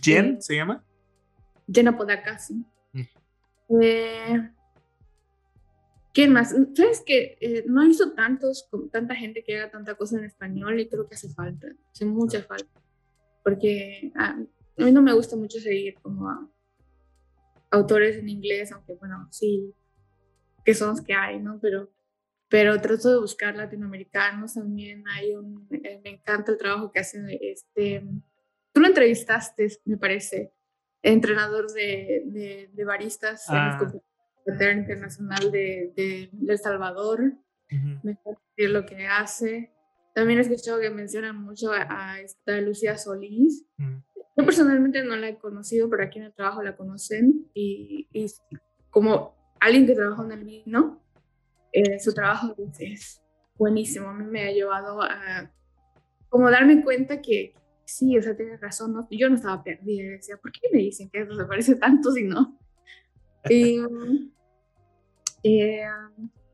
¿Jen 0.01 0.25
eh, 0.25 0.37
se 0.39 0.55
llama? 0.55 0.83
Jen 1.71 1.87
Apodaca, 1.87 2.39
sí. 2.39 2.65
Mm. 2.93 3.81
Eh, 3.81 4.51
¿Quién 6.13 6.33
más? 6.33 6.55
¿Sabes 6.73 7.01
que 7.05 7.37
eh, 7.39 7.63
no 7.67 7.83
he 7.83 7.87
visto 7.87 8.13
tantos, 8.13 8.67
tanta 8.91 9.15
gente 9.15 9.43
que 9.43 9.57
haga 9.57 9.71
tanta 9.71 9.95
cosa 9.95 10.17
en 10.17 10.25
español 10.25 10.79
y 10.79 10.89
creo 10.89 11.07
que 11.07 11.15
hace 11.15 11.29
falta, 11.29 11.67
hace 11.91 12.05
mucha 12.05 12.41
falta. 12.43 12.81
Porque 13.43 14.11
a, 14.15 14.35
mí 14.77 14.91
no 14.91 15.01
me 15.01 15.13
gusta 15.13 15.35
mucho 15.35 15.59
seguir 15.59 15.95
como 16.01 16.29
a 16.29 16.49
autores 17.71 18.17
en 18.17 18.29
inglés, 18.29 18.71
aunque 18.71 18.95
bueno, 18.95 19.27
sí, 19.31 19.73
que 20.65 20.73
son 20.73 20.89
los 20.89 21.01
que 21.01 21.13
hay, 21.13 21.39
¿no? 21.39 21.59
Pero 21.61 21.89
pero 22.49 22.81
trato 22.81 23.11
de 23.11 23.19
buscar 23.19 23.55
latinoamericanos 23.55 24.55
también. 24.55 25.03
Hay 25.07 25.35
un, 25.35 25.67
eh, 25.71 26.01
me 26.03 26.09
encanta 26.09 26.51
el 26.51 26.57
trabajo 26.57 26.91
que 26.91 26.99
hacen. 26.99 27.27
Este, 27.29 28.03
tú 28.73 28.81
lo 28.81 28.87
entrevistaste, 28.87 29.67
me 29.85 29.97
parece, 29.97 30.51
entrenador 31.03 31.71
de, 31.71 32.23
de, 32.25 32.69
de 32.73 32.85
baristas 32.85 33.45
ah. 33.49 33.79
en 33.81 34.01
Internacional 34.51 35.51
de, 35.51 35.93
de, 35.95 36.29
El 36.47 36.57
Salvador. 36.57 37.33
Me 38.03 38.11
encanta 38.11 38.41
lo 38.57 38.85
que 38.85 39.07
hace. 39.07 39.71
También 40.15 40.39
he 40.39 40.41
escuchado 40.41 40.79
que 40.79 40.89
mencionan 40.89 41.41
mucho 41.41 41.71
a, 41.71 42.19
esta 42.19 42.59
Lucía 42.61 42.97
Solís. 42.97 43.65
Yo 43.77 44.45
personalmente 44.45 45.03
no 45.03 45.15
la 45.15 45.29
he 45.29 45.37
conocido, 45.37 45.89
pero 45.89 46.03
aquí 46.03 46.19
en 46.19 46.25
el 46.25 46.33
trabajo 46.33 46.63
la 46.63 46.75
conocen 46.75 47.49
y, 47.53 48.07
y 48.11 48.25
como 48.89 49.35
alguien 49.59 49.85
que 49.85 49.95
trabaja 49.95 50.23
en 50.23 50.31
el 50.31 50.43
vino, 50.43 51.01
eh, 51.71 51.99
su 51.99 52.13
trabajo 52.13 52.55
es 52.79 53.21
buenísimo. 53.57 54.09
A 54.09 54.13
mí 54.13 54.25
me 54.25 54.47
ha 54.47 54.51
llevado 54.51 55.01
a 55.01 55.51
como 56.29 56.49
darme 56.49 56.83
cuenta 56.83 57.21
que 57.21 57.53
sí, 57.85 58.17
o 58.17 58.21
sea, 58.21 58.37
tienes 58.37 58.61
razón, 58.61 58.93
¿no? 58.93 59.07
yo 59.09 59.29
no 59.29 59.35
estaba 59.35 59.63
perdida, 59.63 60.11
decía, 60.11 60.37
¿por 60.37 60.51
qué 60.51 60.61
me 60.71 60.79
dicen 60.79 61.09
que 61.09 61.21
eso 61.21 61.35
se 61.35 61.45
parece 61.45 61.75
tanto 61.75 62.11
si 62.11 62.23
no? 62.23 62.57
Y, 63.49 63.79
eh, 65.43 65.83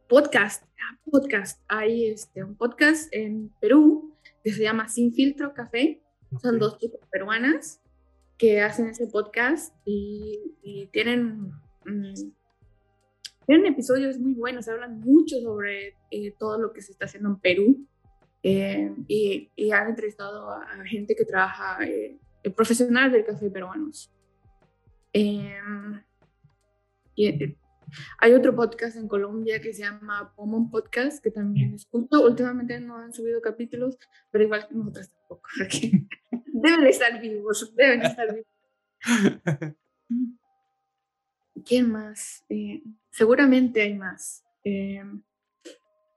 podcast, 0.07 0.63
podcast, 1.11 1.61
hay 1.67 2.07
este, 2.07 2.43
un 2.43 2.55
podcast 2.55 3.13
en 3.13 3.49
Perú 3.59 4.15
que 4.43 4.51
se 4.51 4.63
llama 4.63 4.87
Sin 4.87 5.13
Filtro 5.13 5.53
Café, 5.53 6.01
son 6.41 6.59
dos 6.59 6.77
chicas 6.77 7.01
peruanas 7.11 7.81
que 8.37 8.61
hacen 8.61 8.89
ese 8.89 9.07
podcast 9.07 9.73
y, 9.85 10.89
tienen 10.91 11.51
mm, 11.85 12.13
tienen 13.45 13.67
episodios 13.67 14.17
muy 14.19 14.33
buenos, 14.33 14.67
hablan 14.67 14.99
mucho 14.99 15.39
sobre 15.39 15.95
eh, 16.09 16.33
todo 16.37 16.59
lo 16.59 16.73
que 16.73 16.81
se 16.81 16.91
está 16.91 17.05
haciendo 17.05 17.29
en 17.29 17.35
Perú. 17.37 17.87
Eh, 18.41 18.93
y, 19.07 19.71
han 19.71 19.89
entrevistado 19.89 20.49
a, 20.49 20.67
gente 20.85 21.15
que 21.15 21.25
trabaja, 21.25 21.83
eh, 21.83 22.17
profesional 22.55 23.11
del 23.11 23.25
café 23.25 23.49
peruanos. 23.49 24.11
Em, 25.13 26.01
y, 27.15 27.55
hay 28.19 28.33
otro 28.33 28.55
podcast 28.55 28.97
en 28.97 29.07
Colombia 29.07 29.61
que 29.61 29.73
se 29.73 29.83
llama 29.83 30.33
Pomon 30.35 30.69
Podcast, 30.69 31.23
que 31.23 31.31
también 31.31 31.73
escucho. 31.73 32.21
Últimamente 32.23 32.79
no 32.79 32.97
han 32.97 33.13
subido 33.13 33.41
capítulos, 33.41 33.97
pero 34.31 34.43
igual 34.43 34.67
que 34.67 34.75
nosotros 34.75 35.11
tampoco. 35.11 35.49
deben 36.53 36.87
estar 36.87 37.21
vivos, 37.21 37.73
deben 37.75 38.01
estar 38.01 38.27
vivos. 38.33 39.75
¿Quién 41.65 41.91
más? 41.91 42.43
Eh, 42.49 42.83
seguramente 43.11 43.81
hay 43.81 43.93
más. 43.95 44.43
Eh, 44.63 45.03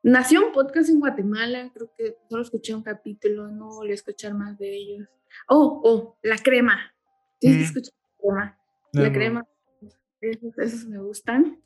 nació 0.02 0.46
un 0.46 0.52
podcast 0.52 0.90
en 0.90 1.00
Guatemala, 1.00 1.70
creo 1.72 1.90
que 1.96 2.16
solo 2.28 2.42
escuché 2.42 2.74
un 2.74 2.82
capítulo, 2.82 3.48
no 3.48 3.68
volví 3.68 3.92
a 3.92 3.94
escuchar 3.94 4.34
más 4.34 4.58
de 4.58 4.74
ellos. 4.74 5.08
Oh, 5.48 5.80
oh, 5.84 6.18
La 6.22 6.38
Crema. 6.38 6.94
Tienes 7.38 7.72
que 7.72 7.80
escuchar 7.80 8.56
La 8.92 9.12
Crema. 9.12 9.46
Esos, 10.20 10.86
me 10.86 10.98
gustan. 10.98 11.62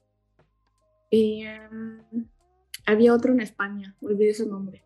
Y 1.13 1.45
em, 1.45 2.03
había 2.87 3.15
otro 3.15 3.33
en 3.33 3.41
España, 3.41 3.95
olvidé 4.01 4.35
su 4.35 4.49
nombre. 4.49 4.83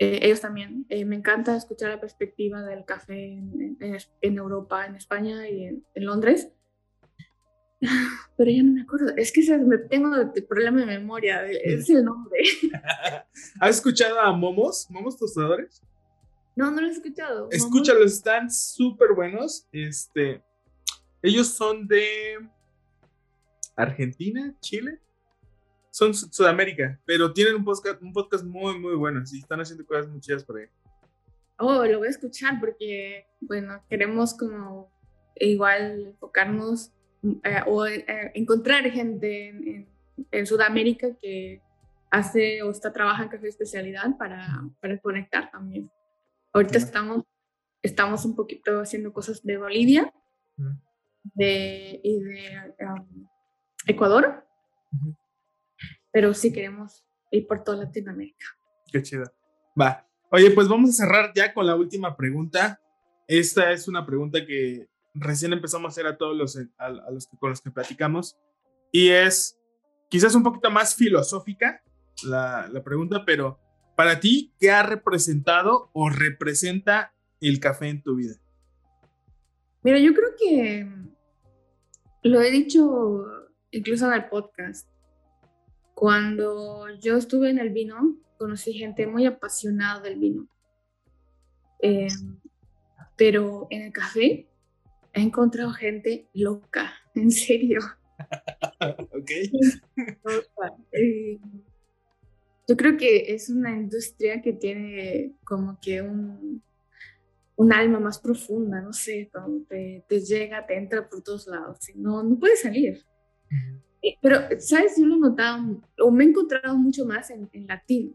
Eh, 0.00 0.18
ellos 0.22 0.40
también. 0.40 0.86
me 0.88 1.16
encanta 1.16 1.56
escuchar 1.56 1.90
la 1.90 2.00
perspectiva 2.00 2.62
del 2.62 2.84
café 2.84 3.28
en, 3.28 4.36
Europa, 4.36 4.86
en 4.86 4.96
España 4.96 5.48
y 5.48 5.66
en 5.66 5.84
Londres 5.94 6.50
pero 8.36 8.50
ya 8.50 8.62
no 8.62 8.72
me 8.72 8.82
acuerdo. 8.82 9.12
Es 9.16 9.32
que 9.32 9.58
me 9.58 9.78
tengo 9.78 10.14
el 10.16 10.44
problema 10.44 10.80
de 10.80 10.86
memoria, 10.86 11.44
es 11.46 11.88
el 11.90 12.04
nombre. 12.04 12.40
¿Has 13.60 13.76
escuchado 13.76 14.20
a 14.20 14.32
Momos? 14.32 14.86
¿Momos 14.90 15.16
tostadores? 15.18 15.82
No, 16.54 16.70
no 16.70 16.80
lo 16.80 16.88
he 16.88 16.90
escuchado. 16.90 17.48
Escúchalos, 17.50 18.12
están 18.12 18.50
súper 18.50 19.12
buenos. 19.12 19.66
Este, 19.72 20.42
ellos 21.22 21.48
son 21.48 21.86
de 21.86 22.38
Argentina, 23.76 24.54
Chile. 24.60 24.98
Son 25.90 26.12
Sudamérica, 26.12 27.00
pero 27.06 27.32
tienen 27.32 27.54
un 27.54 27.64
podcast, 27.64 28.02
un 28.02 28.12
podcast 28.12 28.44
muy, 28.44 28.78
muy 28.78 28.94
bueno. 28.96 29.22
Y 29.32 29.38
están 29.38 29.60
haciendo 29.60 29.86
cosas 29.86 30.08
muy 30.08 30.20
chidas 30.20 30.44
por 30.44 30.58
ahí. 30.58 30.66
Oh, 31.58 31.84
lo 31.86 31.98
voy 31.98 32.08
a 32.08 32.10
escuchar 32.10 32.60
porque, 32.60 33.26
bueno, 33.40 33.82
queremos 33.88 34.34
como 34.34 34.90
igual 35.36 36.08
enfocarnos 36.08 36.92
eh, 37.44 37.60
o 37.66 37.86
eh, 37.86 38.32
encontrar 38.34 38.84
gente 38.90 39.86
en, 40.30 40.46
Sudamérica 40.46 41.08
que 41.20 41.62
hace 42.10 42.62
o 42.62 42.70
está 42.70 42.92
trabajando 42.92 43.24
en 43.24 43.30
café 43.30 43.48
especialidad 43.48 44.16
para, 44.18 44.64
para 44.80 44.98
conectar 44.98 45.50
también. 45.50 45.90
Ahorita 46.52 46.78
estamos, 46.78 47.24
estamos 47.82 48.24
un 48.24 48.36
poquito 48.36 48.80
haciendo 48.80 49.12
cosas 49.12 49.42
de 49.42 49.58
Bolivia 49.58 50.12
de, 51.34 52.00
y 52.02 52.20
de 52.20 52.74
um, 52.80 53.26
Ecuador, 53.86 54.44
pero 56.12 56.34
sí 56.34 56.52
queremos 56.52 57.04
ir 57.30 57.46
por 57.46 57.62
toda 57.62 57.84
Latinoamérica. 57.84 58.46
Qué 58.90 59.02
chido. 59.02 59.24
Va. 59.80 60.06
Oye, 60.30 60.50
pues 60.50 60.68
vamos 60.68 60.90
a 60.90 61.04
cerrar 61.04 61.32
ya 61.34 61.54
con 61.54 61.66
la 61.66 61.76
última 61.76 62.16
pregunta. 62.16 62.80
Esta 63.28 63.70
es 63.72 63.86
una 63.88 64.04
pregunta 64.04 64.44
que 64.44 64.88
recién 65.14 65.52
empezamos 65.52 65.86
a 65.86 65.92
hacer 65.92 66.06
a 66.06 66.16
todos 66.16 66.36
los, 66.36 66.58
a, 66.78 67.10
los 67.10 67.26
que, 67.26 67.36
con 67.38 67.50
los 67.50 67.60
que 67.60 67.70
platicamos. 67.70 68.36
Y 68.90 69.10
es 69.10 69.58
quizás 70.08 70.34
un 70.34 70.42
poquito 70.42 70.70
más 70.70 70.94
filosófica 70.94 71.82
la, 72.24 72.68
la 72.72 72.82
pregunta, 72.82 73.24
pero 73.24 73.60
para 73.94 74.20
ti, 74.20 74.52
¿qué 74.58 74.70
ha 74.70 74.82
representado 74.82 75.90
o 75.92 76.10
representa 76.10 77.14
el 77.40 77.60
café 77.60 77.88
en 77.88 78.02
tu 78.02 78.16
vida? 78.16 78.34
Mira, 79.82 79.98
yo 79.98 80.12
creo 80.14 80.30
que 80.36 80.88
lo 82.22 82.40
he 82.40 82.50
dicho 82.50 83.35
incluso 83.76 84.06
en 84.06 84.14
el 84.14 84.28
podcast. 84.28 84.88
Cuando 85.94 86.88
yo 87.00 87.16
estuve 87.16 87.50
en 87.50 87.58
el 87.58 87.70
vino, 87.70 88.16
conocí 88.38 88.72
gente 88.74 89.06
muy 89.06 89.26
apasionada 89.26 90.00
del 90.00 90.18
vino. 90.18 90.48
Eh, 91.80 92.08
pero 93.16 93.66
en 93.70 93.82
el 93.82 93.92
café 93.92 94.46
he 95.12 95.20
encontrado 95.20 95.70
gente 95.72 96.28
loca, 96.34 96.92
en 97.14 97.30
serio. 97.30 97.80
ok. 98.98 99.30
Eh, 100.92 101.38
yo 102.68 102.76
creo 102.76 102.96
que 102.96 103.32
es 103.32 103.48
una 103.48 103.76
industria 103.76 104.42
que 104.42 104.52
tiene 104.52 105.32
como 105.44 105.78
que 105.80 106.02
un, 106.02 106.62
un 107.56 107.72
alma 107.72 108.00
más 108.00 108.18
profunda, 108.18 108.80
no 108.80 108.92
sé, 108.92 109.30
donde 109.32 110.04
te, 110.08 110.20
llega, 110.20 110.66
te 110.66 110.76
entra 110.76 111.08
por 111.08 111.22
todos 111.22 111.46
lados, 111.46 111.78
no, 111.94 112.22
no 112.22 112.38
puedes 112.38 112.62
salir. 112.62 113.04
Eh, 114.02 114.18
pero, 114.20 114.38
¿sabes? 114.58 114.96
Yo 114.98 115.06
lo 115.06 115.16
he 115.16 115.20
notado, 115.20 115.82
o 116.00 116.10
me 116.10 116.24
he 116.24 116.28
encontrado 116.28 116.76
mucho 116.76 117.04
más 117.04 117.30
en, 117.30 117.48
latinos, 117.66 118.14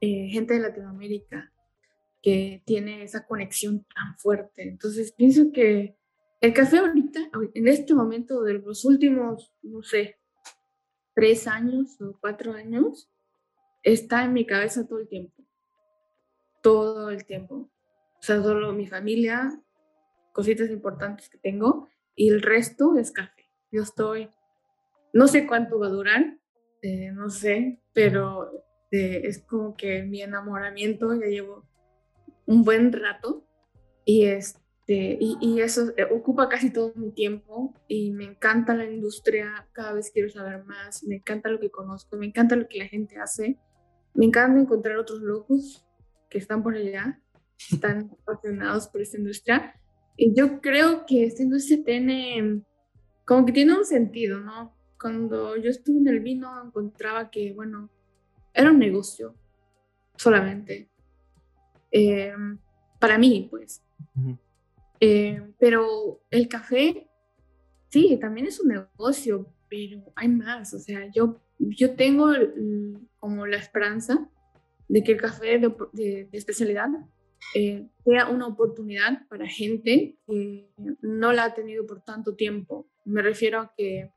eh, 0.00 0.28
gente 0.30 0.54
de 0.54 0.60
Latinoamérica, 0.60 1.52
que 2.22 2.62
tiene 2.64 3.02
esa 3.02 3.26
conexión 3.26 3.84
tan 3.94 4.16
fuerte. 4.18 4.62
Entonces 4.62 5.12
pienso 5.12 5.52
que 5.52 5.96
el 6.40 6.52
café 6.52 6.78
ahorita, 6.78 7.30
en 7.54 7.68
este 7.68 7.94
momento 7.94 8.42
de 8.42 8.54
los 8.54 8.84
últimos, 8.84 9.52
no 9.62 9.82
sé, 9.82 10.18
tres 11.14 11.48
años 11.48 12.00
o 12.00 12.16
cuatro 12.20 12.52
años, 12.52 13.10
está 13.82 14.24
en 14.24 14.32
mi 14.32 14.46
cabeza 14.46 14.86
todo 14.86 15.00
el 15.00 15.08
tiempo. 15.08 15.42
Todo 16.62 17.10
el 17.10 17.24
tiempo. 17.24 17.70
O 18.20 18.22
sea, 18.22 18.42
solo 18.42 18.72
mi 18.72 18.86
familia, 18.86 19.60
cositas 20.32 20.70
importantes 20.70 21.28
que 21.28 21.38
tengo, 21.38 21.88
y 22.14 22.28
el 22.28 22.42
resto 22.42 22.96
es 22.96 23.10
café. 23.10 23.37
Yo 23.70 23.82
estoy, 23.82 24.30
no 25.12 25.28
sé 25.28 25.46
cuánto 25.46 25.78
va 25.78 25.86
a 25.86 25.90
durar, 25.90 26.38
eh, 26.82 27.10
no 27.12 27.30
sé, 27.30 27.80
pero 27.92 28.50
eh, 28.90 29.22
es 29.24 29.38
como 29.40 29.76
que 29.76 30.02
mi 30.02 30.22
enamoramiento 30.22 31.14
ya 31.14 31.26
llevo 31.26 31.66
un 32.46 32.64
buen 32.64 32.92
rato 32.92 33.44
y, 34.04 34.24
este, 34.24 35.18
y, 35.20 35.60
eso 35.60 35.92
eh, 35.96 36.06
ocupa 36.10 36.48
casi 36.48 36.72
todo 36.72 36.92
mi 36.94 37.10
tiempo 37.12 37.74
y 37.88 38.12
me 38.12 38.24
encanta 38.24 38.74
la 38.74 38.86
industria, 38.86 39.68
cada 39.72 39.92
vez 39.92 40.10
quiero 40.10 40.30
saber 40.30 40.64
más, 40.64 41.04
me 41.04 41.16
encanta 41.16 41.50
lo 41.50 41.60
que 41.60 41.70
conozco, 41.70 42.16
me 42.16 42.26
encanta 42.26 42.56
lo 42.56 42.66
que 42.68 42.78
la 42.78 42.86
gente 42.86 43.18
hace, 43.18 43.58
me 44.14 44.24
encanta 44.24 44.60
encontrar 44.60 44.96
otros 44.96 45.20
locos 45.20 45.84
que 46.30 46.38
están 46.38 46.62
por 46.62 46.74
allá, 46.74 47.20
están 47.70 48.10
apasionados 48.22 48.88
por 48.88 49.02
esta 49.02 49.18
industria. 49.18 49.74
Y 50.16 50.34
yo 50.34 50.60
creo 50.60 51.06
que 51.06 51.24
esta 51.24 51.42
industria 51.42 51.84
tiene, 51.84 52.62
como 53.28 53.44
que 53.44 53.52
tiene 53.52 53.76
un 53.76 53.84
sentido, 53.84 54.40
¿no? 54.40 54.74
Cuando 54.98 55.54
yo 55.56 55.68
estuve 55.68 55.98
en 55.98 56.08
el 56.08 56.20
vino 56.20 56.50
encontraba 56.64 57.30
que, 57.30 57.52
bueno, 57.52 57.90
era 58.54 58.70
un 58.70 58.78
negocio 58.78 59.34
solamente. 60.16 60.88
Eh, 61.92 62.32
para 62.98 63.18
mí, 63.18 63.46
pues. 63.50 63.84
Eh, 64.98 65.42
pero 65.58 66.22
el 66.30 66.48
café, 66.48 67.06
sí, 67.90 68.18
también 68.18 68.46
es 68.46 68.58
un 68.60 68.68
negocio, 68.68 69.46
pero 69.68 70.02
hay 70.16 70.28
más. 70.28 70.72
O 70.72 70.78
sea, 70.78 71.06
yo 71.12 71.38
yo 71.58 71.94
tengo 71.94 72.32
como 73.18 73.46
la 73.46 73.56
esperanza 73.56 74.28
de 74.88 75.02
que 75.02 75.12
el 75.12 75.20
café 75.20 75.58
de, 75.92 76.28
especialidad 76.32 76.88
eh, 77.54 77.86
sea 78.04 78.28
una 78.28 78.46
oportunidad 78.46 79.26
para 79.28 79.46
gente 79.46 80.16
que 80.26 80.68
no 81.02 81.32
la 81.32 81.44
ha 81.44 81.54
tenido 81.54 81.86
por 81.86 82.02
tanto 82.02 82.34
tiempo. 82.34 82.86
Me 83.08 83.22
refiero 83.22 83.60
a 83.60 83.74
que 83.76 84.12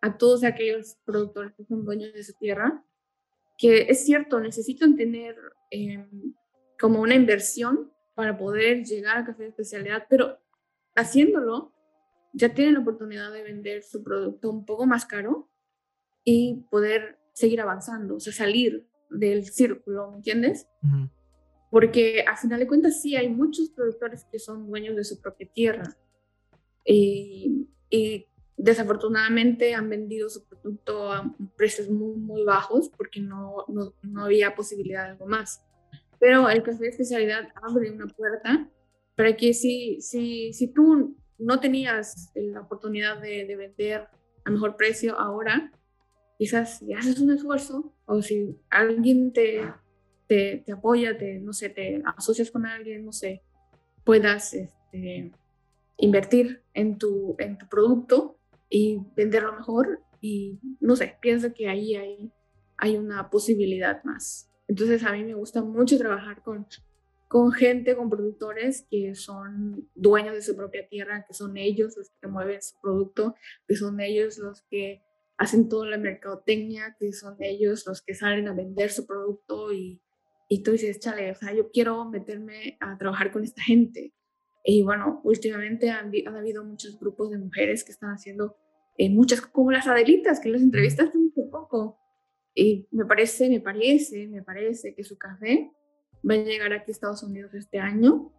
a 0.00 0.18
todos 0.18 0.44
aquellos 0.44 0.96
productores 1.04 1.52
que 1.54 1.64
son 1.64 1.84
dueños 1.84 2.12
de 2.12 2.22
su 2.22 2.34
tierra, 2.34 2.84
que 3.56 3.82
es 3.88 4.04
cierto, 4.04 4.40
necesitan 4.40 4.96
tener 4.96 5.36
em, 5.70 6.34
como 6.78 7.00
una 7.00 7.14
inversión 7.14 7.92
para 8.14 8.36
poder 8.36 8.84
llegar 8.84 9.18
al 9.18 9.26
café 9.26 9.44
de 9.44 9.48
especialidad, 9.50 10.06
pero 10.08 10.38
haciéndolo 10.94 11.72
ya 12.32 12.52
tienen 12.52 12.74
la 12.74 12.80
oportunidad 12.80 13.32
de 13.32 13.42
vender 13.42 13.82
su 13.82 14.02
producto 14.02 14.50
un 14.50 14.66
poco 14.66 14.86
más 14.86 15.06
caro 15.06 15.48
y 16.24 16.66
poder 16.70 17.18
seguir 17.32 17.60
avanzando, 17.60 18.16
o 18.16 18.20
sea, 18.20 18.32
salir 18.32 18.86
del 19.08 19.44
círculo, 19.44 20.10
¿me 20.10 20.16
entiendes? 20.16 20.66
Porque 21.70 22.24
a 22.26 22.36
final 22.36 22.58
de 22.58 22.66
cuentas 22.66 23.00
sí 23.00 23.16
hay 23.16 23.28
muchos 23.28 23.70
productores 23.70 24.24
que 24.24 24.38
son 24.38 24.66
dueños 24.66 24.96
de 24.96 25.04
su 25.04 25.20
propia 25.20 25.48
tierra 25.52 25.96
y, 26.84 27.68
y 27.90 28.26
desafortunadamente 28.56 29.74
han 29.74 29.88
vendido 29.88 30.28
su 30.28 30.44
producto 30.44 31.12
a 31.12 31.34
precios 31.56 31.88
muy, 31.90 32.16
muy 32.16 32.42
bajos 32.42 32.90
porque 32.96 33.20
no, 33.20 33.64
no, 33.68 33.92
no 34.02 34.24
había 34.24 34.54
posibilidad 34.54 35.04
de 35.04 35.10
algo 35.10 35.26
más. 35.26 35.62
Pero 36.18 36.48
el 36.48 36.62
café 36.62 36.84
de 36.84 36.88
especialidad 36.88 37.48
abre 37.62 37.90
una 37.90 38.06
puerta 38.06 38.68
para 39.14 39.36
que 39.36 39.52
si, 39.52 40.00
si, 40.00 40.52
si 40.52 40.68
tú 40.68 41.16
no 41.38 41.60
tenías 41.60 42.30
la 42.34 42.62
oportunidad 42.62 43.20
de, 43.20 43.44
de 43.44 43.56
vender 43.56 44.08
a 44.44 44.50
mejor 44.50 44.76
precio 44.76 45.18
ahora, 45.18 45.70
quizás 46.38 46.78
si 46.78 46.92
haces 46.94 47.18
un 47.20 47.32
esfuerzo 47.32 47.92
o 48.06 48.22
si 48.22 48.58
alguien 48.70 49.32
te, 49.32 49.62
te, 50.26 50.62
te, 50.64 50.72
apoya, 50.72 51.16
te, 51.18 51.38
no 51.40 51.52
sé, 51.52 51.68
te 51.68 52.02
asocias 52.16 52.50
con 52.50 52.64
alguien, 52.64 53.04
no 53.04 53.12
sé, 53.12 53.42
puedas 54.04 54.54
este, 54.54 55.32
invertir 55.98 56.62
en 56.74 56.98
tu, 56.98 57.36
en 57.38 57.58
tu 57.58 57.68
producto 57.68 58.38
y 58.68 59.00
venderlo 59.14 59.54
mejor 59.54 60.00
y 60.20 60.58
no 60.80 60.96
sé, 60.96 61.16
pienso 61.20 61.52
que 61.54 61.68
ahí 61.68 61.94
hay, 61.94 62.32
hay 62.78 62.96
una 62.96 63.30
posibilidad 63.30 64.02
más. 64.04 64.50
Entonces 64.68 65.04
a 65.04 65.12
mí 65.12 65.24
me 65.24 65.34
gusta 65.34 65.62
mucho 65.62 65.96
trabajar 65.98 66.42
con, 66.42 66.66
con 67.28 67.52
gente, 67.52 67.96
con 67.96 68.10
productores 68.10 68.86
que 68.90 69.14
son 69.14 69.88
dueños 69.94 70.34
de 70.34 70.42
su 70.42 70.56
propia 70.56 70.88
tierra, 70.88 71.24
que 71.26 71.34
son 71.34 71.56
ellos 71.56 71.94
los 71.96 72.10
que 72.20 72.28
mueven 72.28 72.62
su 72.62 72.74
producto, 72.80 73.34
que 73.66 73.76
son 73.76 74.00
ellos 74.00 74.38
los 74.38 74.62
que 74.62 75.02
hacen 75.38 75.68
toda 75.68 75.88
la 75.88 75.98
mercadotecnia, 75.98 76.96
que 76.98 77.12
son 77.12 77.36
ellos 77.40 77.84
los 77.86 78.02
que 78.02 78.14
salen 78.14 78.48
a 78.48 78.54
vender 78.54 78.90
su 78.90 79.06
producto 79.06 79.72
y, 79.72 80.00
y 80.48 80.62
tú 80.62 80.72
dices, 80.72 80.98
chale, 80.98 81.30
o 81.30 81.34
sea, 81.34 81.52
yo 81.52 81.70
quiero 81.70 82.04
meterme 82.06 82.76
a 82.80 82.96
trabajar 82.96 83.30
con 83.30 83.44
esta 83.44 83.62
gente. 83.62 84.12
Y 84.68 84.82
bueno, 84.82 85.20
últimamente 85.22 85.90
han, 85.90 86.10
habido 86.26 86.64
muchos 86.64 86.98
grupos 86.98 87.30
de 87.30 87.38
mujeres 87.38 87.84
que 87.84 87.92
están 87.92 88.10
haciendo 88.10 88.56
eh, 88.98 89.08
muchas, 89.08 89.40
como 89.40 89.70
las 89.70 89.86
Adelitas, 89.86 90.40
que 90.40 90.48
las 90.48 90.60
entrevistaste 90.60 91.16
un 91.16 91.32
poco. 91.52 92.00
Y 92.52 92.88
me 92.90 93.04
parece, 93.04 93.48
me 93.48 93.60
parece, 93.60 94.26
me 94.26 94.42
parece 94.42 94.92
que 94.96 95.04
su 95.04 95.16
café 95.16 95.70
va 96.28 96.34
a 96.34 96.38
llegar 96.38 96.72
aquí 96.72 96.90
a 96.90 96.92
Estados 96.92 97.22
Unidos 97.22 97.54
este 97.54 97.78
año. 97.78 98.32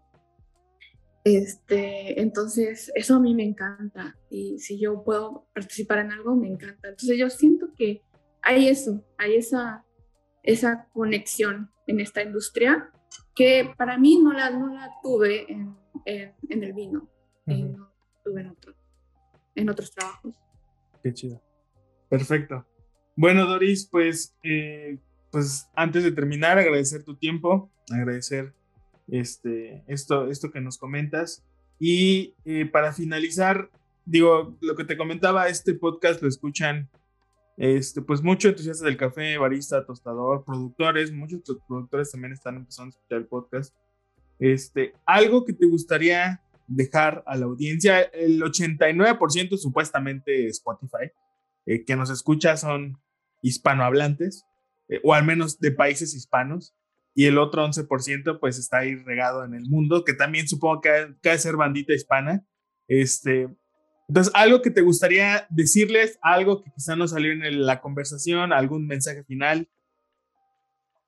Este, 1.24 2.20
entonces, 2.20 2.92
eso 2.96 3.16
a 3.16 3.20
mí 3.22 3.34
me 3.34 3.46
encanta. 3.46 4.18
Y 4.30 4.60
si 4.60 4.78
yo 4.78 5.06
puedo 5.06 5.48
participar 5.54 6.00
en 6.00 6.12
algo, 6.12 6.36
me 6.36 6.50
encanta. 6.50 6.90
Entonces, 6.90 7.18
yo 7.18 7.30
siento 7.30 7.74
que 7.74 8.02
hay 8.42 8.68
eso, 8.68 9.02
hay 9.18 9.36
esa, 9.36 9.86
esa 10.44 10.90
conexión 10.92 11.72
en 11.86 12.02
esta 12.02 12.22
industria 12.22 12.92
que 13.34 13.72
para 13.78 13.98
mí 13.98 14.20
no 14.22 14.34
la, 14.34 14.50
no 14.50 14.74
la 14.74 14.92
tuve 15.02 15.50
en, 15.50 15.78
en, 16.08 16.64
el 16.64 16.74
vino, 16.74 17.10
no 17.46 17.92
tuve 18.24 18.42
en, 18.42 18.48
otro, 18.48 18.74
en 19.56 19.70
otros 19.70 19.92
trabajos. 19.92 20.34
Qué 21.04 21.14
chido. 21.14 21.42
Perfecto. 22.10 22.66
Bueno, 23.16 23.46
Doris, 23.46 23.88
pues, 23.92 24.36
eh, 24.44 25.00
pues 25.32 25.70
antes 25.76 26.04
de 26.04 26.12
terminar, 26.12 26.58
agradecer 26.58 27.04
tu 27.04 27.16
tiempo, 27.16 27.70
agradecer 27.92 28.54
este, 29.08 29.84
esto, 29.88 30.30
esto 30.30 30.52
que 30.52 30.62
nos 30.62 30.78
comentas. 30.78 31.44
Y 31.80 32.36
eh, 32.46 32.66
para 32.66 32.94
finalizar, 32.94 33.70
digo, 34.06 34.58
lo 34.62 34.76
que 34.76 34.86
te 34.86 34.98
comentaba, 34.98 35.50
este 35.50 35.74
podcast 35.74 36.22
lo 36.22 36.28
escuchan 36.28 36.90
este, 37.58 38.04
pues 38.04 38.22
muchos 38.22 38.50
entusiastas 38.50 38.86
del 38.86 38.98
café, 38.98 39.38
barista, 39.40 39.84
tostador, 39.84 40.46
productores, 40.46 41.12
muchos 41.12 41.42
productores 41.68 42.12
también 42.12 42.34
están 42.34 42.56
empezando 42.56 42.90
a 42.90 42.98
escuchar 42.98 43.18
el 43.18 43.26
podcast. 43.26 43.76
Este, 44.40 44.94
algo 45.06 45.46
que 45.46 45.54
te 45.54 45.66
gustaría 45.66 46.42
dejar 46.68 47.24
a 47.26 47.36
la 47.36 47.46
audiencia, 47.46 48.02
el 48.02 48.42
89% 48.42 49.58
supuestamente 49.58 50.48
Spotify, 50.48 51.12
eh, 51.66 51.86
que 51.86 51.96
nos 51.96 52.10
escucha 52.10 52.58
son 52.58 53.00
hispanohablantes, 53.42 54.46
eh, 54.90 55.00
o 55.04 55.14
al 55.14 55.26
menos 55.26 55.60
de 55.60 55.72
países 55.72 56.14
hispanos, 56.14 56.76
y 57.16 57.26
el 57.26 57.38
otro 57.40 57.66
11% 57.66 58.40
pues 58.40 58.60
está 58.60 58.80
ahí 58.80 58.96
regado 58.96 59.44
en 59.44 59.56
el 59.56 59.68
mundo, 59.68 60.04
que 60.04 60.14
también 60.14 60.48
supongo 60.48 60.82
que 60.82 61.30
ha, 61.30 61.38
ser 61.38 61.56
bandita 61.56 61.94
hispana. 61.94 62.46
Este, 62.88 63.50
entonces, 64.08 64.32
algo 64.36 64.62
que 64.62 64.70
te 64.70 64.82
gustaría 64.82 65.48
decirles, 65.50 66.20
algo 66.22 66.62
que 66.62 66.72
quizá 66.72 66.96
no 66.96 67.08
salió 67.08 67.32
en 67.32 67.66
la 67.66 67.82
conversación, 67.82 68.54
algún 68.54 68.86
mensaje 68.86 69.24
final. 69.24 69.68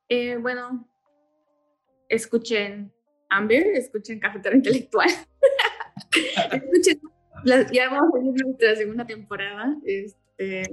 Eh, 0.10 0.38
bueno, 0.42 0.90
escuchen 2.10 2.92
Amber, 3.30 3.68
escuchen 3.76 4.20
Cafetera 4.20 4.56
Intelectual. 4.56 5.10
escuchen, 6.52 7.02
ya 7.72 7.90
vamos 7.90 8.14
a 8.16 8.26
ir 8.26 8.46
nuestra 8.46 8.76
segunda 8.76 9.06
temporada. 9.06 9.76
Este, 9.86 10.64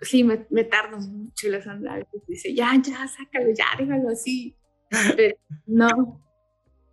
sí, 0.00 0.24
me, 0.24 0.46
me 0.50 0.64
tardo 0.64 0.98
mucho 0.98 1.48
la 1.48 1.60
Sandra 1.60 2.06
dice, 2.26 2.54
ya, 2.54 2.72
ya, 2.82 3.06
sácalo, 3.08 3.50
ya, 3.52 3.66
déjalo 3.78 4.10
así. 4.10 4.54
Pero 5.16 5.36
no. 5.66 6.22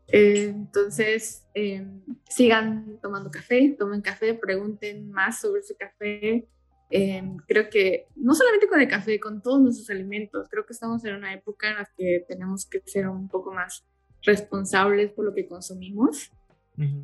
Eh, 0.08 0.46
entonces, 0.50 1.48
eh, 1.54 1.86
sigan 2.28 3.00
tomando 3.02 3.32
café, 3.32 3.76
tomen 3.78 4.02
café, 4.02 4.34
pregunten 4.34 5.10
más 5.12 5.42
sobre 5.42 5.64
su 5.64 5.76
café. 5.76 6.48
Eh, 6.90 7.24
creo 7.48 7.70
que 7.70 8.08
no 8.16 8.36
solamente 8.36 8.68
con 8.68 8.80
el 8.80 8.88
café, 8.88 9.20
con 9.20 9.42
todos 9.42 9.62
nuestros 9.62 9.90
alimentos, 9.90 10.48
creo 10.50 10.66
que 10.66 10.74
estamos 10.74 11.04
en 11.06 11.16
una 11.16 11.34
época 11.34 11.70
en 11.70 11.78
la 11.78 11.90
que 11.98 12.26
tenemos 12.28 12.68
que 12.68 12.82
ser 12.86 13.08
un 13.08 13.28
poco 13.28 13.52
más 13.52 13.84
responsables 14.24 15.12
por 15.12 15.26
lo 15.26 15.34
que 15.34 15.48
consumimos. 15.48 16.32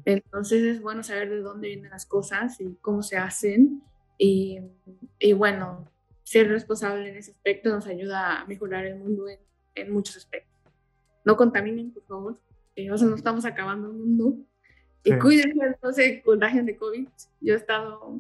Entonces 0.03 0.63
es 0.63 0.82
bueno 0.82 1.03
saber 1.03 1.30
de 1.30 1.41
dónde 1.41 1.67
vienen 1.67 1.91
las 1.91 2.07
cosas 2.07 2.59
y 2.59 2.76
cómo 2.82 3.03
se 3.03 3.17
hacen 3.17 3.84
y, 4.17 4.59
y, 5.20 5.34
bueno, 5.34 5.88
ser 6.24 6.49
responsable 6.49 7.07
en 7.07 7.17
ese 7.17 7.32
aspecto 7.32 7.70
nos 7.70 7.86
ayuda 7.86 8.41
a 8.41 8.45
mejorar 8.47 8.86
el 8.86 8.97
mundo 8.97 9.30
en, 9.30 9.39
en 9.76 9.93
muchos 9.93 10.17
aspectos. 10.17 10.59
No 11.24 11.38
contaminen, 11.38 11.91
por 11.91 12.03
favor, 12.03 12.39
o 12.91 12.97
sea, 12.97 13.07
no 13.07 13.15
estamos 13.15 13.45
acabando 13.45 13.88
el 13.88 13.93
mundo. 13.93 14.38
Y 15.03 15.17
cuídense, 15.17 15.78
no 15.82 15.91
se 15.91 16.22
contagien 16.22 16.65
de 16.65 16.78
COVID. 16.78 17.07
Yo 17.41 17.53
he 17.53 17.57
estado, 17.57 18.20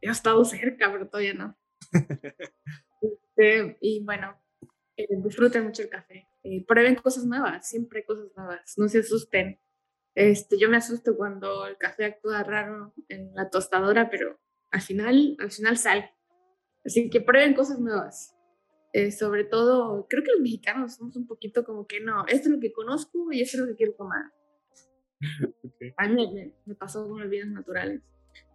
he 0.00 0.08
estado 0.08 0.44
cerca, 0.44 0.90
pero 0.90 1.06
todavía 1.06 1.34
no. 1.34 1.56
Este, 3.34 3.76
y 3.80 4.04
bueno, 4.04 4.36
eh, 4.96 5.08
disfruten 5.24 5.64
mucho 5.64 5.82
el 5.82 5.88
café. 5.88 6.28
Eh, 6.44 6.64
prueben 6.66 6.96
cosas 6.96 7.24
nuevas, 7.24 7.68
siempre 7.68 8.00
hay 8.00 8.04
cosas 8.04 8.26
nuevas. 8.36 8.74
No 8.76 8.88
se 8.88 9.00
asusten. 9.00 9.60
Este, 10.14 10.58
yo 10.58 10.68
me 10.68 10.76
asusto 10.76 11.16
cuando 11.16 11.66
el 11.66 11.76
café 11.78 12.04
actúa 12.04 12.42
raro 12.42 12.92
en 13.08 13.34
la 13.34 13.48
tostadora, 13.48 14.10
pero 14.10 14.38
al 14.70 14.80
final, 14.80 15.36
al 15.38 15.50
final 15.50 15.78
sale. 15.78 16.10
Así 16.84 17.08
que 17.08 17.20
prueben 17.20 17.54
cosas 17.54 17.78
nuevas. 17.78 18.34
Eh, 18.92 19.10
sobre 19.10 19.44
todo, 19.44 20.06
creo 20.08 20.22
que 20.22 20.32
los 20.32 20.40
mexicanos 20.40 20.96
somos 20.96 21.16
un 21.16 21.26
poquito 21.26 21.64
como 21.64 21.86
que 21.86 22.00
no, 22.00 22.26
esto 22.26 22.48
es 22.48 22.54
lo 22.54 22.60
que 22.60 22.72
conozco 22.72 23.32
y 23.32 23.40
esto 23.40 23.56
es 23.56 23.62
lo 23.62 23.68
que 23.68 23.76
quiero 23.76 23.94
tomar. 23.94 24.32
A 25.96 26.08
mí 26.08 26.52
me, 26.66 26.74
pasó 26.74 27.08
con 27.08 27.20
los 27.20 27.30
vinos 27.30 27.48
naturales. 27.48 28.02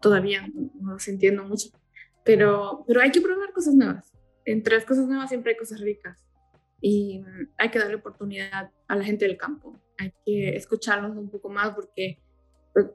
Todavía 0.02 0.48
no, 0.54 0.94
los 0.94 1.08
entiendo 1.08 1.44
mucho. 1.44 1.70
Pero, 2.24 2.84
pero 2.86 3.02
hay 3.02 3.12
que 3.12 3.22
probar 3.22 3.52
cosas 3.54 3.74
nuevas. 3.74 4.14
Entre 4.46 4.76
las 4.76 4.86
cosas 4.86 5.08
nuevas 5.08 5.30
siempre 5.30 5.54
hay 5.54 5.58
cosas 5.58 5.80
ricas. 5.80 6.27
Y 6.80 7.24
hay 7.58 7.70
que 7.70 7.80
darle 7.80 7.96
oportunidad 7.96 8.72
a 8.88 8.96
la 8.96 9.04
gente 9.04 9.26
del 9.26 9.38
campo. 9.38 9.80
Hay 9.98 10.14
que 10.26 10.56
escucharlos 10.56 11.18
un 11.18 11.30
poco 11.30 11.50
más 11.50 11.74
porque 11.74 12.20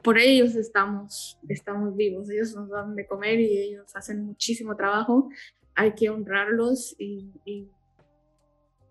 por 0.02 0.18
ellos 0.18 0.54
estamos, 0.54 1.38
estamos 1.48 1.96
vivos, 1.96 2.30
ellos 2.30 2.54
nos 2.54 2.68
dan 2.68 2.94
de 2.94 3.06
comer 3.06 3.40
y 3.40 3.58
ellos 3.58 3.94
hacen 3.96 4.24
muchísimo 4.24 4.76
trabajo, 4.76 5.28
hay 5.74 5.92
que 5.94 6.10
honrarlos 6.10 6.94
y, 6.98 7.68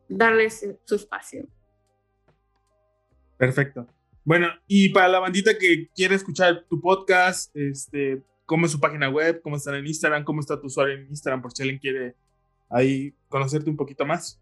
darles 0.10 0.68
su 0.84 0.96
espacio. 0.96 1.48
Perfecto. 3.38 3.88
Bueno, 4.26 4.50
y 4.68 4.90
para 4.90 5.08
la 5.08 5.20
bandita 5.20 5.58
que 5.58 5.88
quiere 5.96 6.16
escuchar 6.16 6.66
tu 6.70 6.82
podcast, 6.82 7.56
este, 7.56 8.22
¿cómo 8.46 8.66
es 8.66 8.74
su 8.74 8.80
página 8.80 9.10
web? 9.10 9.42
¿Cómo 9.42 9.56
está 9.56 9.76
en 9.78 9.88
Instagram? 9.88 10.26
¿Cómo 10.26 10.42
está 10.42 10.60
tu 10.60 10.68
usuario 10.68 10.96
en 10.96 11.08
Instagram? 11.08 11.42
Por 11.42 11.54
si 11.54 11.64
alguien 11.64 11.80
quiere 11.80 12.16
ahí 12.70 13.14
conocerte 13.30 13.70
un 13.70 13.78
poquito 13.78 14.06
más. 14.06 14.42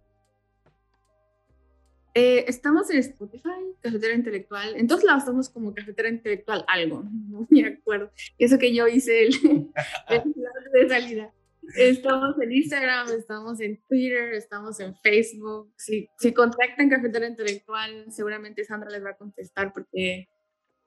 Eh, 2.14 2.46
estamos 2.48 2.90
en 2.90 2.98
Spotify, 3.00 3.76
Cafetera 3.82 4.14
Intelectual. 4.14 4.76
En 4.76 4.88
todos 4.88 5.04
lados 5.04 5.24
estamos 5.24 5.50
como 5.50 5.74
Cafetera 5.74 6.10
Intelectual 6.10 6.66
algo, 6.68 7.04
no 7.30 7.48
me 7.50 7.68
acuerdo. 7.68 8.12
Eso 8.38 8.58
que 8.58 8.74
yo 8.74 8.88
hice 8.88 9.28
el, 9.28 9.34
el 10.10 10.34
de 10.74 10.90
salida. 10.90 11.34
Estamos 11.76 12.42
en 12.42 12.52
Instagram, 12.52 13.10
estamos 13.10 13.60
en 13.62 13.80
Twitter, 13.88 14.34
estamos 14.34 14.80
en 14.80 14.96
Facebook. 14.96 15.72
Si, 15.78 16.10
si 16.18 16.34
contactan 16.34 16.90
Cafetera 16.90 17.28
Intelectual, 17.28 18.12
seguramente 18.12 18.64
Sandra 18.64 18.90
les 18.90 19.04
va 19.04 19.12
a 19.12 19.18
contestar 19.18 19.72
porque, 19.72 20.30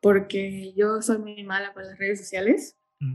porque 0.01 0.73
yo 0.75 1.01
soy 1.01 1.19
muy 1.19 1.45
mala 1.45 1.73
para 1.73 1.87
las 1.87 1.99
redes 1.99 2.19
sociales. 2.19 2.77
Mm, 2.99 3.15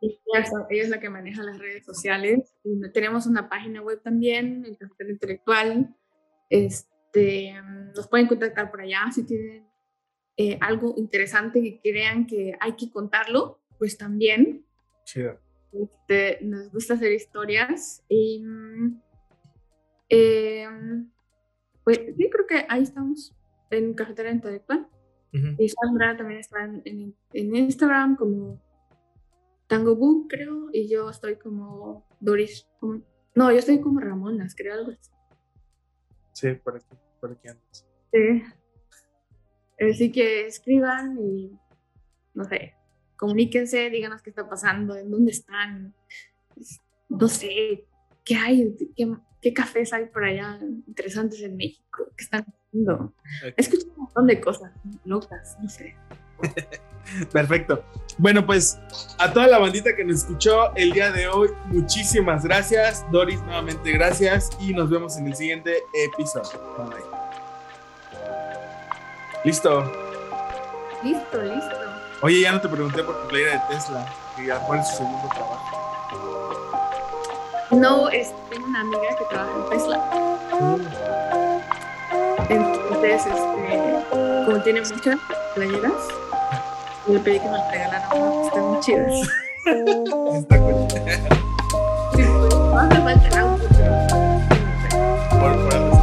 y 0.00 0.20
ella, 0.34 0.66
es 0.70 0.88
la 0.88 0.98
que 0.98 1.08
maneja 1.08 1.44
las 1.44 1.58
redes 1.58 1.84
sociales. 1.84 2.52
Y 2.64 2.90
tenemos 2.90 3.26
una 3.26 3.48
página 3.48 3.80
web 3.80 4.00
también, 4.02 4.64
en 4.66 4.74
Cafetera 4.74 5.10
Intelectual. 5.10 5.94
Este, 6.50 6.93
nos 7.94 8.08
pueden 8.08 8.26
contactar 8.26 8.70
por 8.70 8.80
allá 8.80 9.10
si 9.12 9.24
tienen 9.24 9.66
eh, 10.36 10.58
algo 10.60 10.94
interesante 10.96 11.62
que 11.62 11.80
crean 11.80 12.26
que 12.26 12.56
hay 12.60 12.72
que 12.72 12.90
contarlo, 12.90 13.60
pues 13.78 13.96
también. 13.96 14.66
Chido. 15.04 15.38
Este, 15.72 16.38
nos 16.42 16.70
gusta 16.70 16.94
hacer 16.94 17.12
historias 17.12 18.04
y 18.08 18.44
eh, 20.08 20.68
pues 21.82 22.00
sí, 22.16 22.30
creo 22.30 22.46
que 22.46 22.66
ahí 22.68 22.82
estamos 22.82 23.34
en 23.70 23.94
Cafetera 23.94 24.30
Intelectual. 24.30 24.88
Y 25.58 25.68
Sandra 25.68 26.16
también 26.16 26.38
está 26.38 26.62
en, 26.62 27.16
en, 27.32 27.56
Instagram 27.56 28.14
como 28.14 28.62
Tango 29.66 29.96
Book, 29.96 30.28
creo, 30.28 30.68
y 30.72 30.88
yo 30.88 31.10
estoy 31.10 31.34
como 31.34 32.06
Doris. 32.20 32.68
no, 33.34 33.50
yo 33.50 33.58
estoy 33.58 33.80
como 33.80 33.98
Ramonas, 33.98 34.54
creo 34.54 34.74
algo 34.74 34.92
así. 34.92 35.10
Sí, 36.34 36.52
por 36.52 36.76
aquí, 36.76 36.94
por 37.20 37.32
aquí 37.32 37.48
andas. 37.48 37.86
Sí. 38.12 38.42
Así 39.80 40.12
que 40.12 40.46
escriban 40.46 41.18
y 41.18 41.58
no 42.34 42.44
sé, 42.44 42.74
comuníquense, 43.16 43.90
díganos 43.90 44.22
qué 44.22 44.30
está 44.30 44.48
pasando, 44.48 44.96
en 44.96 45.10
dónde 45.10 45.32
están, 45.32 45.94
no 47.08 47.28
sé, 47.28 47.86
qué 48.24 48.36
hay, 48.36 48.76
qué, 49.40 49.54
cafés 49.54 49.92
hay 49.92 50.06
por 50.06 50.24
allá 50.24 50.58
interesantes 50.60 51.40
en 51.42 51.56
México, 51.56 52.10
qué 52.16 52.24
están 52.24 52.44
haciendo. 52.44 53.14
He 53.56 53.60
escuchado 53.60 53.92
un 53.92 54.04
montón 54.04 54.26
de 54.26 54.40
cosas 54.40 54.72
locas, 55.04 55.56
no 55.62 55.68
sé. 55.68 55.96
Perfecto. 57.32 57.84
Bueno, 58.16 58.46
pues 58.46 58.78
a 59.18 59.32
toda 59.32 59.46
la 59.48 59.58
bandita 59.58 59.94
que 59.94 60.04
nos 60.04 60.18
escuchó 60.18 60.74
el 60.76 60.92
día 60.92 61.10
de 61.10 61.26
hoy, 61.26 61.50
muchísimas 61.66 62.44
gracias. 62.44 63.04
Doris, 63.10 63.40
nuevamente 63.42 63.92
gracias 63.92 64.50
y 64.60 64.72
nos 64.72 64.88
vemos 64.88 65.16
en 65.16 65.26
el 65.26 65.34
siguiente 65.34 65.82
episodio. 65.92 66.60
Listo. 69.44 69.92
Listo, 71.02 71.42
listo. 71.42 71.76
Oye, 72.22 72.40
ya 72.40 72.52
no 72.52 72.60
te 72.60 72.68
pregunté 72.68 73.02
por 73.02 73.20
tu 73.20 73.28
playera 73.28 73.52
de 73.52 73.74
Tesla, 73.74 74.06
y 74.38 74.48
cuál 74.66 74.80
es 74.80 74.88
su 74.88 74.96
segundo 74.96 75.28
trabajo. 75.28 75.84
No, 77.70 78.08
es, 78.08 78.32
tengo 78.48 78.66
una 78.66 78.80
amiga 78.80 79.16
que 79.18 79.24
trabaja 79.28 79.52
en 79.56 79.68
Tesla. 79.70 80.00
Entonces, 82.48 83.26
este, 83.26 84.04
como 84.46 84.62
tiene 84.62 84.80
muchas 84.80 85.18
playeras, 85.54 85.92
le 87.08 87.18
pedí 87.18 87.38
que 87.38 87.46
me 87.46 87.58
las 87.58 87.70
regalaran, 87.70 88.02
están 88.44 88.64
muy 88.64 88.80
chidas. 88.80 89.28
Está 90.34 90.58
cool. 90.58 90.86
Sí, 92.14 92.22
pues, 92.22 92.54
no 92.54 92.78
hace 92.78 93.00
falta 93.00 93.28
el 93.28 93.38
auto, 93.38 93.64
pero... 93.76 93.94
Por, 95.40 95.52
por 95.68 95.93